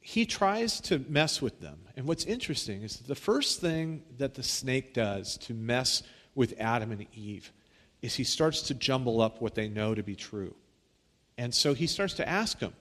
he 0.00 0.26
tries 0.26 0.82
to 0.82 0.98
mess 1.08 1.40
with 1.40 1.62
them. 1.62 1.78
And 1.96 2.06
what's 2.06 2.26
interesting 2.26 2.82
is 2.82 2.98
the 2.98 3.14
first 3.14 3.62
thing 3.62 4.02
that 4.18 4.34
the 4.34 4.42
snake 4.42 4.92
does 4.92 5.38
to 5.38 5.54
mess 5.54 6.02
with 6.34 6.52
Adam 6.58 6.92
and 6.92 7.06
Eve 7.14 7.50
is 8.02 8.16
he 8.16 8.24
starts 8.24 8.60
to 8.64 8.74
jumble 8.74 9.22
up 9.22 9.40
what 9.40 9.54
they 9.54 9.66
know 9.66 9.94
to 9.94 10.02
be 10.02 10.14
true. 10.14 10.54
And 11.38 11.54
so 11.54 11.72
he 11.72 11.86
starts 11.86 12.14
to 12.14 12.28
ask 12.28 12.58
them, 12.58 12.74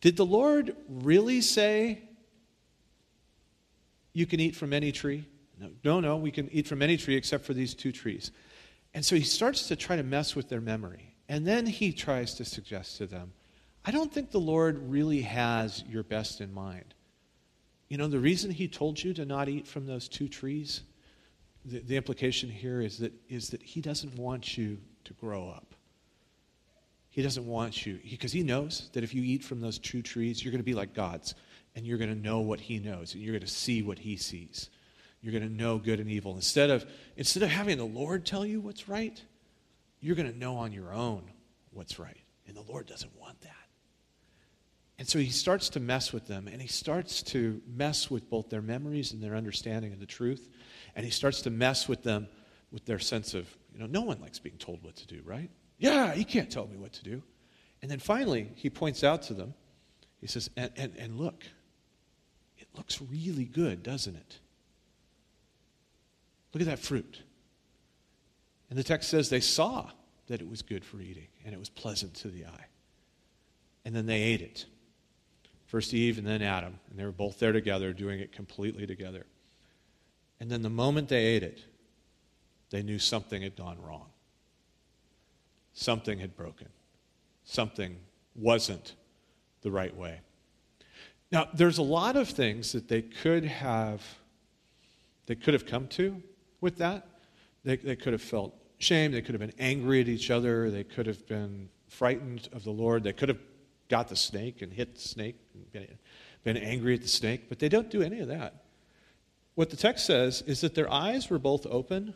Did 0.00 0.16
the 0.16 0.24
Lord 0.24 0.76
really 0.88 1.40
say 1.40 2.00
you 4.12 4.24
can 4.24 4.38
eat 4.38 4.54
from 4.54 4.72
any 4.72 4.92
tree? 4.92 5.26
No, 5.60 5.70
no, 5.84 6.00
no, 6.00 6.16
we 6.16 6.30
can 6.30 6.48
eat 6.52 6.68
from 6.68 6.80
any 6.80 6.96
tree 6.96 7.16
except 7.16 7.44
for 7.44 7.54
these 7.54 7.74
two 7.74 7.92
trees. 7.92 8.30
And 8.94 9.04
so 9.04 9.16
he 9.16 9.22
starts 9.22 9.68
to 9.68 9.76
try 9.76 9.96
to 9.96 10.02
mess 10.02 10.36
with 10.36 10.48
their 10.48 10.60
memory. 10.60 11.14
And 11.28 11.46
then 11.46 11.66
he 11.66 11.92
tries 11.92 12.34
to 12.34 12.44
suggest 12.44 12.98
to 12.98 13.06
them, 13.06 13.32
I 13.84 13.90
don't 13.90 14.12
think 14.12 14.30
the 14.30 14.38
Lord 14.38 14.90
really 14.90 15.22
has 15.22 15.82
your 15.88 16.04
best 16.04 16.40
in 16.40 16.54
mind. 16.54 16.94
You 17.88 17.98
know, 17.98 18.06
the 18.06 18.18
reason 18.18 18.50
he 18.50 18.68
told 18.68 19.02
you 19.02 19.12
to 19.14 19.24
not 19.24 19.48
eat 19.48 19.66
from 19.66 19.86
those 19.86 20.08
two 20.08 20.28
trees, 20.28 20.82
the, 21.64 21.80
the 21.80 21.96
implication 21.96 22.48
here 22.48 22.80
is 22.80 22.98
that, 22.98 23.12
is 23.28 23.48
that 23.50 23.62
he 23.62 23.80
doesn't 23.80 24.16
want 24.16 24.56
you 24.56 24.78
to 25.04 25.14
grow 25.14 25.48
up. 25.48 25.74
He 27.12 27.22
doesn't 27.22 27.46
want 27.46 27.86
you, 27.86 28.00
because 28.10 28.32
he, 28.32 28.40
he 28.40 28.44
knows 28.44 28.90
that 28.94 29.04
if 29.04 29.14
you 29.14 29.22
eat 29.22 29.44
from 29.44 29.60
those 29.60 29.78
two 29.78 30.02
trees, 30.02 30.42
you're 30.42 30.50
going 30.50 30.60
to 30.60 30.64
be 30.64 30.74
like 30.74 30.94
gods, 30.94 31.34
and 31.76 31.86
you're 31.86 31.98
going 31.98 32.10
to 32.10 32.18
know 32.18 32.40
what 32.40 32.58
he 32.58 32.78
knows, 32.78 33.12
and 33.14 33.22
you're 33.22 33.34
going 33.34 33.46
to 33.46 33.46
see 33.46 33.82
what 33.82 33.98
he 33.98 34.16
sees. 34.16 34.70
You're 35.20 35.32
going 35.32 35.46
to 35.46 35.54
know 35.54 35.78
good 35.78 36.00
and 36.00 36.10
evil. 36.10 36.34
Instead 36.34 36.70
of, 36.70 36.86
instead 37.16 37.42
of 37.42 37.50
having 37.50 37.76
the 37.76 37.84
Lord 37.84 38.24
tell 38.24 38.44
you 38.46 38.60
what's 38.60 38.88
right, 38.88 39.22
you're 40.00 40.16
going 40.16 40.32
to 40.32 40.36
know 40.36 40.56
on 40.56 40.72
your 40.72 40.92
own 40.92 41.22
what's 41.70 41.98
right. 41.98 42.16
And 42.48 42.56
the 42.56 42.62
Lord 42.62 42.86
doesn't 42.86 43.12
want 43.20 43.40
that. 43.42 43.50
And 44.98 45.06
so 45.06 45.18
he 45.18 45.28
starts 45.28 45.68
to 45.70 45.80
mess 45.80 46.14
with 46.14 46.26
them, 46.26 46.48
and 46.48 46.62
he 46.62 46.68
starts 46.68 47.22
to 47.24 47.60
mess 47.66 48.10
with 48.10 48.30
both 48.30 48.48
their 48.48 48.62
memories 48.62 49.12
and 49.12 49.22
their 49.22 49.36
understanding 49.36 49.92
of 49.92 50.00
the 50.00 50.06
truth. 50.06 50.48
And 50.96 51.04
he 51.04 51.10
starts 51.10 51.42
to 51.42 51.50
mess 51.50 51.88
with 51.88 52.02
them 52.02 52.26
with 52.70 52.86
their 52.86 52.98
sense 52.98 53.34
of, 53.34 53.54
you 53.74 53.80
know, 53.80 53.86
no 53.86 54.00
one 54.00 54.18
likes 54.20 54.38
being 54.38 54.56
told 54.56 54.82
what 54.82 54.96
to 54.96 55.06
do, 55.06 55.20
right? 55.24 55.50
Yeah, 55.82 56.14
he 56.14 56.22
can't 56.22 56.48
tell 56.48 56.68
me 56.68 56.76
what 56.76 56.92
to 56.92 57.02
do. 57.02 57.24
And 57.82 57.90
then 57.90 57.98
finally, 57.98 58.52
he 58.54 58.70
points 58.70 59.02
out 59.02 59.22
to 59.22 59.34
them, 59.34 59.52
he 60.20 60.28
says, 60.28 60.48
and, 60.56 60.70
and, 60.76 60.94
and 60.96 61.18
look, 61.18 61.42
it 62.56 62.68
looks 62.76 63.02
really 63.02 63.44
good, 63.44 63.82
doesn't 63.82 64.14
it? 64.14 64.38
Look 66.54 66.60
at 66.60 66.68
that 66.68 66.78
fruit. 66.78 67.22
And 68.70 68.78
the 68.78 68.84
text 68.84 69.10
says 69.10 69.28
they 69.28 69.40
saw 69.40 69.90
that 70.28 70.40
it 70.40 70.48
was 70.48 70.62
good 70.62 70.84
for 70.84 71.00
eating 71.00 71.26
and 71.44 71.52
it 71.52 71.58
was 71.58 71.68
pleasant 71.68 72.14
to 72.14 72.28
the 72.28 72.46
eye. 72.46 72.66
And 73.84 73.92
then 73.92 74.06
they 74.06 74.22
ate 74.22 74.40
it. 74.40 74.66
First 75.66 75.92
Eve 75.94 76.16
and 76.16 76.26
then 76.26 76.42
Adam. 76.42 76.78
And 76.90 76.96
they 76.96 77.04
were 77.04 77.10
both 77.10 77.40
there 77.40 77.50
together, 77.50 77.92
doing 77.92 78.20
it 78.20 78.30
completely 78.30 78.86
together. 78.86 79.26
And 80.38 80.48
then 80.48 80.62
the 80.62 80.70
moment 80.70 81.08
they 81.08 81.24
ate 81.24 81.42
it, 81.42 81.64
they 82.70 82.84
knew 82.84 83.00
something 83.00 83.42
had 83.42 83.56
gone 83.56 83.82
wrong. 83.82 84.11
Something 85.74 86.18
had 86.18 86.36
broken. 86.36 86.68
Something 87.44 87.96
wasn't 88.34 88.94
the 89.62 89.70
right 89.70 89.96
way. 89.96 90.20
Now, 91.30 91.48
there's 91.54 91.78
a 91.78 91.82
lot 91.82 92.16
of 92.16 92.28
things 92.28 92.72
that 92.72 92.88
they 92.88 93.02
could 93.02 93.44
have 93.44 94.02
they 95.26 95.34
could 95.36 95.54
have 95.54 95.66
come 95.66 95.86
to 95.88 96.20
with 96.60 96.78
that. 96.78 97.06
They, 97.64 97.76
they 97.76 97.96
could 97.96 98.12
have 98.12 98.22
felt 98.22 98.54
shame. 98.78 99.12
They 99.12 99.22
could 99.22 99.34
have 99.34 99.40
been 99.40 99.54
angry 99.58 100.00
at 100.00 100.08
each 100.08 100.30
other. 100.30 100.70
They 100.70 100.84
could 100.84 101.06
have 101.06 101.26
been 101.26 101.68
frightened 101.88 102.48
of 102.52 102.64
the 102.64 102.70
Lord. 102.70 103.04
They 103.04 103.12
could 103.12 103.28
have 103.28 103.38
got 103.88 104.08
the 104.08 104.16
snake 104.16 104.62
and 104.62 104.72
hit 104.72 104.94
the 104.96 105.00
snake 105.00 105.36
and 105.54 105.70
been, 105.72 105.98
been 106.44 106.56
angry 106.56 106.94
at 106.94 107.02
the 107.02 107.08
snake, 107.08 107.48
but 107.48 107.58
they 107.58 107.68
don't 107.68 107.90
do 107.90 108.02
any 108.02 108.20
of 108.20 108.28
that. 108.28 108.64
What 109.54 109.70
the 109.70 109.76
text 109.76 110.06
says 110.06 110.42
is 110.46 110.62
that 110.62 110.74
their 110.74 110.90
eyes 110.90 111.30
were 111.30 111.38
both 111.38 111.66
open 111.66 112.14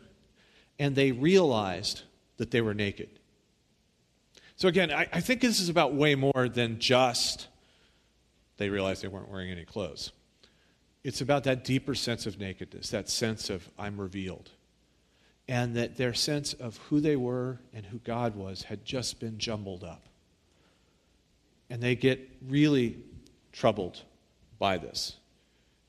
and 0.79 0.95
they 0.95 1.11
realized 1.11 2.01
that 2.37 2.51
they 2.51 2.61
were 2.61 2.73
naked. 2.73 3.19
So, 4.57 4.67
again, 4.67 4.91
I, 4.91 5.07
I 5.13 5.21
think 5.21 5.39
this 5.39 5.59
is 5.59 5.69
about 5.69 5.93
way 5.93 6.15
more 6.15 6.49
than 6.49 6.79
just 6.79 7.47
they 8.57 8.69
realized 8.69 9.03
they 9.03 9.07
weren't 9.07 9.29
wearing 9.29 9.51
any 9.51 9.65
clothes. 9.65 10.11
It's 11.03 11.21
about 11.21 11.45
that 11.45 11.63
deeper 11.63 11.95
sense 11.95 12.25
of 12.25 12.39
nakedness, 12.39 12.89
that 12.89 13.09
sense 13.09 13.49
of 13.49 13.69
I'm 13.77 14.01
revealed. 14.01 14.49
And 15.47 15.75
that 15.77 15.95
their 15.95 16.13
sense 16.13 16.51
of 16.53 16.77
who 16.89 16.99
they 16.99 17.15
were 17.15 17.59
and 17.73 17.85
who 17.85 17.99
God 17.99 18.35
was 18.35 18.63
had 18.63 18.83
just 18.83 19.19
been 19.19 19.37
jumbled 19.37 19.83
up 19.83 20.07
and 21.69 21.81
they 21.81 21.95
get 21.95 22.29
really 22.47 22.97
troubled 23.51 24.01
by 24.59 24.77
this. 24.77 25.17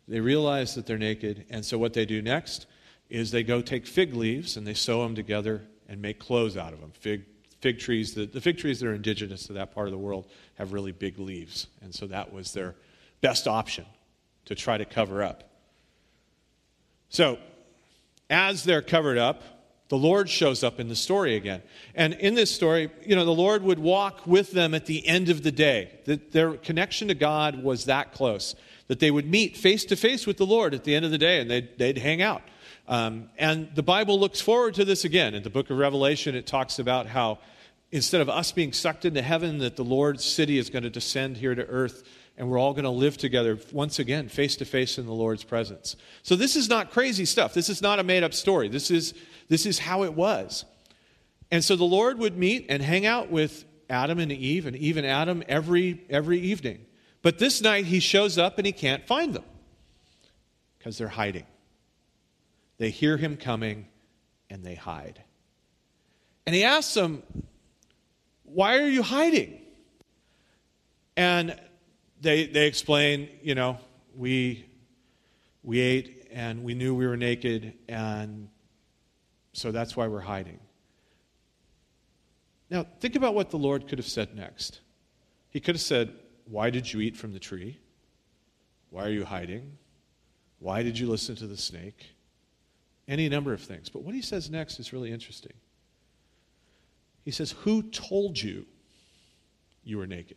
They 0.07 0.21
realize 0.21 0.75
that 0.75 0.87
they're 0.87 0.99
naked, 0.99 1.45
and 1.51 1.65
so 1.65 1.79
what 1.79 1.93
they 1.93 2.07
do 2.07 2.23
next 2.23 2.67
is 3.11 3.31
they 3.31 3.43
go 3.43 3.61
take 3.61 3.87
fig 3.87 4.15
leaves 4.15 4.57
and 4.57 4.67
they 4.67 4.75
sew 4.75 5.03
them 5.03 5.15
together 5.15 5.63
and 5.89 6.01
make 6.01 6.19
clothes 6.19 6.57
out 6.57 6.73
of 6.73 6.81
them. 6.81 6.93
Fig, 6.93 7.25
fig 7.61 7.79
trees, 7.79 8.15
the, 8.15 8.27
the 8.27 8.41
fig 8.41 8.59
trees 8.59 8.81
that 8.81 8.89
are 8.89 8.95
indigenous 8.95 9.47
to 9.47 9.53
that 9.55 9.75
part 9.75 9.87
of 9.89 9.93
the 9.93 9.99
world 9.99 10.27
have 10.55 10.73
really 10.73 10.93
big 10.93 11.19
leaves, 11.19 11.67
and 11.83 11.95
so 11.95 12.07
that 12.07 12.33
was 12.33 12.53
their 12.53 12.75
best 13.21 13.49
option 13.49 13.85
to 14.45 14.55
try 14.55 14.79
to 14.79 14.85
cover 14.85 15.23
up. 15.23 15.45
So, 17.11 17.39
as 18.31 18.65
they're 18.65 18.83
covered 18.83 19.19
up, 19.19 19.43
The 19.89 19.97
Lord 19.97 20.29
shows 20.29 20.63
up 20.63 20.79
in 20.81 20.89
the 20.89 20.97
story 20.97 21.35
again. 21.35 21.63
And 21.95 22.13
in 22.15 22.35
this 22.35 22.55
story, 22.55 22.91
you 23.07 23.17
know, 23.17 23.25
the 23.25 23.31
Lord 23.31 23.63
would 23.63 23.79
walk 23.79 24.27
with 24.27 24.53
them 24.53 24.75
at 24.75 24.87
the 24.87 25.07
end 25.07 25.31
of 25.31 25.43
the 25.43 25.53
day. 25.53 26.01
That 26.05 26.33
their 26.33 26.55
connection 26.55 27.09
to 27.09 27.15
God 27.15 27.63
was 27.63 27.87
that 27.87 28.13
close. 28.13 28.55
That 28.89 29.01
they 29.01 29.11
would 29.11 29.27
meet 29.27 29.57
face 29.57 29.87
to 29.87 29.97
face 29.97 30.27
with 30.27 30.37
the 30.37 30.47
Lord 30.47 30.75
at 30.75 30.85
the 30.85 30.95
end 30.95 31.07
of 31.07 31.11
the 31.11 31.19
day 31.19 31.41
and 31.41 31.51
they'd, 31.51 31.79
they'd 31.79 31.99
hang 31.99 32.21
out. 32.21 32.43
Um, 32.89 33.29
and 33.39 33.69
the 33.75 33.83
Bible 33.83 34.19
looks 34.19 34.41
forward 34.41 34.75
to 34.75 34.85
this 34.85 35.05
again. 35.05 35.35
In 35.35 35.43
the 35.43 35.51
book 35.51 35.71
of 35.71 35.77
Revelation, 35.77 36.35
it 36.35 36.47
talks 36.47 36.79
about 36.79 37.07
how 37.07 37.39
instead 37.93 38.21
of 38.21 38.29
us 38.29 38.51
being 38.51 38.73
sucked 38.73 39.05
into 39.05 39.23
heaven, 39.23 39.59
that 39.59 39.77
the 39.77 39.85
Lord's 39.85 40.25
city 40.25 40.59
is 40.59 40.71
going 40.71 40.83
to 40.83 40.91
descend 40.91 41.37
here 41.37 41.55
to 41.55 41.65
earth 41.67 42.03
and 42.39 42.49
we're 42.49 42.59
all 42.59 42.73
going 42.73 42.85
to 42.85 42.91
live 42.91 43.19
together 43.19 43.59
once 43.73 43.99
again, 43.99 44.29
face 44.29 44.55
to 44.57 44.65
face 44.65 44.97
in 44.97 45.07
the 45.07 45.13
Lord's 45.13 45.43
presence. 45.43 45.97
So 46.23 46.37
this 46.37 46.55
is 46.55 46.69
not 46.69 46.93
crazy 46.93 47.25
stuff. 47.25 47.53
This 47.53 47.69
is 47.69 47.83
not 47.83 47.99
a 47.99 48.05
made 48.05 48.23
up 48.23 48.33
story. 48.33 48.69
This 48.69 48.93
is, 48.93 49.13
this 49.49 49.67
is 49.67 49.81
how 49.81 50.05
it 50.05 50.15
was. 50.15 50.65
And 51.51 51.65
so 51.65 51.75
the 51.75 51.85
Lord 51.85 52.19
would 52.19 52.39
meet 52.39 52.67
and 52.69 52.81
hang 52.81 53.07
out 53.07 53.29
with 53.29 53.65
Adam 53.91 54.21
and 54.21 54.31
Eve 54.31 54.67
and 54.67 54.77
Eve 54.77 54.97
and 54.97 55.07
Adam 55.07 55.43
every, 55.49 56.05
every 56.09 56.39
evening. 56.39 56.87
But 57.23 57.39
this 57.39 57.61
night 57.61 57.87
he 57.87 57.99
shows 57.99 58.39
up 58.39 58.57
and 58.59 58.67
he 58.67 58.73
can't 58.73 59.05
find 59.05 59.35
them 59.35 59.45
because 60.79 60.97
they're 60.97 61.09
hiding. 61.09 61.45
They 62.79 62.91
hear 62.91 63.17
him 63.17 63.37
coming 63.37 63.89
and 64.49 64.65
they 64.65 64.75
hide. 64.75 65.23
And 66.47 66.55
he 66.55 66.65
asks 66.65 66.95
them, 66.95 67.23
Why 68.45 68.79
are 68.79 68.89
you 68.89 69.03
hiding? 69.03 69.61
And 71.17 71.59
they, 72.21 72.47
they 72.47 72.67
explain, 72.67 73.29
you 73.43 73.55
know, 73.55 73.79
we, 74.17 74.65
we 75.63 75.81
ate 75.81 76.29
and 76.33 76.63
we 76.63 76.75
knew 76.75 76.95
we 76.95 77.07
were 77.07 77.17
naked, 77.17 77.75
and 77.89 78.49
so 79.53 79.73
that's 79.73 79.97
why 79.97 80.07
we're 80.07 80.21
hiding. 80.21 80.61
Now, 82.71 82.87
think 83.01 83.17
about 83.17 83.35
what 83.35 83.51
the 83.51 83.57
Lord 83.57 83.89
could 83.89 83.99
have 83.99 84.07
said 84.07 84.35
next. 84.35 84.81
He 85.51 85.61
could 85.61 85.75
have 85.75 85.83
said, 85.83 86.13
Why 86.45 86.71
did 86.71 86.93
you 86.93 87.01
eat 87.01 87.17
from 87.17 87.33
the 87.33 87.39
tree? 87.39 87.79
Why 88.91 89.05
are 89.05 89.11
you 89.11 89.25
hiding? 89.25 89.79
Why 90.59 90.83
did 90.83 90.99
you 90.99 91.09
listen 91.09 91.35
to 91.37 91.47
the 91.47 91.57
snake? 91.57 92.15
Any 93.09 93.31
number 93.31 93.55
of 93.55 93.63
things. 93.63 93.89
But 93.89 94.03
what 94.03 94.15
he 94.15 94.21
says 94.21 94.51
next 94.51 94.79
is 94.79 94.93
really 94.93 95.11
interesting. 95.11 95.55
He 97.25 97.31
says, 97.31 97.53
Who 97.63 97.83
told 97.83 98.41
you 98.41 98.67
you 99.83 99.97
were 99.97 100.07
naked? 100.07 100.37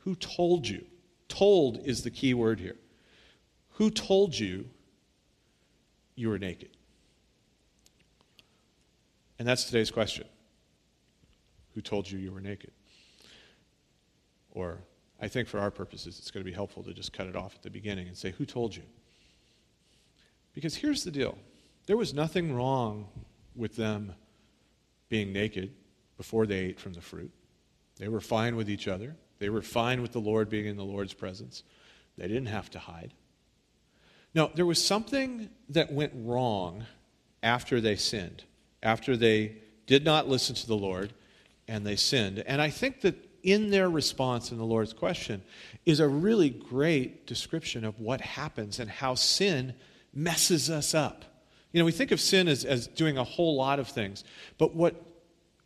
Who 0.00 0.14
told 0.14 0.68
you? 0.68 0.84
Told 1.28 1.78
is 1.86 2.02
the 2.02 2.10
key 2.10 2.34
word 2.34 2.60
here. 2.60 2.76
Who 3.72 3.90
told 3.90 4.38
you 4.38 4.66
you 6.14 6.28
were 6.28 6.38
naked? 6.38 6.70
And 9.38 9.46
that's 9.46 9.64
today's 9.64 9.90
question. 9.90 10.26
Who 11.74 11.80
told 11.80 12.10
you 12.10 12.18
you 12.18 12.32
were 12.32 12.40
naked? 12.40 12.72
Or, 14.50 14.78
I 15.20 15.28
think 15.28 15.48
for 15.48 15.60
our 15.60 15.70
purposes, 15.70 16.18
it's 16.18 16.30
going 16.30 16.44
to 16.44 16.50
be 16.50 16.54
helpful 16.54 16.82
to 16.82 16.92
just 16.92 17.12
cut 17.12 17.26
it 17.26 17.36
off 17.36 17.54
at 17.54 17.62
the 17.62 17.70
beginning 17.70 18.08
and 18.08 18.16
say, 18.16 18.32
Who 18.32 18.44
told 18.44 18.74
you? 18.74 18.82
Because 20.58 20.74
here's 20.74 21.04
the 21.04 21.12
deal 21.12 21.38
there 21.86 21.96
was 21.96 22.12
nothing 22.12 22.52
wrong 22.52 23.06
with 23.54 23.76
them 23.76 24.12
being 25.08 25.32
naked 25.32 25.72
before 26.16 26.46
they 26.46 26.58
ate 26.58 26.80
from 26.80 26.94
the 26.94 27.00
fruit. 27.00 27.30
They 27.94 28.08
were 28.08 28.20
fine 28.20 28.56
with 28.56 28.68
each 28.68 28.88
other. 28.88 29.14
They 29.38 29.50
were 29.50 29.62
fine 29.62 30.02
with 30.02 30.10
the 30.10 30.18
Lord 30.18 30.48
being 30.48 30.66
in 30.66 30.76
the 30.76 30.82
Lord's 30.82 31.14
presence. 31.14 31.62
They 32.16 32.26
didn't 32.26 32.46
have 32.46 32.70
to 32.70 32.80
hide. 32.80 33.14
No, 34.34 34.50
there 34.52 34.66
was 34.66 34.84
something 34.84 35.48
that 35.68 35.92
went 35.92 36.10
wrong 36.16 36.86
after 37.40 37.80
they 37.80 37.94
sinned, 37.94 38.42
after 38.82 39.16
they 39.16 39.58
did 39.86 40.04
not 40.04 40.26
listen 40.26 40.56
to 40.56 40.66
the 40.66 40.74
Lord 40.74 41.12
and 41.68 41.86
they 41.86 41.94
sinned. 41.94 42.42
And 42.48 42.60
I 42.60 42.70
think 42.70 43.02
that 43.02 43.14
in 43.44 43.70
their 43.70 43.88
response 43.88 44.50
in 44.50 44.58
the 44.58 44.64
Lord's 44.64 44.92
question 44.92 45.40
is 45.86 46.00
a 46.00 46.08
really 46.08 46.50
great 46.50 47.28
description 47.28 47.84
of 47.84 48.00
what 48.00 48.20
happens 48.20 48.80
and 48.80 48.90
how 48.90 49.14
sin 49.14 49.74
messes 50.14 50.70
us 50.70 50.94
up. 50.94 51.24
You 51.72 51.80
know, 51.80 51.84
we 51.84 51.92
think 51.92 52.12
of 52.12 52.20
sin 52.20 52.48
as, 52.48 52.64
as 52.64 52.86
doing 52.86 53.18
a 53.18 53.24
whole 53.24 53.56
lot 53.56 53.78
of 53.78 53.88
things, 53.88 54.24
but 54.56 54.74
what 54.74 55.04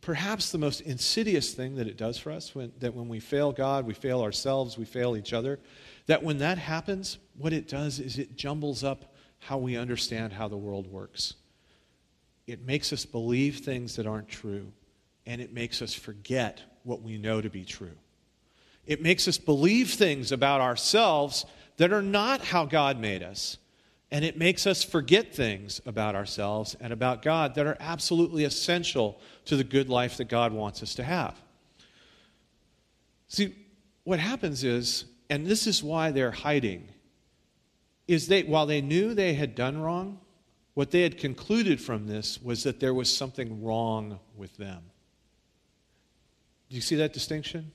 perhaps 0.01 0.51
the 0.51 0.57
most 0.57 0.81
insidious 0.81 1.53
thing 1.53 1.75
that 1.75 1.87
it 1.87 1.95
does 1.95 2.17
for 2.17 2.31
us, 2.31 2.53
when, 2.53 2.73
that 2.79 2.93
when 2.93 3.07
we 3.07 3.19
fail 3.19 3.53
God, 3.53 3.85
we 3.85 3.93
fail 3.93 4.21
ourselves, 4.21 4.77
we 4.77 4.85
fail 4.85 5.15
each 5.15 5.31
other, 5.31 5.59
that 6.07 6.21
when 6.21 6.39
that 6.39 6.57
happens, 6.57 7.17
what 7.37 7.53
it 7.53 7.69
does 7.69 7.99
is 7.99 8.17
it 8.17 8.35
jumbles 8.35 8.83
up 8.83 9.13
how 9.39 9.57
we 9.57 9.77
understand 9.77 10.33
how 10.33 10.47
the 10.47 10.57
world 10.57 10.87
works. 10.87 11.35
It 12.47 12.65
makes 12.65 12.91
us 12.91 13.05
believe 13.05 13.59
things 13.59 13.95
that 13.95 14.05
aren't 14.05 14.27
true, 14.27 14.73
and 15.25 15.41
it 15.41 15.53
makes 15.53 15.81
us 15.81 15.93
forget 15.93 16.61
what 16.83 17.01
we 17.01 17.17
know 17.17 17.39
to 17.39 17.49
be 17.49 17.63
true. 17.63 17.97
It 18.85 19.01
makes 19.01 19.29
us 19.29 19.37
believe 19.37 19.91
things 19.91 20.33
about 20.33 20.59
ourselves 20.59 21.45
that 21.77 21.93
are 21.93 22.01
not 22.01 22.41
how 22.41 22.65
God 22.65 22.99
made 22.99 23.23
us 23.23 23.57
and 24.13 24.23
it 24.23 24.37
makes 24.37 24.67
us 24.67 24.83
forget 24.83 25.33
things 25.33 25.81
about 25.87 26.13
ourselves 26.13 26.75
and 26.79 26.93
about 26.93 27.23
God 27.23 27.55
that 27.55 27.65
are 27.65 27.75
absolutely 27.79 28.43
essential 28.43 29.19
to 29.45 29.55
the 29.55 29.63
good 29.63 29.89
life 29.89 30.17
that 30.17 30.25
God 30.25 30.53
wants 30.53 30.83
us 30.83 30.93
to 30.95 31.03
have. 31.03 31.35
See, 33.27 33.55
what 34.03 34.19
happens 34.19 34.63
is, 34.63 35.05
and 35.31 35.47
this 35.47 35.65
is 35.65 35.81
why 35.81 36.11
they're 36.11 36.29
hiding, 36.29 36.89
is 38.07 38.27
they, 38.27 38.43
while 38.43 38.67
they 38.67 38.81
knew 38.81 39.15
they 39.15 39.33
had 39.33 39.55
done 39.55 39.81
wrong, 39.81 40.19
what 40.75 40.91
they 40.91 41.01
had 41.01 41.17
concluded 41.17 41.81
from 41.81 42.05
this 42.05 42.39
was 42.39 42.61
that 42.63 42.79
there 42.79 42.93
was 42.93 43.11
something 43.11 43.63
wrong 43.63 44.19
with 44.37 44.55
them. 44.57 44.83
Do 46.69 46.75
you 46.75 46.81
see 46.81 46.97
that 46.97 47.13
distinction? 47.13 47.71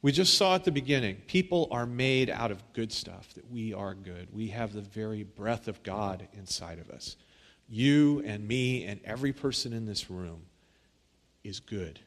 We 0.00 0.12
just 0.12 0.34
saw 0.34 0.54
at 0.54 0.64
the 0.64 0.70
beginning, 0.70 1.16
people 1.26 1.66
are 1.72 1.86
made 1.86 2.30
out 2.30 2.50
of 2.50 2.62
good 2.72 2.92
stuff, 2.92 3.34
that 3.34 3.50
we 3.50 3.74
are 3.74 3.94
good. 3.94 4.28
We 4.32 4.48
have 4.48 4.72
the 4.72 4.80
very 4.80 5.24
breath 5.24 5.66
of 5.66 5.82
God 5.82 6.28
inside 6.34 6.78
of 6.78 6.90
us. 6.90 7.16
You 7.68 8.22
and 8.24 8.46
me 8.46 8.84
and 8.84 9.00
every 9.04 9.32
person 9.32 9.72
in 9.72 9.86
this 9.86 10.08
room 10.08 10.42
is 11.42 11.58
good 11.58 11.98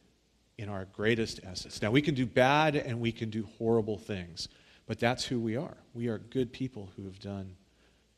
in 0.58 0.70
our 0.70 0.86
greatest 0.86 1.42
essence. 1.44 1.82
Now, 1.82 1.92
we 1.92 2.02
can 2.02 2.16
do 2.16 2.26
bad 2.26 2.76
and 2.76 3.02
we 3.02 3.12
can 3.12 3.30
do 3.30 3.48
horrible 3.58 3.98
things, 3.98 4.48
but 4.88 5.00
that's 5.00 5.26
who 5.26 5.40
we 5.40 5.58
are. 5.58 5.76
We 5.94 6.08
are 6.08 6.18
good 6.18 6.54
people 6.54 6.92
who 6.96 7.04
have 7.06 7.20
done 7.20 7.56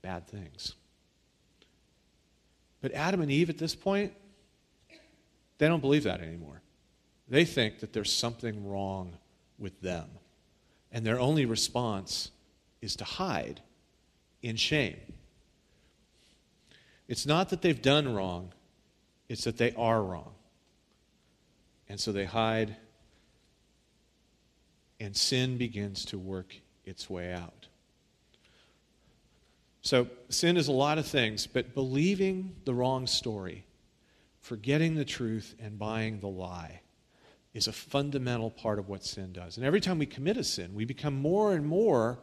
bad 0.01 0.27
things. 0.27 0.73
But 2.81 2.91
Adam 2.93 3.21
and 3.21 3.31
Eve 3.31 3.49
at 3.49 3.57
this 3.57 3.75
point, 3.75 4.13
they 5.57 5.67
don't 5.67 5.79
believe 5.79 6.03
that 6.03 6.21
anymore. 6.21 6.61
They 7.27 7.45
think 7.45 7.79
that 7.79 7.93
there's 7.93 8.11
something 8.11 8.67
wrong 8.67 9.17
with 9.63 9.81
them. 9.81 10.05
And 10.91 11.03
their 11.03 11.19
only 11.19 11.45
response 11.45 12.29
is 12.81 12.95
to 12.97 13.03
hide 13.03 13.61
in 14.43 14.57
shame. 14.57 14.97
It's 17.07 17.25
not 17.25 17.49
that 17.49 17.63
they've 17.63 17.81
done 17.81 18.13
wrong, 18.13 18.51
it's 19.27 19.45
that 19.45 19.57
they 19.57 19.73
are 19.73 20.03
wrong. 20.03 20.33
And 21.89 21.99
so 21.99 22.11
they 22.11 22.25
hide, 22.25 22.75
and 24.99 25.15
sin 25.15 25.57
begins 25.57 26.05
to 26.05 26.19
work 26.19 26.55
its 26.85 27.09
way 27.09 27.33
out. 27.33 27.67
So, 29.81 30.07
sin 30.29 30.55
is 30.55 30.69
a 30.69 30.71
lot 30.71 30.97
of 30.97 31.05
things, 31.05 31.45
but 31.45 31.73
believing 31.73 32.55
the 32.63 32.73
wrong 32.73 33.05
story, 33.05 33.65
forgetting 34.39 34.95
the 34.95 35.03
truth, 35.03 35.55
and 35.59 35.77
buying 35.77 36.19
the 36.19 36.29
lie 36.29 36.81
is 37.53 37.67
a 37.67 37.73
fundamental 37.73 38.49
part 38.49 38.79
of 38.79 38.89
what 38.89 39.03
sin 39.03 39.31
does. 39.31 39.57
And 39.57 39.65
every 39.65 39.79
time 39.79 39.99
we 39.99 40.05
commit 40.05 40.37
a 40.37 40.43
sin, 40.43 40.73
we 40.73 40.85
become 40.85 41.13
more 41.13 41.53
and 41.53 41.65
more 41.65 42.19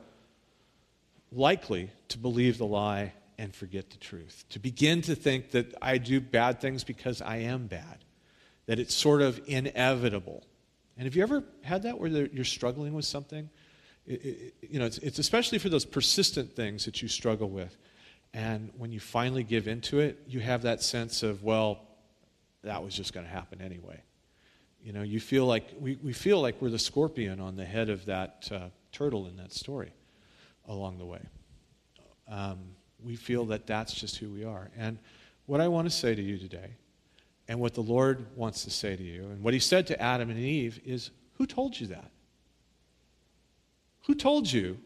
likely 1.31 1.91
to 2.09 2.19
believe 2.19 2.59
the 2.59 2.67
lie 2.67 3.13
and 3.39 3.55
forget 3.55 3.91
the 3.91 3.97
truth. 3.97 4.45
To 4.51 4.59
begin 4.59 5.03
to 5.03 5.15
think 5.15 5.53
that 5.53 5.75
I 5.81 5.99
do 5.99 6.21
bad 6.21 6.61
things 6.61 6.85
because 6.85 7.23
I 7.23 7.39
am 7.39 7.69
bad, 7.69 8.05
that 8.67 8.79
it's 8.79 8.95
sort 8.95 9.23
of 9.23 9.41
inevitable. 9.47 10.45
And 10.97 11.07
have 11.07 11.15
you 11.15 11.23
ever 11.23 11.45
had 11.63 11.85
that 11.85 11.99
where 11.99 12.11
you're 12.11 12.45
struggling 12.45 12.93
with 12.93 13.05
something? 13.05 13.49
It, 14.07 14.25
it, 14.25 14.55
you 14.69 14.79
know, 14.79 14.87
it's, 14.87 14.99
it's 14.99 15.19
especially 15.19 15.59
for 15.59 15.69
those 15.69 15.85
persistent 15.85 16.55
things 16.57 16.85
that 16.85 17.01
you 17.01 17.09
struggle 17.09 17.49
with. 17.49 17.77
And 18.35 18.71
when 18.77 18.93
you 18.93 19.01
finally 19.01 19.45
give 19.45 19.69
into 19.69 20.01
it, 20.01 20.19
you 20.27 20.41
have 20.41 20.63
that 20.63 20.83
sense 20.83 21.23
of, 21.23 21.43
well, 21.43 21.81
that 22.63 22.83
was 22.83 22.95
just 22.95 23.13
going 23.13 23.25
to 23.25 23.33
happen 23.33 23.63
anyway. 23.63 24.03
You 24.83 24.93
know, 24.93 25.03
you 25.03 25.21
feel 25.21 25.47
like 25.47 25.69
we, 25.79 25.99
we 26.03 26.13
feel 26.13 26.41
like 26.41 26.61
we're 26.61 26.71
the 26.71 26.79
scorpion 26.79 27.41
on 27.41 27.57
the 27.57 27.65
head 27.65 27.91
of 27.91 28.07
that 28.07 28.49
uh, 28.51 28.69
turtle 28.93 29.27
in 29.27 29.37
that 29.37 29.53
story 29.53 29.93
along 30.67 30.99
the 30.99 31.05
way. 31.05 31.21
Um, 32.29 32.59
we 33.03 33.17
feel 33.17 33.45
that 33.47 33.67
that's 33.67 33.93
just 33.93 34.17
who 34.17 34.31
we 34.31 34.45
are. 34.45 34.71
And 34.77 34.99
what 35.47 35.61
I 35.61 35.69
want 35.69 35.91
to 35.91 35.95
say 35.95 36.15
to 36.15 36.23
you 36.23 36.39
today, 36.39 36.77
and 37.49 37.59
what 37.59 37.75
the 37.75 37.83
Lord 37.83 38.25
wants 38.37 38.65
to 38.65 38.71
say 38.71 38.97
to 38.97 39.03
you, 39.03 39.25
and 39.25 39.43
what 39.43 39.53
He 39.53 39.61
said 39.61 39.87
to 39.89 40.01
Adam 40.01 40.31
and 40.31 40.39
Eve 40.39 40.81
is 40.85 41.11
who 41.35 41.47
told 41.47 41.79
you 41.79 41.89
that? 41.89 42.11
Who 44.07 44.15
told 44.15 44.51
you 44.51 44.79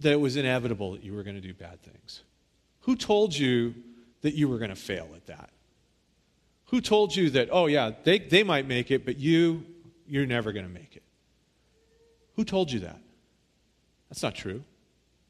that 0.00 0.12
it 0.12 0.20
was 0.20 0.36
inevitable 0.36 0.92
that 0.92 1.04
you 1.04 1.14
were 1.14 1.22
going 1.22 1.36
to 1.36 1.42
do 1.42 1.54
bad 1.54 1.80
things? 1.82 2.22
Who 2.80 2.96
told 2.96 3.36
you 3.36 3.74
that 4.22 4.34
you 4.34 4.48
were 4.48 4.58
going 4.58 4.70
to 4.70 4.76
fail 4.76 5.08
at 5.14 5.26
that? 5.26 5.50
Who 6.70 6.80
told 6.80 7.14
you 7.14 7.30
that, 7.30 7.48
oh, 7.50 7.66
yeah, 7.66 7.90
they, 8.04 8.20
they 8.20 8.44
might 8.44 8.66
make 8.66 8.92
it, 8.92 9.04
but 9.04 9.18
you, 9.18 9.64
you're 10.06 10.26
never 10.26 10.52
going 10.52 10.66
to 10.66 10.72
make 10.72 10.94
it? 10.94 11.02
Who 12.36 12.44
told 12.44 12.70
you 12.70 12.80
that? 12.80 13.00
That's 14.08 14.22
not 14.22 14.36
true. 14.36 14.62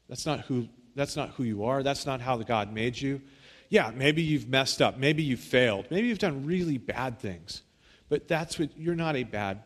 That's 0.07 0.25
not 0.25 0.41
who, 0.41 0.67
that's 0.95 1.15
not 1.15 1.31
who 1.31 1.43
you 1.43 1.63
are. 1.63 1.81
That's 1.81 2.05
not 2.05 2.21
how 2.21 2.37
the 2.37 2.43
God 2.43 2.71
made 2.71 2.99
you. 2.99 3.21
Yeah, 3.69 3.91
maybe 3.95 4.21
you've 4.21 4.49
messed 4.49 4.83
up. 4.83 4.97
Maybe 4.97 5.23
you've 5.23 5.39
failed. 5.39 5.87
Maybe 5.89 6.07
you've 6.07 6.19
done 6.19 6.45
really 6.45 6.77
bad 6.77 7.19
things. 7.19 7.63
But 8.07 8.27
that's 8.27 8.59
what, 8.59 8.69
you're 8.77 8.95
not 8.95 9.15
a 9.15 9.23
bad 9.23 9.63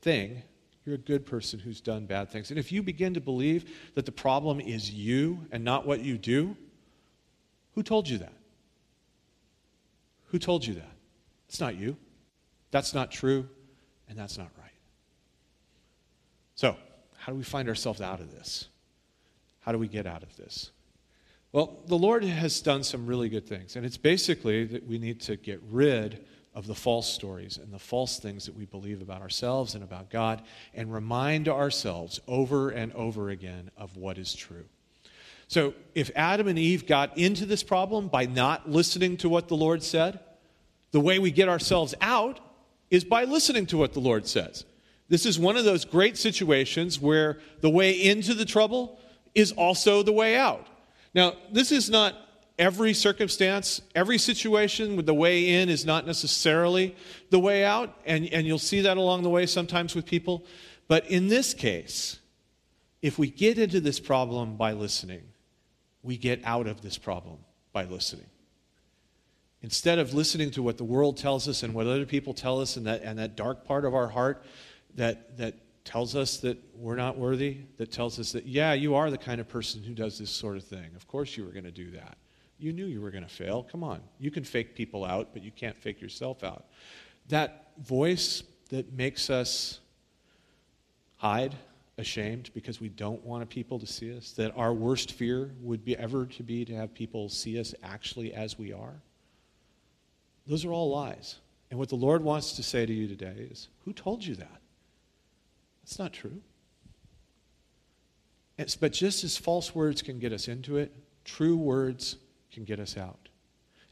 thing. 0.00 0.42
You're 0.86 0.94
a 0.94 0.98
good 0.98 1.26
person 1.26 1.58
who's 1.58 1.80
done 1.80 2.06
bad 2.06 2.30
things. 2.30 2.50
And 2.50 2.58
if 2.58 2.72
you 2.72 2.82
begin 2.82 3.12
to 3.14 3.20
believe 3.20 3.70
that 3.96 4.06
the 4.06 4.12
problem 4.12 4.60
is 4.60 4.90
you 4.90 5.46
and 5.52 5.62
not 5.62 5.86
what 5.86 6.00
you 6.00 6.16
do, 6.16 6.56
who 7.74 7.82
told 7.82 8.08
you 8.08 8.18
that? 8.18 8.32
Who 10.28 10.38
told 10.38 10.64
you 10.64 10.74
that? 10.74 10.91
It's 11.52 11.60
not 11.60 11.76
you. 11.76 11.98
That's 12.70 12.94
not 12.94 13.10
true, 13.10 13.46
and 14.08 14.18
that's 14.18 14.38
not 14.38 14.48
right. 14.58 14.72
So, 16.54 16.78
how 17.18 17.30
do 17.30 17.36
we 17.36 17.44
find 17.44 17.68
ourselves 17.68 18.00
out 18.00 18.20
of 18.20 18.30
this? 18.30 18.68
How 19.60 19.70
do 19.70 19.76
we 19.76 19.86
get 19.86 20.06
out 20.06 20.22
of 20.22 20.34
this? 20.38 20.70
Well, 21.52 21.80
the 21.88 21.98
Lord 21.98 22.24
has 22.24 22.62
done 22.62 22.82
some 22.82 23.06
really 23.06 23.28
good 23.28 23.46
things, 23.46 23.76
and 23.76 23.84
it's 23.84 23.98
basically 23.98 24.64
that 24.64 24.88
we 24.88 24.96
need 24.96 25.20
to 25.20 25.36
get 25.36 25.60
rid 25.70 26.24
of 26.54 26.66
the 26.66 26.74
false 26.74 27.06
stories 27.06 27.58
and 27.58 27.70
the 27.70 27.78
false 27.78 28.18
things 28.18 28.46
that 28.46 28.56
we 28.56 28.64
believe 28.64 29.02
about 29.02 29.20
ourselves 29.20 29.74
and 29.74 29.84
about 29.84 30.08
God 30.08 30.40
and 30.72 30.90
remind 30.90 31.50
ourselves 31.50 32.18
over 32.26 32.70
and 32.70 32.94
over 32.94 33.28
again 33.28 33.70
of 33.76 33.98
what 33.98 34.16
is 34.16 34.34
true. 34.34 34.64
So, 35.48 35.74
if 35.94 36.10
Adam 36.16 36.48
and 36.48 36.58
Eve 36.58 36.86
got 36.86 37.18
into 37.18 37.44
this 37.44 37.62
problem 37.62 38.08
by 38.08 38.24
not 38.24 38.70
listening 38.70 39.18
to 39.18 39.28
what 39.28 39.48
the 39.48 39.56
Lord 39.56 39.82
said, 39.82 40.18
the 40.92 41.00
way 41.00 41.18
we 41.18 41.30
get 41.30 41.48
ourselves 41.48 41.94
out 42.00 42.38
is 42.90 43.04
by 43.04 43.24
listening 43.24 43.66
to 43.66 43.76
what 43.76 43.92
the 43.92 44.00
Lord 44.00 44.26
says. 44.28 44.64
This 45.08 45.26
is 45.26 45.38
one 45.38 45.56
of 45.56 45.64
those 45.64 45.84
great 45.84 46.16
situations 46.16 47.00
where 47.00 47.38
the 47.60 47.70
way 47.70 47.92
into 47.92 48.34
the 48.34 48.44
trouble 48.44 49.00
is 49.34 49.52
also 49.52 50.02
the 50.02 50.12
way 50.12 50.36
out. 50.36 50.66
Now, 51.14 51.34
this 51.50 51.72
is 51.72 51.90
not 51.90 52.14
every 52.58 52.94
circumstance, 52.94 53.80
every 53.94 54.18
situation 54.18 54.96
with 54.96 55.06
the 55.06 55.14
way 55.14 55.60
in 55.60 55.68
is 55.68 55.84
not 55.84 56.06
necessarily 56.06 56.94
the 57.30 57.38
way 57.38 57.64
out, 57.64 57.94
and, 58.06 58.26
and 58.32 58.46
you'll 58.46 58.58
see 58.58 58.82
that 58.82 58.96
along 58.96 59.22
the 59.22 59.30
way 59.30 59.46
sometimes 59.46 59.94
with 59.94 60.06
people. 60.06 60.44
But 60.88 61.06
in 61.06 61.28
this 61.28 61.54
case, 61.54 62.18
if 63.00 63.18
we 63.18 63.30
get 63.30 63.58
into 63.58 63.80
this 63.80 63.98
problem 63.98 64.56
by 64.56 64.72
listening, 64.72 65.22
we 66.02 66.16
get 66.16 66.40
out 66.44 66.66
of 66.66 66.82
this 66.82 66.98
problem 66.98 67.38
by 67.72 67.84
listening. 67.84 68.26
Instead 69.62 69.98
of 69.98 70.12
listening 70.12 70.50
to 70.50 70.62
what 70.62 70.76
the 70.76 70.84
world 70.84 71.16
tells 71.16 71.48
us 71.48 71.62
and 71.62 71.72
what 71.72 71.86
other 71.86 72.04
people 72.04 72.34
tell 72.34 72.60
us 72.60 72.76
and 72.76 72.86
that, 72.86 73.02
and 73.02 73.18
that 73.18 73.36
dark 73.36 73.64
part 73.64 73.84
of 73.84 73.94
our 73.94 74.08
heart 74.08 74.44
that, 74.96 75.36
that 75.38 75.54
tells 75.84 76.16
us 76.16 76.38
that 76.38 76.58
we're 76.76 76.96
not 76.96 77.16
worthy, 77.16 77.58
that 77.76 77.92
tells 77.92 78.18
us 78.18 78.32
that, 78.32 78.44
yeah, 78.44 78.72
you 78.72 78.94
are 78.94 79.10
the 79.10 79.18
kind 79.18 79.40
of 79.40 79.48
person 79.48 79.82
who 79.82 79.94
does 79.94 80.18
this 80.18 80.30
sort 80.30 80.56
of 80.56 80.64
thing. 80.64 80.90
Of 80.96 81.06
course 81.06 81.36
you 81.36 81.44
were 81.44 81.52
going 81.52 81.64
to 81.64 81.70
do 81.70 81.92
that. 81.92 82.18
You 82.58 82.72
knew 82.72 82.86
you 82.86 83.00
were 83.00 83.10
going 83.10 83.24
to 83.24 83.30
fail. 83.30 83.62
Come 83.70 83.82
on. 83.82 84.00
You 84.18 84.30
can 84.30 84.44
fake 84.44 84.74
people 84.74 85.04
out, 85.04 85.30
but 85.32 85.42
you 85.42 85.50
can't 85.50 85.76
fake 85.80 86.00
yourself 86.00 86.44
out. 86.44 86.66
That 87.28 87.70
voice 87.78 88.42
that 88.70 88.92
makes 88.92 89.30
us 89.30 89.80
hide, 91.16 91.54
ashamed, 91.98 92.50
because 92.54 92.80
we 92.80 92.88
don't 92.88 93.24
want 93.24 93.48
people 93.48 93.78
to 93.78 93.86
see 93.86 94.16
us, 94.16 94.32
that 94.32 94.52
our 94.56 94.72
worst 94.72 95.12
fear 95.12 95.52
would 95.60 95.84
be 95.84 95.96
ever 95.96 96.26
to 96.26 96.42
be 96.42 96.64
to 96.64 96.74
have 96.74 96.94
people 96.94 97.28
see 97.28 97.60
us 97.60 97.74
actually 97.82 98.34
as 98.34 98.58
we 98.58 98.72
are. 98.72 99.02
Those 100.46 100.64
are 100.64 100.72
all 100.72 100.90
lies. 100.90 101.36
And 101.70 101.78
what 101.78 101.88
the 101.88 101.96
Lord 101.96 102.22
wants 102.22 102.52
to 102.54 102.62
say 102.62 102.84
to 102.84 102.92
you 102.92 103.08
today 103.08 103.48
is 103.50 103.68
who 103.84 103.92
told 103.92 104.24
you 104.24 104.34
that? 104.36 104.60
That's 105.82 105.98
not 105.98 106.12
true. 106.12 106.40
It's, 108.58 108.76
but 108.76 108.92
just 108.92 109.24
as 109.24 109.36
false 109.36 109.74
words 109.74 110.02
can 110.02 110.18
get 110.18 110.32
us 110.32 110.48
into 110.48 110.76
it, 110.76 110.94
true 111.24 111.56
words 111.56 112.16
can 112.52 112.64
get 112.64 112.78
us 112.78 112.96
out. 112.96 113.28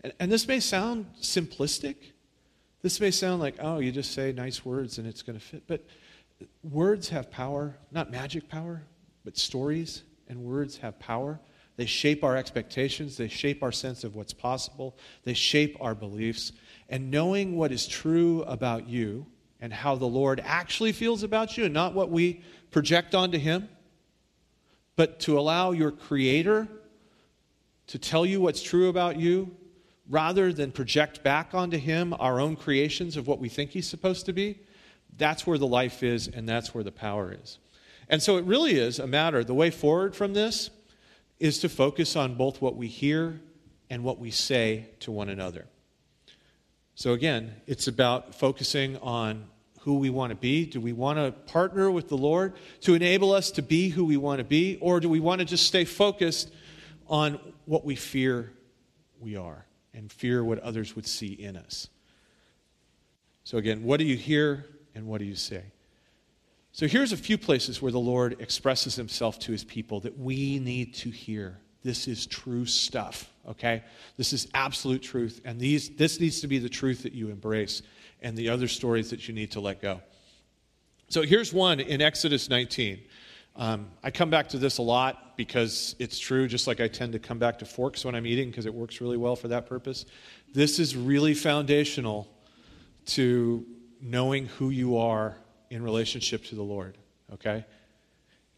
And, 0.02 0.12
and 0.20 0.30
this 0.30 0.46
may 0.46 0.60
sound 0.60 1.06
simplistic. 1.20 1.96
This 2.82 3.00
may 3.00 3.10
sound 3.10 3.40
like, 3.40 3.56
oh, 3.60 3.78
you 3.78 3.92
just 3.92 4.12
say 4.12 4.32
nice 4.32 4.64
words 4.64 4.98
and 4.98 5.06
it's 5.06 5.22
going 5.22 5.38
to 5.38 5.44
fit. 5.44 5.64
But 5.66 5.84
words 6.62 7.08
have 7.08 7.30
power, 7.30 7.76
not 7.90 8.10
magic 8.10 8.48
power, 8.48 8.82
but 9.24 9.36
stories 9.36 10.02
and 10.28 10.44
words 10.44 10.76
have 10.78 10.98
power. 10.98 11.40
They 11.80 11.86
shape 11.86 12.22
our 12.24 12.36
expectations, 12.36 13.16
they 13.16 13.28
shape 13.28 13.62
our 13.62 13.72
sense 13.72 14.04
of 14.04 14.14
what's 14.14 14.34
possible, 14.34 14.98
they 15.24 15.32
shape 15.32 15.78
our 15.80 15.94
beliefs. 15.94 16.52
And 16.90 17.10
knowing 17.10 17.56
what 17.56 17.72
is 17.72 17.88
true 17.88 18.42
about 18.42 18.86
you 18.86 19.24
and 19.62 19.72
how 19.72 19.94
the 19.94 20.04
Lord 20.04 20.42
actually 20.44 20.92
feels 20.92 21.22
about 21.22 21.56
you, 21.56 21.64
and 21.64 21.72
not 21.72 21.94
what 21.94 22.10
we 22.10 22.42
project 22.70 23.14
onto 23.14 23.38
Him, 23.38 23.66
but 24.94 25.20
to 25.20 25.38
allow 25.38 25.70
your 25.70 25.90
Creator 25.90 26.68
to 27.86 27.98
tell 27.98 28.26
you 28.26 28.42
what's 28.42 28.60
true 28.60 28.90
about 28.90 29.16
you 29.16 29.50
rather 30.06 30.52
than 30.52 30.72
project 30.72 31.22
back 31.22 31.54
onto 31.54 31.78
him 31.78 32.14
our 32.20 32.40
own 32.40 32.56
creations 32.56 33.16
of 33.16 33.26
what 33.26 33.38
we 33.38 33.48
think 33.48 33.70
he's 33.70 33.88
supposed 33.88 34.26
to 34.26 34.34
be, 34.34 34.58
that's 35.16 35.46
where 35.46 35.56
the 35.56 35.66
life 35.66 36.02
is 36.02 36.28
and 36.28 36.46
that's 36.46 36.74
where 36.74 36.84
the 36.84 36.92
power 36.92 37.34
is. 37.42 37.58
And 38.06 38.22
so 38.22 38.36
it 38.36 38.44
really 38.44 38.74
is 38.74 38.98
a 38.98 39.06
matter, 39.06 39.42
the 39.42 39.54
way 39.54 39.70
forward 39.70 40.14
from 40.14 40.34
this 40.34 40.68
is 41.40 41.58
to 41.60 41.68
focus 41.68 42.14
on 42.14 42.36
both 42.36 42.62
what 42.62 42.76
we 42.76 42.86
hear 42.86 43.40
and 43.88 44.04
what 44.04 44.20
we 44.20 44.30
say 44.30 44.86
to 45.00 45.10
one 45.10 45.28
another. 45.28 45.66
So 46.94 47.12
again, 47.12 47.56
it's 47.66 47.88
about 47.88 48.34
focusing 48.34 48.96
on 48.98 49.46
who 49.80 49.98
we 49.98 50.10
want 50.10 50.30
to 50.30 50.36
be. 50.36 50.66
Do 50.66 50.80
we 50.80 50.92
want 50.92 51.18
to 51.18 51.32
partner 51.50 51.90
with 51.90 52.08
the 52.08 52.16
Lord 52.16 52.52
to 52.82 52.94
enable 52.94 53.32
us 53.32 53.50
to 53.52 53.62
be 53.62 53.88
who 53.88 54.04
we 54.04 54.18
want 54.18 54.38
to 54.38 54.44
be? 54.44 54.78
Or 54.80 55.00
do 55.00 55.08
we 55.08 55.18
want 55.18 55.40
to 55.40 55.44
just 55.44 55.66
stay 55.66 55.84
focused 55.84 56.52
on 57.08 57.40
what 57.64 57.84
we 57.84 57.96
fear 57.96 58.52
we 59.18 59.36
are 59.36 59.66
and 59.92 60.10
fear 60.10 60.44
what 60.44 60.58
others 60.60 60.94
would 60.96 61.06
see 61.06 61.32
in 61.32 61.56
us. 61.56 61.88
So, 63.44 63.58
again, 63.58 63.82
what 63.82 63.98
do 63.98 64.06
you 64.06 64.16
hear 64.16 64.66
and 64.94 65.06
what 65.06 65.18
do 65.18 65.24
you 65.24 65.34
say? 65.34 65.64
So, 66.72 66.86
here's 66.86 67.12
a 67.12 67.16
few 67.16 67.36
places 67.36 67.82
where 67.82 67.90
the 67.90 67.98
Lord 67.98 68.40
expresses 68.40 68.94
himself 68.94 69.38
to 69.40 69.52
his 69.52 69.64
people 69.64 70.00
that 70.00 70.16
we 70.18 70.60
need 70.60 70.94
to 70.94 71.10
hear. 71.10 71.58
This 71.82 72.06
is 72.06 72.26
true 72.26 72.64
stuff, 72.64 73.28
okay? 73.48 73.82
This 74.16 74.32
is 74.32 74.46
absolute 74.54 75.02
truth. 75.02 75.40
And 75.44 75.58
these, 75.58 75.90
this 75.90 76.20
needs 76.20 76.40
to 76.42 76.46
be 76.46 76.58
the 76.58 76.68
truth 76.68 77.02
that 77.02 77.12
you 77.12 77.30
embrace 77.30 77.82
and 78.20 78.36
the 78.36 78.50
other 78.50 78.68
stories 78.68 79.10
that 79.10 79.26
you 79.26 79.34
need 79.34 79.50
to 79.52 79.60
let 79.60 79.82
go. 79.82 80.00
So, 81.08 81.22
here's 81.22 81.52
one 81.52 81.80
in 81.80 82.00
Exodus 82.00 82.48
19. 82.48 83.00
Um, 83.56 83.88
I 84.04 84.12
come 84.12 84.30
back 84.30 84.48
to 84.50 84.58
this 84.58 84.78
a 84.78 84.82
lot 84.82 85.36
because 85.36 85.96
it's 85.98 86.20
true, 86.20 86.46
just 86.46 86.68
like 86.68 86.80
I 86.80 86.86
tend 86.86 87.12
to 87.14 87.18
come 87.18 87.38
back 87.40 87.58
to 87.58 87.64
forks 87.64 88.04
when 88.04 88.14
I'm 88.14 88.26
eating 88.26 88.48
because 88.48 88.66
it 88.66 88.72
works 88.72 89.00
really 89.00 89.16
well 89.16 89.34
for 89.34 89.48
that 89.48 89.66
purpose. 89.66 90.06
This 90.54 90.78
is 90.78 90.96
really 90.96 91.34
foundational 91.34 92.28
to 93.06 93.66
knowing 94.00 94.46
who 94.46 94.70
you 94.70 94.98
are 94.98 95.36
in 95.70 95.82
relationship 95.82 96.44
to 96.46 96.54
the 96.54 96.62
Lord, 96.62 96.98
okay? 97.32 97.64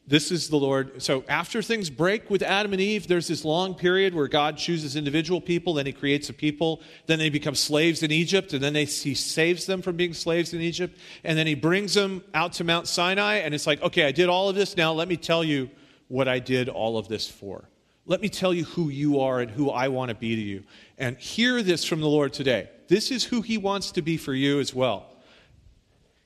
This 0.06 0.32
is 0.32 0.48
the 0.48 0.56
Lord. 0.56 1.00
So 1.00 1.24
after 1.28 1.62
things 1.62 1.88
break 1.88 2.28
with 2.28 2.42
Adam 2.42 2.72
and 2.72 2.80
Eve, 2.80 3.06
there's 3.06 3.28
this 3.28 3.44
long 3.44 3.74
period 3.74 4.14
where 4.14 4.26
God 4.26 4.56
chooses 4.56 4.96
individual 4.96 5.40
people, 5.40 5.74
then 5.74 5.86
he 5.86 5.92
creates 5.92 6.28
a 6.28 6.32
people, 6.32 6.80
then 7.06 7.20
they 7.20 7.30
become 7.30 7.54
slaves 7.54 8.02
in 8.02 8.10
Egypt, 8.10 8.52
and 8.52 8.62
then 8.62 8.72
they, 8.72 8.84
he 8.84 9.14
saves 9.14 9.66
them 9.66 9.80
from 9.80 9.96
being 9.96 10.12
slaves 10.12 10.54
in 10.54 10.60
Egypt, 10.60 10.98
and 11.22 11.38
then 11.38 11.46
he 11.46 11.54
brings 11.54 11.94
them 11.94 12.24
out 12.34 12.54
to 12.54 12.64
Mount 12.64 12.88
Sinai, 12.88 13.36
and 13.36 13.54
it's 13.54 13.66
like, 13.66 13.80
okay, 13.82 14.04
I 14.04 14.12
did 14.12 14.28
all 14.28 14.48
of 14.48 14.56
this, 14.56 14.76
now 14.76 14.92
let 14.92 15.06
me 15.06 15.16
tell 15.16 15.44
you 15.44 15.70
what 16.08 16.26
I 16.26 16.40
did 16.40 16.68
all 16.68 16.98
of 16.98 17.06
this 17.06 17.28
for. 17.28 17.68
Let 18.04 18.20
me 18.20 18.28
tell 18.28 18.52
you 18.52 18.64
who 18.64 18.88
you 18.88 19.20
are 19.20 19.40
and 19.40 19.50
who 19.50 19.70
I 19.70 19.86
want 19.86 20.08
to 20.08 20.16
be 20.16 20.34
to 20.34 20.42
you. 20.42 20.64
And 20.98 21.16
hear 21.16 21.62
this 21.62 21.84
from 21.84 22.00
the 22.00 22.08
Lord 22.08 22.32
today. 22.32 22.68
This 22.88 23.12
is 23.12 23.22
who 23.22 23.42
he 23.42 23.56
wants 23.58 23.92
to 23.92 24.02
be 24.02 24.16
for 24.16 24.34
you 24.34 24.58
as 24.58 24.74
well. 24.74 25.06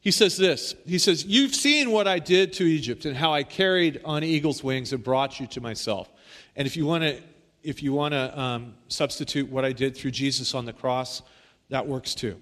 He 0.06 0.12
says 0.12 0.36
this 0.36 0.76
He 0.86 1.00
says, 1.00 1.24
You've 1.24 1.52
seen 1.52 1.90
what 1.90 2.06
I 2.06 2.20
did 2.20 2.52
to 2.52 2.64
Egypt 2.64 3.06
and 3.06 3.16
how 3.16 3.34
I 3.34 3.42
carried 3.42 4.00
on 4.04 4.22
eagle's 4.22 4.62
wings 4.62 4.92
and 4.92 5.02
brought 5.02 5.40
you 5.40 5.48
to 5.48 5.60
myself. 5.60 6.08
And 6.54 6.64
if 6.64 6.76
you 6.76 6.86
want 6.86 7.02
to, 7.02 7.20
if 7.64 7.82
you 7.82 7.92
want 7.92 8.12
to 8.12 8.40
um, 8.40 8.74
substitute 8.86 9.50
what 9.50 9.64
I 9.64 9.72
did 9.72 9.96
through 9.96 10.12
Jesus 10.12 10.54
on 10.54 10.64
the 10.64 10.72
cross, 10.72 11.22
that 11.70 11.88
works 11.88 12.14
too. 12.14 12.40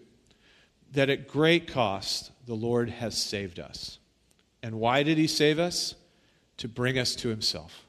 That 0.93 1.09
at 1.09 1.27
great 1.27 1.67
cost, 1.67 2.33
the 2.45 2.53
Lord 2.53 2.91
has 2.91 3.17
saved 3.17 3.59
us. 3.59 3.99
And 4.63 4.75
why 4.75 5.03
did 5.03 5.17
He 5.17 5.27
save 5.27 5.59
us? 5.59 5.95
To 6.59 6.69
bring 6.69 6.99
us 6.99 7.17
to 7.17 7.31
Himself. 7.31 7.87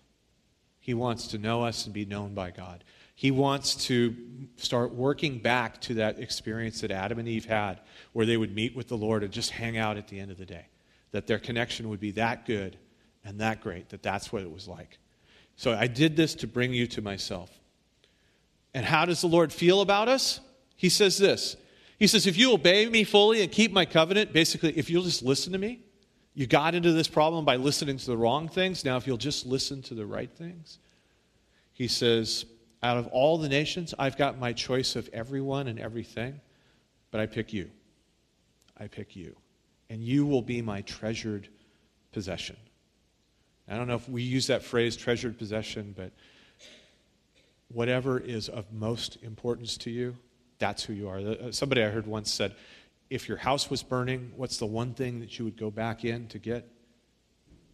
He 0.80 0.94
wants 0.94 1.28
to 1.28 1.38
know 1.38 1.66
us 1.66 1.84
and 1.84 1.94
be 1.94 2.06
known 2.06 2.34
by 2.34 2.52
God. 2.52 2.86
He 3.16 3.32
wants 3.32 3.76
to 3.88 4.14
start 4.58 4.94
working 4.94 5.40
back 5.40 5.80
to 5.82 5.96
that 5.96 6.20
experience 6.20 6.82
that 6.82 6.92
Adam 6.92 7.18
and 7.18 7.28
Eve 7.28 7.46
had, 7.46 7.80
where 8.12 8.26
they 8.26 8.36
would 8.36 8.54
meet 8.54 8.76
with 8.76 8.90
the 8.90 8.98
Lord 8.98 9.24
and 9.24 9.32
just 9.32 9.52
hang 9.52 9.78
out 9.78 9.98
at 9.98 10.10
the 10.10 10.20
end 10.20 10.32
of 10.32 10.38
the 10.38 10.46
day. 10.46 10.68
That 11.12 11.26
their 11.26 11.40
connection 11.40 11.90
would 11.90 12.02
be 12.02 12.12
that 12.12 12.46
good 12.46 12.78
and 13.24 13.40
that 13.40 13.62
great, 13.62 13.90
that 13.90 14.04
that's 14.04 14.34
what 14.34 14.42
it 14.42 14.52
was 14.52 14.68
like. 14.68 14.98
So 15.56 15.74
I 15.74 15.88
did 15.88 16.18
this 16.18 16.36
to 16.36 16.48
bring 16.48 16.74
you 16.74 16.88
to 16.88 17.02
myself. 17.02 17.50
And 18.74 18.86
how 18.86 19.06
does 19.06 19.22
the 19.22 19.28
Lord 19.28 19.54
feel 19.54 19.80
about 19.80 20.10
us? 20.10 20.42
He 20.76 20.90
says 20.90 21.18
this 21.18 21.56
He 21.98 22.08
says, 22.08 22.28
If 22.28 22.38
you 22.38 22.52
obey 22.52 22.88
me 22.90 23.06
fully 23.06 23.42
and 23.42 23.50
keep 23.50 23.72
my 23.72 23.86
covenant, 23.86 24.34
basically, 24.34 24.78
if 24.78 24.90
you'll 24.90 25.04
just 25.04 25.24
listen 25.24 25.54
to 25.54 25.58
me, 25.58 25.80
you 26.34 26.46
got 26.46 26.76
into 26.76 26.92
this 26.92 27.08
problem 27.08 27.46
by 27.46 27.56
listening 27.56 27.98
to 27.98 28.06
the 28.06 28.18
wrong 28.18 28.50
things. 28.50 28.84
Now, 28.84 28.98
if 28.98 29.08
you'll 29.08 29.16
just 29.16 29.46
listen 29.46 29.82
to 29.84 29.94
the 29.94 30.06
right 30.06 30.30
things, 30.30 30.80
he 31.72 31.88
says, 31.88 32.46
Out 32.86 32.98
of 32.98 33.08
all 33.08 33.40
the 33.40 33.50
nations, 33.50 33.96
I've 33.98 34.16
got 34.16 34.38
my 34.38 34.54
choice 34.54 34.96
of 34.96 35.10
everyone 35.12 35.68
and 35.68 35.80
everything, 35.80 36.40
but 37.10 37.20
I 37.20 37.26
pick 37.26 37.52
you. 37.52 37.72
I 38.80 38.86
pick 38.86 39.16
you. 39.16 39.36
And 39.90 40.04
you 40.04 40.24
will 40.28 40.44
be 40.44 40.62
my 40.62 40.82
treasured 40.82 41.48
possession. 42.12 42.58
I 43.68 43.76
don't 43.76 43.88
know 43.88 43.96
if 43.96 44.08
we 44.08 44.22
use 44.22 44.46
that 44.46 44.62
phrase, 44.62 44.96
treasured 44.96 45.40
possession, 45.40 45.96
but 45.98 46.12
whatever 47.70 48.20
is 48.20 48.50
of 48.50 48.72
most 48.72 49.18
importance 49.24 49.78
to 49.78 49.90
you, 49.90 50.16
that's 50.60 50.84
who 50.84 50.94
you 50.94 51.10
are. 51.10 51.18
Uh, 51.18 51.52
somebody 51.52 51.84
I 51.84 51.90
heard 51.90 52.06
once 52.06 52.32
said, 52.32 52.54
if 53.10 53.28
your 53.28 53.38
house 53.38 53.68
was 53.68 53.82
burning, 53.82 54.32
what's 54.36 54.58
the 54.58 54.68
one 54.68 54.94
thing 54.94 55.22
that 55.22 55.40
you 55.40 55.46
would 55.46 55.58
go 55.58 55.72
back 55.72 56.06
in 56.06 56.28
to 56.28 56.38
get? 56.38 56.70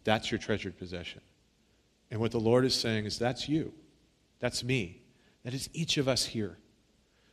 That's 0.04 0.30
your 0.30 0.38
treasured 0.38 0.78
possession. 0.78 1.20
And 2.10 2.18
what 2.18 2.30
the 2.30 2.40
Lord 2.40 2.64
is 2.64 2.74
saying 2.74 3.04
is, 3.04 3.18
that's 3.18 3.46
you. 3.46 3.74
That's 4.40 4.64
me. 4.64 5.00
That 5.44 5.54
is 5.54 5.68
each 5.72 5.96
of 5.98 6.08
us 6.08 6.24
here. 6.24 6.58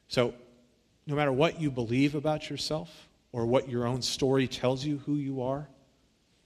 So, 0.07 0.33
no 1.05 1.15
matter 1.15 1.31
what 1.31 1.59
you 1.59 1.71
believe 1.71 2.15
about 2.15 2.49
yourself 2.49 3.09
or 3.31 3.45
what 3.45 3.69
your 3.69 3.85
own 3.85 4.01
story 4.01 4.47
tells 4.47 4.85
you 4.85 4.97
who 4.99 5.15
you 5.15 5.41
are, 5.41 5.67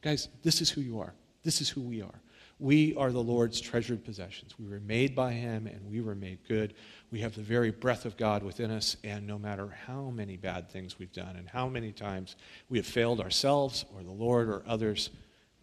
guys, 0.01 0.29
this 0.41 0.61
is 0.61 0.69
who 0.69 0.81
you 0.81 0.99
are. 0.99 1.13
This 1.43 1.61
is 1.61 1.69
who 1.69 1.81
we 1.81 2.01
are. 2.01 2.21
We 2.59 2.95
are 2.95 3.11
the 3.11 3.21
Lord's 3.21 3.59
treasured 3.59 4.05
possessions. 4.05 4.57
We 4.57 4.69
were 4.69 4.79
made 4.79 5.15
by 5.15 5.33
Him 5.33 5.67
and 5.67 5.85
we 5.89 6.01
were 6.01 6.15
made 6.15 6.39
good. 6.47 6.75
We 7.11 7.19
have 7.19 7.35
the 7.35 7.41
very 7.41 7.71
breath 7.71 8.05
of 8.05 8.15
God 8.15 8.41
within 8.41 8.71
us, 8.71 8.95
and 9.03 9.27
no 9.27 9.37
matter 9.37 9.69
how 9.85 10.09
many 10.09 10.37
bad 10.37 10.69
things 10.69 10.97
we've 10.97 11.11
done 11.11 11.35
and 11.35 11.49
how 11.49 11.67
many 11.67 11.91
times 11.91 12.35
we 12.69 12.77
have 12.77 12.87
failed 12.87 13.19
ourselves 13.19 13.85
or 13.93 14.03
the 14.03 14.11
Lord 14.11 14.47
or 14.47 14.63
others, 14.65 15.09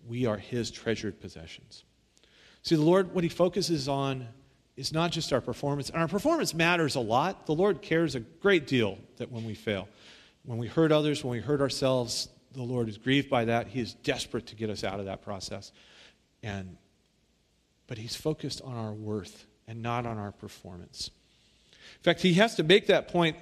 we 0.07 0.27
are 0.27 0.37
His 0.37 0.71
treasured 0.71 1.21
possessions. 1.21 1.85
See, 2.63 2.77
the 2.77 2.83
Lord, 2.83 3.15
what 3.15 3.25
He 3.25 3.31
focuses 3.31 3.89
on 3.89 4.29
is 4.81 4.95
not 4.95 5.13
just 5.13 5.31
our 5.33 5.43
performance, 5.43 5.91
and 5.91 6.01
our 6.01 6.09
performance 6.09 6.55
matters 6.55 6.95
a 6.95 7.01
lot. 7.01 7.45
The 7.45 7.55
Lord 7.55 7.83
cares 7.83 8.15
a 8.15 8.21
great 8.21 8.67
deal 8.67 8.99
that 9.19 9.31
when 9.31 9.45
we 9.45 9.55
fail, 9.55 9.89
when 10.45 10.57
we 10.57 10.69
hurt 10.69 10.91
others, 10.91 11.23
when 11.23 11.33
we 11.33 11.41
hurt 11.41 11.61
ourselves, 11.61 12.31
the 12.55 12.63
Lord 12.63 12.89
is 12.89 12.97
grieved 12.97 13.29
by 13.29 13.45
that. 13.45 13.67
He 13.67 13.81
is 13.81 13.93
desperate 13.93 14.47
to 14.47 14.57
get 14.57 14.71
us 14.71 14.83
out 14.83 14.99
of 14.99 15.05
that 15.05 15.21
process. 15.23 15.71
And, 16.43 16.79
but 17.89 17.99
he's 17.99 18.17
focused 18.17 18.63
on 18.63 18.75
our 18.75 18.93
worth 18.93 19.47
and 19.69 19.83
not 19.83 20.07
on 20.07 20.17
our 20.17 20.33
performance. 20.33 21.11
In 21.99 22.03
fact, 22.03 22.23
he 22.23 22.33
has 22.35 22.55
to 22.55 22.63
make 22.63 22.87
that 22.87 23.09
point 23.09 23.37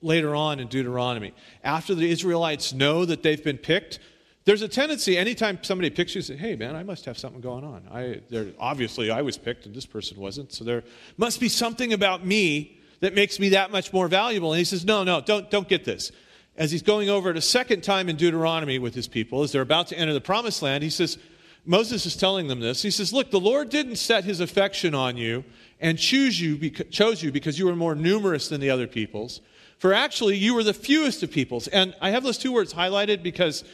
later 0.00 0.36
on 0.36 0.60
in 0.60 0.68
Deuteronomy. 0.68 1.34
After 1.64 1.96
the 1.96 2.08
Israelites 2.08 2.72
know 2.72 3.04
that 3.04 3.24
they've 3.24 3.42
been 3.42 3.58
picked, 3.58 3.98
there's 4.46 4.62
a 4.62 4.68
tendency 4.68 5.18
anytime 5.18 5.58
somebody 5.62 5.90
picks 5.90 6.14
you, 6.14 6.22
say, 6.22 6.36
"Hey, 6.36 6.56
man, 6.56 6.74
I 6.74 6.82
must 6.82 7.04
have 7.04 7.18
something 7.18 7.40
going 7.40 7.64
on. 7.64 7.82
I, 7.92 8.20
obviously, 8.58 9.10
I 9.10 9.20
was 9.20 9.36
picked 9.36 9.66
and 9.66 9.74
this 9.74 9.86
person 9.86 10.16
wasn't, 10.18 10.52
so 10.52 10.64
there 10.64 10.84
must 11.18 11.40
be 11.40 11.48
something 11.48 11.92
about 11.92 12.24
me 12.24 12.78
that 13.00 13.14
makes 13.14 13.38
me 13.38 13.50
that 13.50 13.70
much 13.70 13.92
more 13.92 14.08
valuable." 14.08 14.52
And 14.52 14.58
he 14.58 14.64
says, 14.64 14.84
"No, 14.84 15.04
no, 15.04 15.20
don't, 15.20 15.50
don't 15.50 15.68
get 15.68 15.84
this." 15.84 16.12
As 16.56 16.70
he's 16.70 16.82
going 16.82 17.10
over 17.10 17.30
it 17.30 17.36
a 17.36 17.42
second 17.42 17.82
time 17.82 18.08
in 18.08 18.16
Deuteronomy 18.16 18.78
with 18.78 18.94
his 18.94 19.08
people, 19.08 19.42
as 19.42 19.52
they're 19.52 19.60
about 19.60 19.88
to 19.88 19.98
enter 19.98 20.14
the 20.14 20.22
promised 20.22 20.62
land, 20.62 20.82
he 20.82 20.88
says, 20.88 21.18
Moses 21.66 22.06
is 22.06 22.16
telling 22.16 22.46
them 22.46 22.60
this. 22.60 22.80
He 22.80 22.90
says, 22.90 23.12
Look, 23.12 23.30
the 23.30 23.40
Lord 23.40 23.68
didn't 23.68 23.96
set 23.96 24.24
his 24.24 24.40
affection 24.40 24.94
on 24.94 25.16
you 25.16 25.44
and 25.80 25.98
choose 25.98 26.40
you, 26.40 26.70
chose 26.70 27.22
you 27.22 27.32
because 27.32 27.58
you 27.58 27.66
were 27.66 27.76
more 27.76 27.94
numerous 27.94 28.48
than 28.48 28.60
the 28.60 28.70
other 28.70 28.86
peoples. 28.86 29.40
For 29.78 29.92
actually, 29.92 30.36
you 30.36 30.54
were 30.54 30.62
the 30.62 30.72
fewest 30.72 31.22
of 31.22 31.30
peoples. 31.30 31.66
And 31.68 31.94
I 32.00 32.10
have 32.10 32.22
those 32.22 32.38
two 32.38 32.52
words 32.52 32.72
highlighted 32.72 33.22
because 33.22 33.64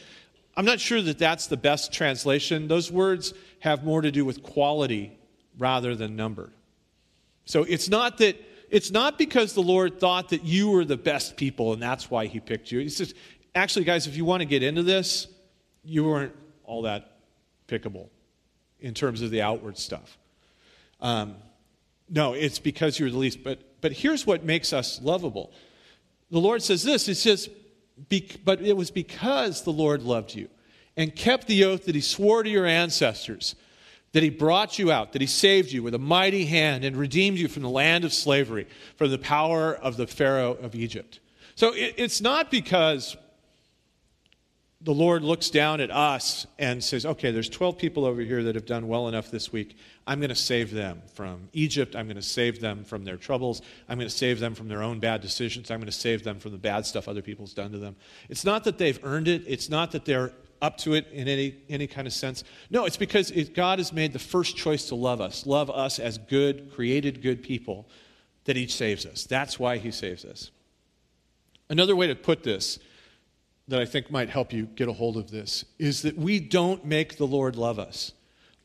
I'm 0.55 0.65
not 0.65 0.79
sure 0.79 1.01
that 1.01 1.17
that's 1.17 1.47
the 1.47 1.57
best 1.57 1.91
translation. 1.91 2.67
Those 2.67 2.91
words 2.91 3.33
have 3.59 3.83
more 3.83 4.01
to 4.01 4.11
do 4.11 4.23
with 4.23 4.43
quality 4.43 5.17
rather 5.57 5.95
than 5.95 6.15
number. 6.15 6.51
So 7.45 7.63
it's 7.63 7.89
not 7.89 8.19
that 8.19 8.39
it's 8.69 8.91
not 8.91 9.17
because 9.17 9.53
the 9.53 9.61
Lord 9.61 9.99
thought 9.99 10.29
that 10.29 10.43
you 10.43 10.71
were 10.71 10.85
the 10.85 10.97
best 10.97 11.37
people 11.37 11.73
and 11.73 11.81
that's 11.81 12.09
why 12.09 12.25
he 12.25 12.39
picked 12.39 12.71
you. 12.71 12.79
He 12.79 12.89
says, 12.89 13.13
actually, 13.53 13.85
guys, 13.85 14.07
if 14.07 14.17
you 14.17 14.25
want 14.25 14.41
to 14.41 14.45
get 14.45 14.63
into 14.63 14.81
this, 14.81 15.27
you 15.83 16.05
weren't 16.05 16.35
all 16.63 16.83
that 16.83 17.17
pickable 17.67 18.09
in 18.79 18.93
terms 18.93 19.21
of 19.21 19.29
the 19.29 19.41
outward 19.41 19.77
stuff. 19.77 20.17
Um, 21.01 21.35
no, 22.09 22.33
it's 22.33 22.59
because 22.59 22.97
you're 22.99 23.11
the 23.11 23.17
least. 23.17 23.43
But, 23.43 23.81
but 23.81 23.91
here's 23.91 24.25
what 24.25 24.43
makes 24.43 24.73
us 24.73 24.99
lovable. 25.01 25.51
The 26.31 26.39
Lord 26.39 26.63
says 26.63 26.83
this 26.83 27.07
It 27.07 27.15
says, 27.15 27.49
But 28.43 28.61
it 28.61 28.75
was 28.75 28.91
because 28.91 29.63
the 29.63 29.71
Lord 29.71 30.03
loved 30.03 30.35
you 30.35 30.49
and 30.95 31.15
kept 31.15 31.47
the 31.47 31.63
oath 31.63 31.85
that 31.85 31.95
he 31.95 32.01
swore 32.01 32.43
to 32.43 32.49
your 32.49 32.65
ancestors, 32.65 33.55
that 34.11 34.23
he 34.23 34.29
brought 34.29 34.77
you 34.77 34.91
out, 34.91 35.13
that 35.13 35.21
he 35.21 35.27
saved 35.27 35.71
you 35.71 35.81
with 35.83 35.93
a 35.95 35.99
mighty 35.99 36.45
hand 36.45 36.85
and 36.85 36.95
redeemed 36.95 37.37
you 37.37 37.47
from 37.47 37.63
the 37.63 37.69
land 37.69 38.05
of 38.05 38.13
slavery, 38.13 38.67
from 38.95 39.09
the 39.09 39.17
power 39.17 39.73
of 39.75 39.97
the 39.97 40.07
Pharaoh 40.07 40.53
of 40.53 40.75
Egypt. 40.75 41.19
So 41.55 41.73
it, 41.73 41.95
it's 41.97 42.21
not 42.21 42.51
because 42.51 43.17
the 44.83 44.93
Lord 44.93 45.23
looks 45.23 45.49
down 45.49 45.79
at 45.79 45.91
us 45.91 46.45
and 46.59 46.83
says, 46.83 47.05
okay, 47.05 47.31
there's 47.31 47.47
12 47.47 47.77
people 47.77 48.03
over 48.03 48.21
here 48.21 48.43
that 48.43 48.55
have 48.55 48.65
done 48.65 48.89
well 48.89 49.07
enough 49.07 49.31
this 49.31 49.51
week. 49.51 49.77
I'm 50.05 50.19
going 50.19 50.29
to 50.29 50.35
save 50.35 50.71
them 50.71 51.01
from 51.13 51.47
Egypt. 51.53 51.95
I'm 51.95 52.05
going 52.05 52.17
to 52.17 52.21
save 52.21 52.59
them 52.59 52.83
from 52.83 53.05
their 53.05 53.15
troubles. 53.15 53.61
I'm 53.87 53.97
going 53.97 54.09
to 54.09 54.15
save 54.15 54.41
them 54.41 54.55
from 54.55 54.67
their 54.67 54.83
own 54.83 54.99
bad 54.99 55.21
decisions. 55.21 55.71
I'm 55.71 55.79
going 55.79 55.85
to 55.85 55.91
save 55.93 56.25
them 56.25 56.37
from 56.37 56.51
the 56.51 56.57
bad 56.57 56.85
stuff 56.85 57.07
other 57.07 57.21
people's 57.21 57.53
done 57.53 57.71
to 57.71 57.77
them. 57.77 57.95
It's 58.27 58.43
not 58.43 58.65
that 58.65 58.77
they've 58.77 58.99
earned 59.03 59.29
it, 59.29 59.43
it's 59.47 59.69
not 59.69 59.91
that 59.91 60.03
they're 60.03 60.33
up 60.61 60.77
to 60.79 60.95
it 60.95 61.07
in 61.13 61.29
any, 61.29 61.55
any 61.69 61.87
kind 61.87 62.05
of 62.05 62.13
sense. 62.13 62.43
No, 62.69 62.85
it's 62.85 62.97
because 62.97 63.31
it, 63.31 63.53
God 63.53 63.79
has 63.79 63.93
made 63.93 64.11
the 64.11 64.19
first 64.19 64.57
choice 64.57 64.89
to 64.89 64.95
love 64.95 65.21
us, 65.21 65.45
love 65.45 65.69
us 65.69 65.97
as 65.97 66.17
good, 66.17 66.73
created 66.73 67.21
good 67.21 67.41
people, 67.41 67.87
that 68.45 68.57
He 68.57 68.67
saves 68.67 69.05
us. 69.05 69.23
That's 69.23 69.57
why 69.57 69.77
He 69.77 69.91
saves 69.91 70.25
us. 70.25 70.51
Another 71.69 71.95
way 71.95 72.07
to 72.07 72.15
put 72.15 72.43
this 72.43 72.79
that 73.67 73.81
I 73.81 73.85
think 73.85 74.11
might 74.11 74.29
help 74.29 74.51
you 74.51 74.65
get 74.65 74.87
a 74.87 74.93
hold 74.93 75.17
of 75.17 75.31
this 75.31 75.63
is 75.79 76.01
that 76.01 76.17
we 76.17 76.39
don't 76.39 76.85
make 76.85 77.17
the 77.17 77.27
Lord 77.27 77.55
love 77.55 77.79
us. 77.79 78.11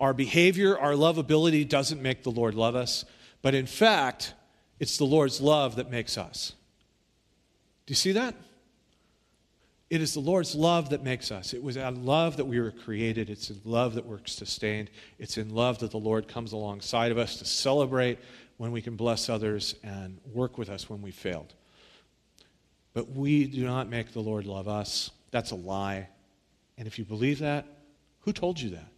Our 0.00 0.12
behavior, 0.12 0.78
our 0.78 0.92
lovability 0.92 1.68
doesn't 1.68 2.02
make 2.02 2.22
the 2.22 2.30
Lord 2.30 2.54
love 2.54 2.74
us, 2.74 3.04
but 3.42 3.54
in 3.54 3.66
fact, 3.66 4.34
it's 4.80 4.96
the 4.96 5.04
Lord's 5.04 5.40
love 5.40 5.76
that 5.76 5.90
makes 5.90 6.16
us. 6.16 6.52
Do 7.86 7.92
you 7.92 7.96
see 7.96 8.12
that? 8.12 8.34
It 9.90 10.02
is 10.02 10.12
the 10.12 10.20
Lord's 10.20 10.54
love 10.54 10.90
that 10.90 11.02
makes 11.02 11.32
us. 11.32 11.54
It 11.54 11.62
was 11.62 11.76
in 11.76 12.04
love 12.04 12.36
that 12.36 12.44
we 12.44 12.60
were 12.60 12.70
created. 12.70 13.30
It's 13.30 13.48
in 13.48 13.60
love 13.64 13.94
that 13.94 14.04
we're 14.04 14.24
sustained. 14.26 14.90
It's 15.18 15.38
in 15.38 15.54
love 15.54 15.78
that 15.78 15.90
the 15.90 15.98
Lord 15.98 16.28
comes 16.28 16.52
alongside 16.52 17.10
of 17.10 17.16
us 17.16 17.36
to 17.38 17.46
celebrate 17.46 18.18
when 18.58 18.70
we 18.70 18.82
can 18.82 18.96
bless 18.96 19.30
others 19.30 19.74
and 19.82 20.18
work 20.34 20.58
with 20.58 20.68
us 20.68 20.90
when 20.90 21.00
we 21.00 21.10
failed. 21.10 21.54
But 22.98 23.10
we 23.10 23.46
do 23.46 23.64
not 23.64 23.88
make 23.88 24.12
the 24.12 24.18
Lord 24.18 24.44
love 24.44 24.66
us. 24.66 25.12
That's 25.30 25.52
a 25.52 25.54
lie. 25.54 26.08
And 26.76 26.88
if 26.88 26.98
you 26.98 27.04
believe 27.04 27.38
that, 27.38 27.64
who 28.22 28.32
told 28.32 28.60
you 28.60 28.70
that? 28.70 28.88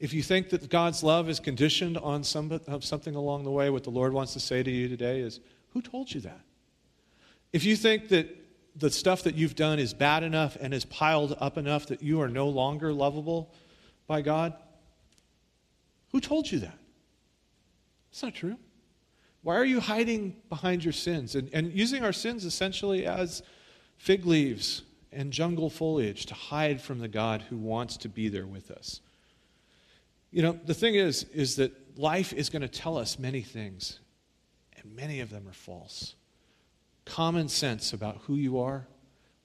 If 0.00 0.14
you 0.14 0.22
think 0.22 0.48
that 0.48 0.70
God's 0.70 1.02
love 1.02 1.28
is 1.28 1.40
conditioned 1.40 1.98
on 1.98 2.24
some, 2.24 2.58
something 2.80 3.14
along 3.14 3.44
the 3.44 3.50
way, 3.50 3.68
what 3.68 3.84
the 3.84 3.90
Lord 3.90 4.14
wants 4.14 4.32
to 4.32 4.40
say 4.40 4.62
to 4.62 4.70
you 4.70 4.88
today 4.88 5.20
is, 5.20 5.40
who 5.74 5.82
told 5.82 6.10
you 6.14 6.22
that? 6.22 6.40
If 7.52 7.64
you 7.66 7.76
think 7.76 8.08
that 8.08 8.34
the 8.74 8.88
stuff 8.88 9.24
that 9.24 9.34
you've 9.34 9.56
done 9.56 9.78
is 9.78 9.92
bad 9.92 10.22
enough 10.22 10.56
and 10.58 10.72
is 10.72 10.86
piled 10.86 11.36
up 11.40 11.58
enough 11.58 11.84
that 11.88 12.02
you 12.02 12.22
are 12.22 12.30
no 12.30 12.48
longer 12.48 12.94
lovable 12.94 13.52
by 14.06 14.22
God, 14.22 14.54
who 16.12 16.18
told 16.18 16.50
you 16.50 16.60
that? 16.60 16.78
It's 18.10 18.22
not 18.22 18.34
true. 18.34 18.56
Why 19.44 19.56
are 19.56 19.64
you 19.64 19.78
hiding 19.78 20.36
behind 20.48 20.82
your 20.82 20.94
sins 20.94 21.34
and, 21.34 21.50
and 21.52 21.70
using 21.70 22.02
our 22.02 22.14
sins 22.14 22.46
essentially 22.46 23.04
as 23.04 23.42
fig 23.98 24.24
leaves 24.24 24.82
and 25.12 25.30
jungle 25.30 25.68
foliage 25.68 26.24
to 26.26 26.34
hide 26.34 26.80
from 26.80 26.98
the 26.98 27.08
God 27.08 27.42
who 27.42 27.58
wants 27.58 27.98
to 27.98 28.08
be 28.08 28.28
there 28.28 28.46
with 28.46 28.70
us? 28.70 29.02
You 30.30 30.42
know, 30.42 30.58
the 30.64 30.72
thing 30.72 30.94
is, 30.94 31.24
is 31.24 31.56
that 31.56 31.98
life 31.98 32.32
is 32.32 32.48
going 32.48 32.62
to 32.62 32.68
tell 32.68 32.96
us 32.96 33.18
many 33.18 33.42
things, 33.42 34.00
and 34.78 34.96
many 34.96 35.20
of 35.20 35.28
them 35.28 35.46
are 35.46 35.52
false. 35.52 36.14
Common 37.04 37.50
sense 37.50 37.92
about 37.92 38.22
who 38.22 38.36
you 38.36 38.58
are 38.60 38.86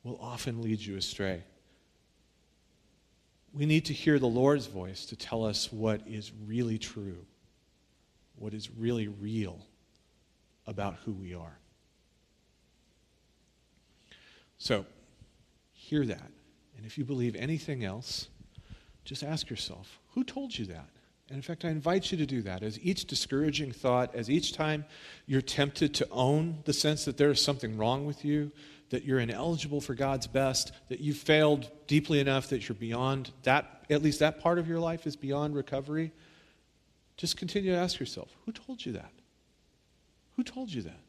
will 0.03 0.17
often 0.21 0.61
lead 0.61 0.79
you 0.79 0.95
astray. 0.95 1.43
We 3.53 3.65
need 3.65 3.83
to 3.85 3.93
hear 3.93 4.17
the 4.17 4.27
Lord's 4.27 4.67
voice 4.67 5.05
to 5.07 5.17
tell 5.17 5.43
us 5.43 5.73
what 5.73 6.07
is 6.07 6.31
really 6.45 6.77
true, 6.77 7.17
what 8.37 8.53
is 8.53 8.69
really 8.71 9.09
real 9.09 9.59
about 10.69 10.95
who 11.03 11.11
we 11.11 11.33
are. 11.33 11.57
So, 14.57 14.85
hear 15.73 16.05
that. 16.05 16.31
And 16.77 16.85
if 16.85 16.97
you 16.97 17.03
believe 17.03 17.35
anything 17.35 17.83
else, 17.83 18.27
just 19.03 19.23
ask 19.23 19.49
yourself 19.49 19.99
who 20.13 20.23
told 20.23 20.57
you 20.57 20.65
that? 20.67 20.89
And 21.29 21.35
in 21.35 21.41
fact, 21.41 21.63
I 21.63 21.69
invite 21.69 22.11
you 22.11 22.17
to 22.17 22.25
do 22.25 22.41
that. 22.41 22.63
As 22.63 22.79
each 22.79 23.05
discouraging 23.05 23.71
thought, 23.71 24.15
as 24.15 24.29
each 24.29 24.53
time 24.53 24.85
you're 25.27 25.41
tempted 25.41 25.93
to 25.95 26.07
own 26.09 26.59
the 26.65 26.73
sense 26.73 27.05
that 27.05 27.17
there 27.17 27.29
is 27.29 27.41
something 27.41 27.77
wrong 27.77 28.05
with 28.05 28.25
you, 28.25 28.51
that 28.89 29.03
you're 29.03 29.19
ineligible 29.19 29.81
for 29.81 29.93
God's 29.93 30.25
best, 30.25 30.71
that 30.89 30.99
you've 30.99 31.17
failed 31.17 31.69
deeply 31.85 32.19
enough 32.19 32.49
that 32.49 32.67
you're 32.67 32.75
beyond 32.75 33.31
that, 33.43 33.85
at 33.89 34.01
least 34.01 34.19
that 34.19 34.39
part 34.39 34.57
of 34.57 34.67
your 34.67 34.79
life 34.79 35.05
is 35.05 35.15
beyond 35.15 35.55
recovery, 35.55 36.11
just 37.17 37.37
continue 37.37 37.71
to 37.71 37.77
ask 37.77 37.99
yourself 37.99 38.35
who 38.45 38.51
told 38.51 38.83
you 38.85 38.93
that? 38.93 39.11
Who 40.39 40.43
told 40.45 40.71
you 40.71 40.83
that? 40.83 41.01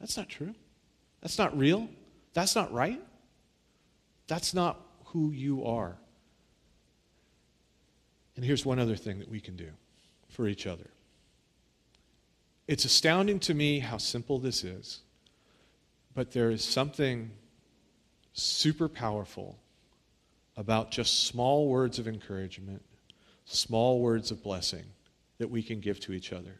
That's 0.00 0.16
not 0.16 0.28
true. 0.28 0.52
That's 1.20 1.38
not 1.38 1.56
real. 1.56 1.88
That's 2.34 2.56
not 2.56 2.72
right. 2.72 3.00
That's 4.26 4.54
not 4.54 4.80
who 5.04 5.30
you 5.30 5.64
are. 5.64 5.96
And 8.34 8.44
here's 8.44 8.66
one 8.66 8.80
other 8.80 8.96
thing 8.96 9.20
that 9.20 9.30
we 9.30 9.38
can 9.38 9.54
do 9.54 9.68
for 10.28 10.48
each 10.48 10.66
other. 10.66 10.90
It's 12.66 12.84
astounding 12.84 13.38
to 13.38 13.54
me 13.54 13.78
how 13.78 13.98
simple 13.98 14.40
this 14.40 14.64
is, 14.64 15.02
but 16.12 16.32
there 16.32 16.50
is 16.50 16.64
something 16.64 17.30
super 18.32 18.88
powerful 18.88 19.60
about 20.56 20.90
just 20.90 21.22
small 21.28 21.68
words 21.68 22.00
of 22.00 22.08
encouragement, 22.08 22.82
small 23.44 24.00
words 24.00 24.32
of 24.32 24.42
blessing 24.42 24.86
that 25.38 25.50
we 25.50 25.62
can 25.62 25.78
give 25.78 26.00
to 26.00 26.12
each 26.12 26.32
other. 26.32 26.58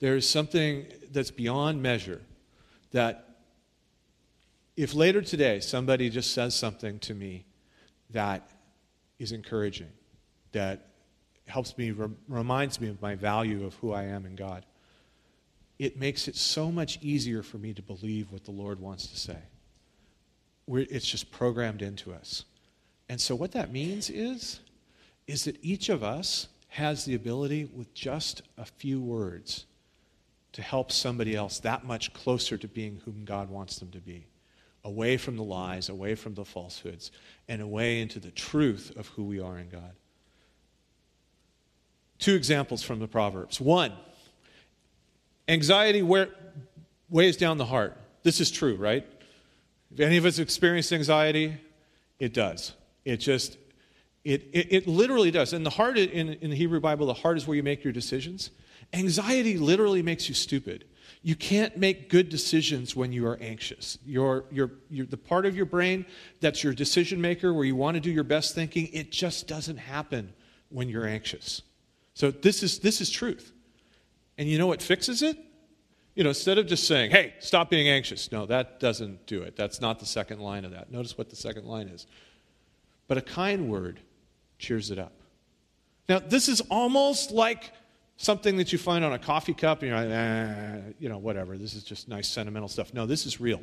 There 0.00 0.16
is 0.16 0.28
something 0.28 0.86
that's 1.10 1.30
beyond 1.30 1.82
measure 1.82 2.20
that 2.92 3.28
if 4.76 4.94
later 4.94 5.20
today 5.20 5.60
somebody 5.60 6.08
just 6.08 6.32
says 6.32 6.54
something 6.54 7.00
to 7.00 7.14
me 7.14 7.44
that 8.10 8.48
is 9.18 9.32
encouraging, 9.32 9.90
that 10.52 10.86
helps 11.46 11.76
me, 11.76 11.92
reminds 12.28 12.80
me 12.80 12.88
of 12.88 13.02
my 13.02 13.16
value 13.16 13.64
of 13.64 13.74
who 13.74 13.92
I 13.92 14.04
am 14.04 14.24
in 14.24 14.36
God, 14.36 14.64
it 15.78 15.98
makes 15.98 16.28
it 16.28 16.36
so 16.36 16.70
much 16.70 16.98
easier 17.02 17.42
for 17.42 17.58
me 17.58 17.72
to 17.74 17.82
believe 17.82 18.30
what 18.30 18.44
the 18.44 18.50
Lord 18.50 18.80
wants 18.80 19.06
to 19.08 19.16
say. 19.16 19.38
We're, 20.66 20.86
it's 20.90 21.06
just 21.06 21.30
programmed 21.30 21.82
into 21.82 22.12
us. 22.12 22.44
And 23.08 23.20
so 23.20 23.34
what 23.34 23.52
that 23.52 23.72
means 23.72 24.10
is, 24.10 24.60
is 25.26 25.44
that 25.44 25.56
each 25.62 25.88
of 25.88 26.02
us 26.02 26.48
has 26.68 27.04
the 27.04 27.14
ability 27.14 27.64
with 27.64 27.92
just 27.94 28.42
a 28.56 28.64
few 28.64 29.00
words 29.00 29.66
to 30.58 30.62
help 30.64 30.90
somebody 30.90 31.36
else 31.36 31.60
that 31.60 31.84
much 31.84 32.12
closer 32.12 32.58
to 32.58 32.66
being 32.66 33.00
whom 33.04 33.24
God 33.24 33.48
wants 33.48 33.78
them 33.78 33.92
to 33.92 34.00
be 34.00 34.26
away 34.82 35.16
from 35.16 35.36
the 35.36 35.44
lies, 35.44 35.88
away 35.88 36.16
from 36.16 36.34
the 36.34 36.44
falsehoods, 36.44 37.12
and 37.46 37.62
away 37.62 38.00
into 38.00 38.18
the 38.18 38.32
truth 38.32 38.92
of 38.96 39.06
who 39.06 39.22
we 39.22 39.38
are 39.38 39.56
in 39.56 39.68
God. 39.68 39.92
Two 42.18 42.34
examples 42.34 42.82
from 42.82 42.98
the 42.98 43.06
Proverbs. 43.06 43.60
One, 43.60 43.92
anxiety 45.46 46.02
weighs 46.02 47.36
down 47.36 47.58
the 47.58 47.64
heart. 47.64 47.96
This 48.24 48.40
is 48.40 48.50
true, 48.50 48.74
right? 48.74 49.06
If 49.92 50.00
any 50.00 50.16
of 50.16 50.24
us 50.24 50.40
experienced 50.40 50.92
anxiety, 50.92 51.56
it 52.18 52.34
does. 52.34 52.72
It 53.04 53.18
just, 53.18 53.58
it, 54.24 54.48
it, 54.52 54.72
it 54.72 54.86
literally 54.88 55.30
does. 55.30 55.52
And 55.52 55.64
the 55.64 55.70
heart, 55.70 55.98
in, 55.98 56.30
in 56.30 56.50
the 56.50 56.56
Hebrew 56.56 56.80
Bible, 56.80 57.06
the 57.06 57.14
heart 57.14 57.36
is 57.36 57.46
where 57.46 57.56
you 57.56 57.62
make 57.62 57.84
your 57.84 57.92
decisions. 57.92 58.50
Anxiety 58.92 59.58
literally 59.58 60.02
makes 60.02 60.28
you 60.28 60.34
stupid. 60.34 60.84
You 61.22 61.34
can't 61.34 61.76
make 61.76 62.08
good 62.08 62.28
decisions 62.28 62.94
when 62.94 63.12
you 63.12 63.26
are 63.26 63.38
anxious. 63.40 63.98
Your, 64.06 64.44
your, 64.50 64.70
the 64.90 65.16
part 65.16 65.46
of 65.46 65.56
your 65.56 65.66
brain 65.66 66.06
that's 66.40 66.62
your 66.62 66.72
decision 66.72 67.20
maker, 67.20 67.52
where 67.52 67.64
you 67.64 67.76
want 67.76 67.96
to 67.96 68.00
do 68.00 68.10
your 68.10 68.24
best 68.24 68.54
thinking, 68.54 68.88
it 68.92 69.10
just 69.10 69.46
doesn't 69.46 69.78
happen 69.78 70.32
when 70.70 70.88
you're 70.88 71.06
anxious. 71.06 71.62
So 72.14 72.30
this 72.30 72.62
is, 72.62 72.78
this 72.78 73.00
is 73.00 73.10
truth. 73.10 73.52
And 74.38 74.48
you 74.48 74.58
know 74.58 74.66
what 74.66 74.80
fixes 74.80 75.22
it? 75.22 75.36
You 76.14 76.24
know, 76.24 76.30
instead 76.30 76.58
of 76.58 76.66
just 76.66 76.86
saying, 76.86 77.10
hey, 77.10 77.34
stop 77.38 77.70
being 77.70 77.88
anxious. 77.88 78.32
No, 78.32 78.46
that 78.46 78.80
doesn't 78.80 79.26
do 79.26 79.42
it. 79.42 79.56
That's 79.56 79.80
not 79.80 80.00
the 80.00 80.06
second 80.06 80.40
line 80.40 80.64
of 80.64 80.72
that. 80.72 80.90
Notice 80.90 81.16
what 81.16 81.30
the 81.30 81.36
second 81.36 81.64
line 81.64 81.88
is. 81.88 82.06
But 83.06 83.18
a 83.18 83.22
kind 83.22 83.68
word 83.68 84.00
cheers 84.58 84.90
it 84.90 84.98
up. 84.98 85.12
Now, 86.08 86.18
this 86.18 86.48
is 86.48 86.60
almost 86.62 87.30
like 87.30 87.72
something 88.18 88.56
that 88.56 88.72
you 88.72 88.78
find 88.78 89.04
on 89.04 89.12
a 89.12 89.18
coffee 89.18 89.54
cup 89.54 89.80
and 89.80 89.88
you're 89.88 89.98
like, 89.98 90.10
eh, 90.10 90.80
you 90.98 91.08
know, 91.08 91.18
whatever. 91.18 91.56
This 91.56 91.74
is 91.74 91.84
just 91.84 92.08
nice 92.08 92.28
sentimental 92.28 92.68
stuff. 92.68 92.92
No, 92.92 93.06
this 93.06 93.24
is 93.24 93.40
real. 93.40 93.62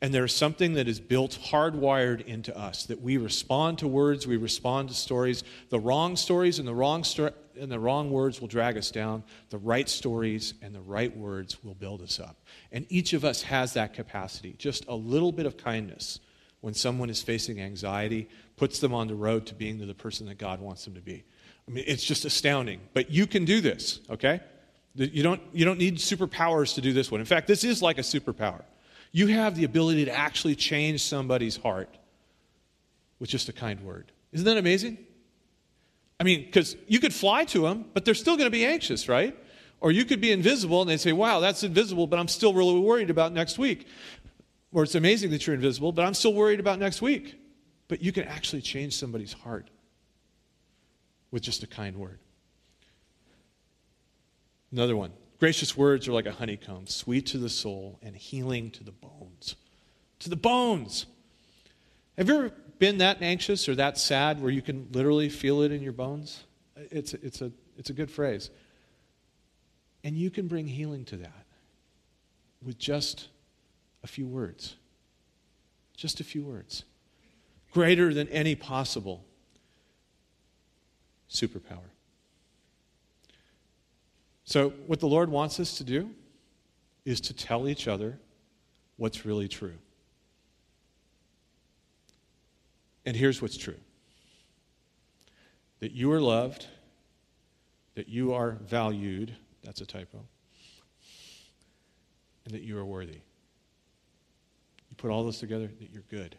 And 0.00 0.14
there's 0.14 0.34
something 0.34 0.74
that 0.74 0.88
is 0.88 0.98
built, 0.98 1.38
hardwired 1.50 2.24
into 2.24 2.56
us, 2.56 2.86
that 2.86 3.02
we 3.02 3.18
respond 3.18 3.78
to 3.78 3.88
words, 3.88 4.26
we 4.26 4.38
respond 4.38 4.88
to 4.88 4.94
stories. 4.94 5.44
The 5.68 5.78
wrong 5.78 6.16
stories 6.16 6.58
and 6.58 6.66
the 6.66 6.74
wrong, 6.74 7.04
sto- 7.04 7.34
and 7.58 7.70
the 7.70 7.80
wrong 7.80 8.10
words 8.10 8.40
will 8.40 8.48
drag 8.48 8.78
us 8.78 8.90
down. 8.90 9.24
The 9.50 9.58
right 9.58 9.88
stories 9.88 10.54
and 10.62 10.74
the 10.74 10.80
right 10.80 11.14
words 11.14 11.62
will 11.62 11.74
build 11.74 12.00
us 12.00 12.18
up. 12.18 12.36
And 12.72 12.86
each 12.88 13.12
of 13.12 13.24
us 13.24 13.42
has 13.42 13.74
that 13.74 13.92
capacity. 13.92 14.54
Just 14.56 14.86
a 14.86 14.94
little 14.94 15.32
bit 15.32 15.44
of 15.44 15.58
kindness 15.58 16.20
when 16.60 16.74
someone 16.74 17.10
is 17.10 17.22
facing 17.22 17.60
anxiety 17.60 18.28
puts 18.56 18.78
them 18.78 18.94
on 18.94 19.08
the 19.08 19.14
road 19.14 19.46
to 19.46 19.54
being 19.54 19.84
the 19.84 19.94
person 19.94 20.26
that 20.26 20.38
God 20.38 20.60
wants 20.60 20.84
them 20.84 20.94
to 20.94 21.00
be. 21.00 21.24
I 21.70 21.72
mean, 21.72 21.84
it's 21.86 22.02
just 22.02 22.24
astounding. 22.24 22.80
But 22.94 23.10
you 23.10 23.28
can 23.28 23.44
do 23.44 23.60
this, 23.60 24.00
okay? 24.10 24.40
You 24.96 25.22
don't, 25.22 25.40
you 25.52 25.64
don't 25.64 25.78
need 25.78 25.98
superpowers 25.98 26.74
to 26.74 26.80
do 26.80 26.92
this 26.92 27.12
one. 27.12 27.20
In 27.20 27.26
fact, 27.26 27.46
this 27.46 27.62
is 27.62 27.80
like 27.80 27.98
a 27.98 28.02
superpower. 28.02 28.62
You 29.12 29.28
have 29.28 29.54
the 29.54 29.62
ability 29.62 30.06
to 30.06 30.12
actually 30.12 30.56
change 30.56 31.02
somebody's 31.02 31.56
heart 31.56 31.96
with 33.20 33.30
just 33.30 33.48
a 33.48 33.52
kind 33.52 33.80
word. 33.82 34.10
Isn't 34.32 34.46
that 34.46 34.56
amazing? 34.56 34.98
I 36.18 36.24
mean, 36.24 36.44
because 36.44 36.76
you 36.88 36.98
could 36.98 37.14
fly 37.14 37.44
to 37.46 37.62
them, 37.62 37.84
but 37.94 38.04
they're 38.04 38.14
still 38.14 38.36
going 38.36 38.46
to 38.46 38.50
be 38.50 38.66
anxious, 38.66 39.08
right? 39.08 39.36
Or 39.80 39.92
you 39.92 40.04
could 40.04 40.20
be 40.20 40.32
invisible 40.32 40.80
and 40.80 40.90
they 40.90 40.96
say, 40.96 41.12
wow, 41.12 41.38
that's 41.38 41.62
invisible, 41.62 42.08
but 42.08 42.18
I'm 42.18 42.28
still 42.28 42.52
really 42.52 42.78
worried 42.80 43.10
about 43.10 43.32
next 43.32 43.58
week. 43.58 43.86
Or 44.72 44.82
it's 44.82 44.96
amazing 44.96 45.30
that 45.30 45.46
you're 45.46 45.54
invisible, 45.54 45.92
but 45.92 46.04
I'm 46.04 46.14
still 46.14 46.34
worried 46.34 46.58
about 46.58 46.80
next 46.80 47.00
week. 47.00 47.36
But 47.86 48.02
you 48.02 48.10
can 48.10 48.24
actually 48.24 48.62
change 48.62 48.96
somebody's 48.96 49.32
heart 49.32 49.70
with 51.30 51.42
just 51.42 51.62
a 51.62 51.66
kind 51.66 51.96
word. 51.96 52.18
Another 54.72 54.96
one. 54.96 55.12
Gracious 55.38 55.76
words 55.76 56.06
are 56.06 56.12
like 56.12 56.26
a 56.26 56.32
honeycomb, 56.32 56.86
sweet 56.86 57.26
to 57.26 57.38
the 57.38 57.48
soul 57.48 57.98
and 58.02 58.14
healing 58.14 58.70
to 58.72 58.84
the 58.84 58.92
bones. 58.92 59.56
To 60.20 60.28
the 60.28 60.36
bones. 60.36 61.06
Have 62.18 62.28
you 62.28 62.36
ever 62.36 62.50
been 62.78 62.98
that 62.98 63.22
anxious 63.22 63.68
or 63.68 63.74
that 63.76 63.96
sad 63.96 64.40
where 64.42 64.50
you 64.50 64.62
can 64.62 64.88
literally 64.92 65.28
feel 65.28 65.62
it 65.62 65.72
in 65.72 65.82
your 65.82 65.92
bones? 65.92 66.44
It's, 66.76 67.14
it's, 67.14 67.40
a, 67.40 67.50
it's 67.78 67.90
a 67.90 67.94
good 67.94 68.10
phrase. 68.10 68.50
And 70.04 70.16
you 70.16 70.30
can 70.30 70.46
bring 70.46 70.66
healing 70.66 71.04
to 71.06 71.16
that 71.18 71.46
with 72.64 72.78
just 72.78 73.28
a 74.02 74.06
few 74.06 74.26
words. 74.26 74.76
Just 75.96 76.20
a 76.20 76.24
few 76.24 76.42
words. 76.42 76.84
Greater 77.72 78.12
than 78.12 78.28
any 78.28 78.54
possible 78.54 79.24
superpower. 81.30 81.88
So, 84.44 84.70
what 84.86 85.00
the 85.00 85.06
Lord 85.06 85.28
wants 85.28 85.60
us 85.60 85.78
to 85.78 85.84
do 85.84 86.10
is 87.04 87.20
to 87.22 87.34
tell 87.34 87.68
each 87.68 87.86
other 87.86 88.18
what's 88.96 89.24
really 89.24 89.48
true. 89.48 89.74
And 93.06 93.16
here's 93.16 93.40
what's 93.40 93.56
true 93.56 93.78
that 95.78 95.92
you 95.92 96.12
are 96.12 96.20
loved, 96.20 96.66
that 97.94 98.08
you 98.08 98.34
are 98.34 98.58
valued, 98.62 99.34
that's 99.62 99.80
a 99.80 99.86
typo, 99.86 100.18
and 102.44 102.54
that 102.54 102.62
you 102.62 102.76
are 102.76 102.84
worthy. 102.84 103.20
You 104.90 104.96
put 104.96 105.10
all 105.10 105.24
this 105.24 105.38
together, 105.38 105.70
that 105.80 105.90
you're 105.90 106.04
good. 106.10 106.36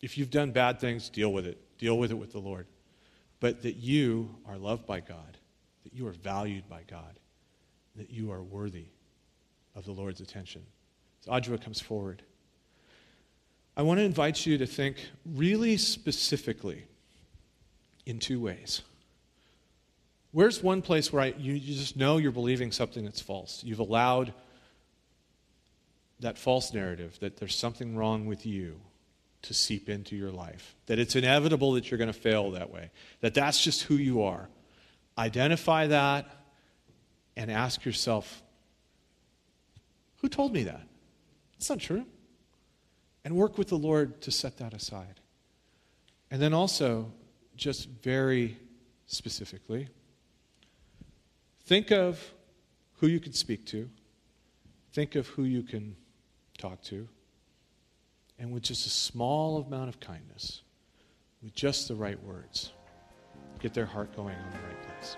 If 0.00 0.18
you've 0.18 0.30
done 0.30 0.52
bad 0.52 0.78
things, 0.78 1.08
deal 1.08 1.32
with 1.32 1.46
it. 1.46 1.58
Deal 1.78 1.98
with 1.98 2.10
it 2.10 2.14
with 2.14 2.32
the 2.32 2.38
Lord. 2.38 2.66
But 3.44 3.60
that 3.60 3.76
you 3.76 4.34
are 4.48 4.56
loved 4.56 4.86
by 4.86 5.00
God 5.00 5.36
that 5.82 5.92
you 5.92 6.06
are 6.06 6.12
valued 6.12 6.66
by 6.66 6.80
God, 6.88 7.18
that 7.94 8.08
you 8.08 8.32
are 8.32 8.42
worthy 8.42 8.86
of 9.74 9.84
the 9.84 9.92
Lord's 9.92 10.22
attention. 10.22 10.62
So 11.20 11.30
Audra 11.30 11.62
comes 11.62 11.78
forward. 11.78 12.22
I 13.76 13.82
want 13.82 14.00
to 14.00 14.04
invite 14.04 14.46
you 14.46 14.56
to 14.56 14.66
think 14.66 14.96
really 15.26 15.76
specifically 15.76 16.86
in 18.06 18.18
two 18.18 18.40
ways. 18.40 18.80
Where's 20.32 20.62
one 20.62 20.80
place 20.80 21.12
where 21.12 21.20
I, 21.20 21.34
you, 21.36 21.52
you 21.52 21.74
just 21.74 21.98
know 21.98 22.16
you're 22.16 22.32
believing 22.32 22.72
something 22.72 23.04
that's 23.04 23.20
false? 23.20 23.62
You've 23.62 23.78
allowed 23.78 24.32
that 26.20 26.38
false 26.38 26.72
narrative 26.72 27.18
that 27.20 27.36
there's 27.36 27.54
something 27.54 27.94
wrong 27.94 28.24
with 28.24 28.46
you 28.46 28.80
to 29.44 29.54
seep 29.54 29.88
into 29.88 30.16
your 30.16 30.30
life, 30.30 30.74
that 30.86 30.98
it's 30.98 31.16
inevitable 31.16 31.72
that 31.72 31.90
you're 31.90 31.98
going 31.98 32.12
to 32.12 32.18
fail 32.18 32.50
that 32.52 32.70
way, 32.70 32.90
that 33.20 33.34
that's 33.34 33.62
just 33.62 33.82
who 33.82 33.94
you 33.94 34.22
are. 34.22 34.48
Identify 35.18 35.88
that 35.88 36.26
and 37.36 37.50
ask 37.50 37.84
yourself, 37.84 38.42
who 40.18 40.28
told 40.28 40.52
me 40.52 40.64
that? 40.64 40.86
It's 41.56 41.68
not 41.68 41.78
true. 41.78 42.06
And 43.24 43.36
work 43.36 43.58
with 43.58 43.68
the 43.68 43.78
Lord 43.78 44.20
to 44.22 44.30
set 44.30 44.58
that 44.58 44.74
aside. 44.74 45.20
And 46.30 46.40
then 46.40 46.52
also, 46.52 47.12
just 47.56 47.88
very 48.02 48.58
specifically. 49.06 49.88
Think 51.64 51.90
of 51.90 52.32
who 52.94 53.06
you 53.06 53.20
can 53.20 53.32
speak 53.32 53.66
to. 53.66 53.88
Think 54.92 55.14
of 55.14 55.26
who 55.28 55.44
you 55.44 55.62
can 55.62 55.96
talk 56.58 56.82
to. 56.84 57.08
And 58.38 58.52
with 58.52 58.64
just 58.64 58.86
a 58.86 58.90
small 58.90 59.58
amount 59.62 59.88
of 59.88 60.00
kindness, 60.00 60.62
with 61.42 61.54
just 61.54 61.88
the 61.88 61.94
right 61.94 62.22
words, 62.22 62.72
get 63.60 63.74
their 63.74 63.86
heart 63.86 64.14
going 64.16 64.34
on 64.34 64.50
the 64.50 64.58
right 64.58 64.82
place. 64.88 65.16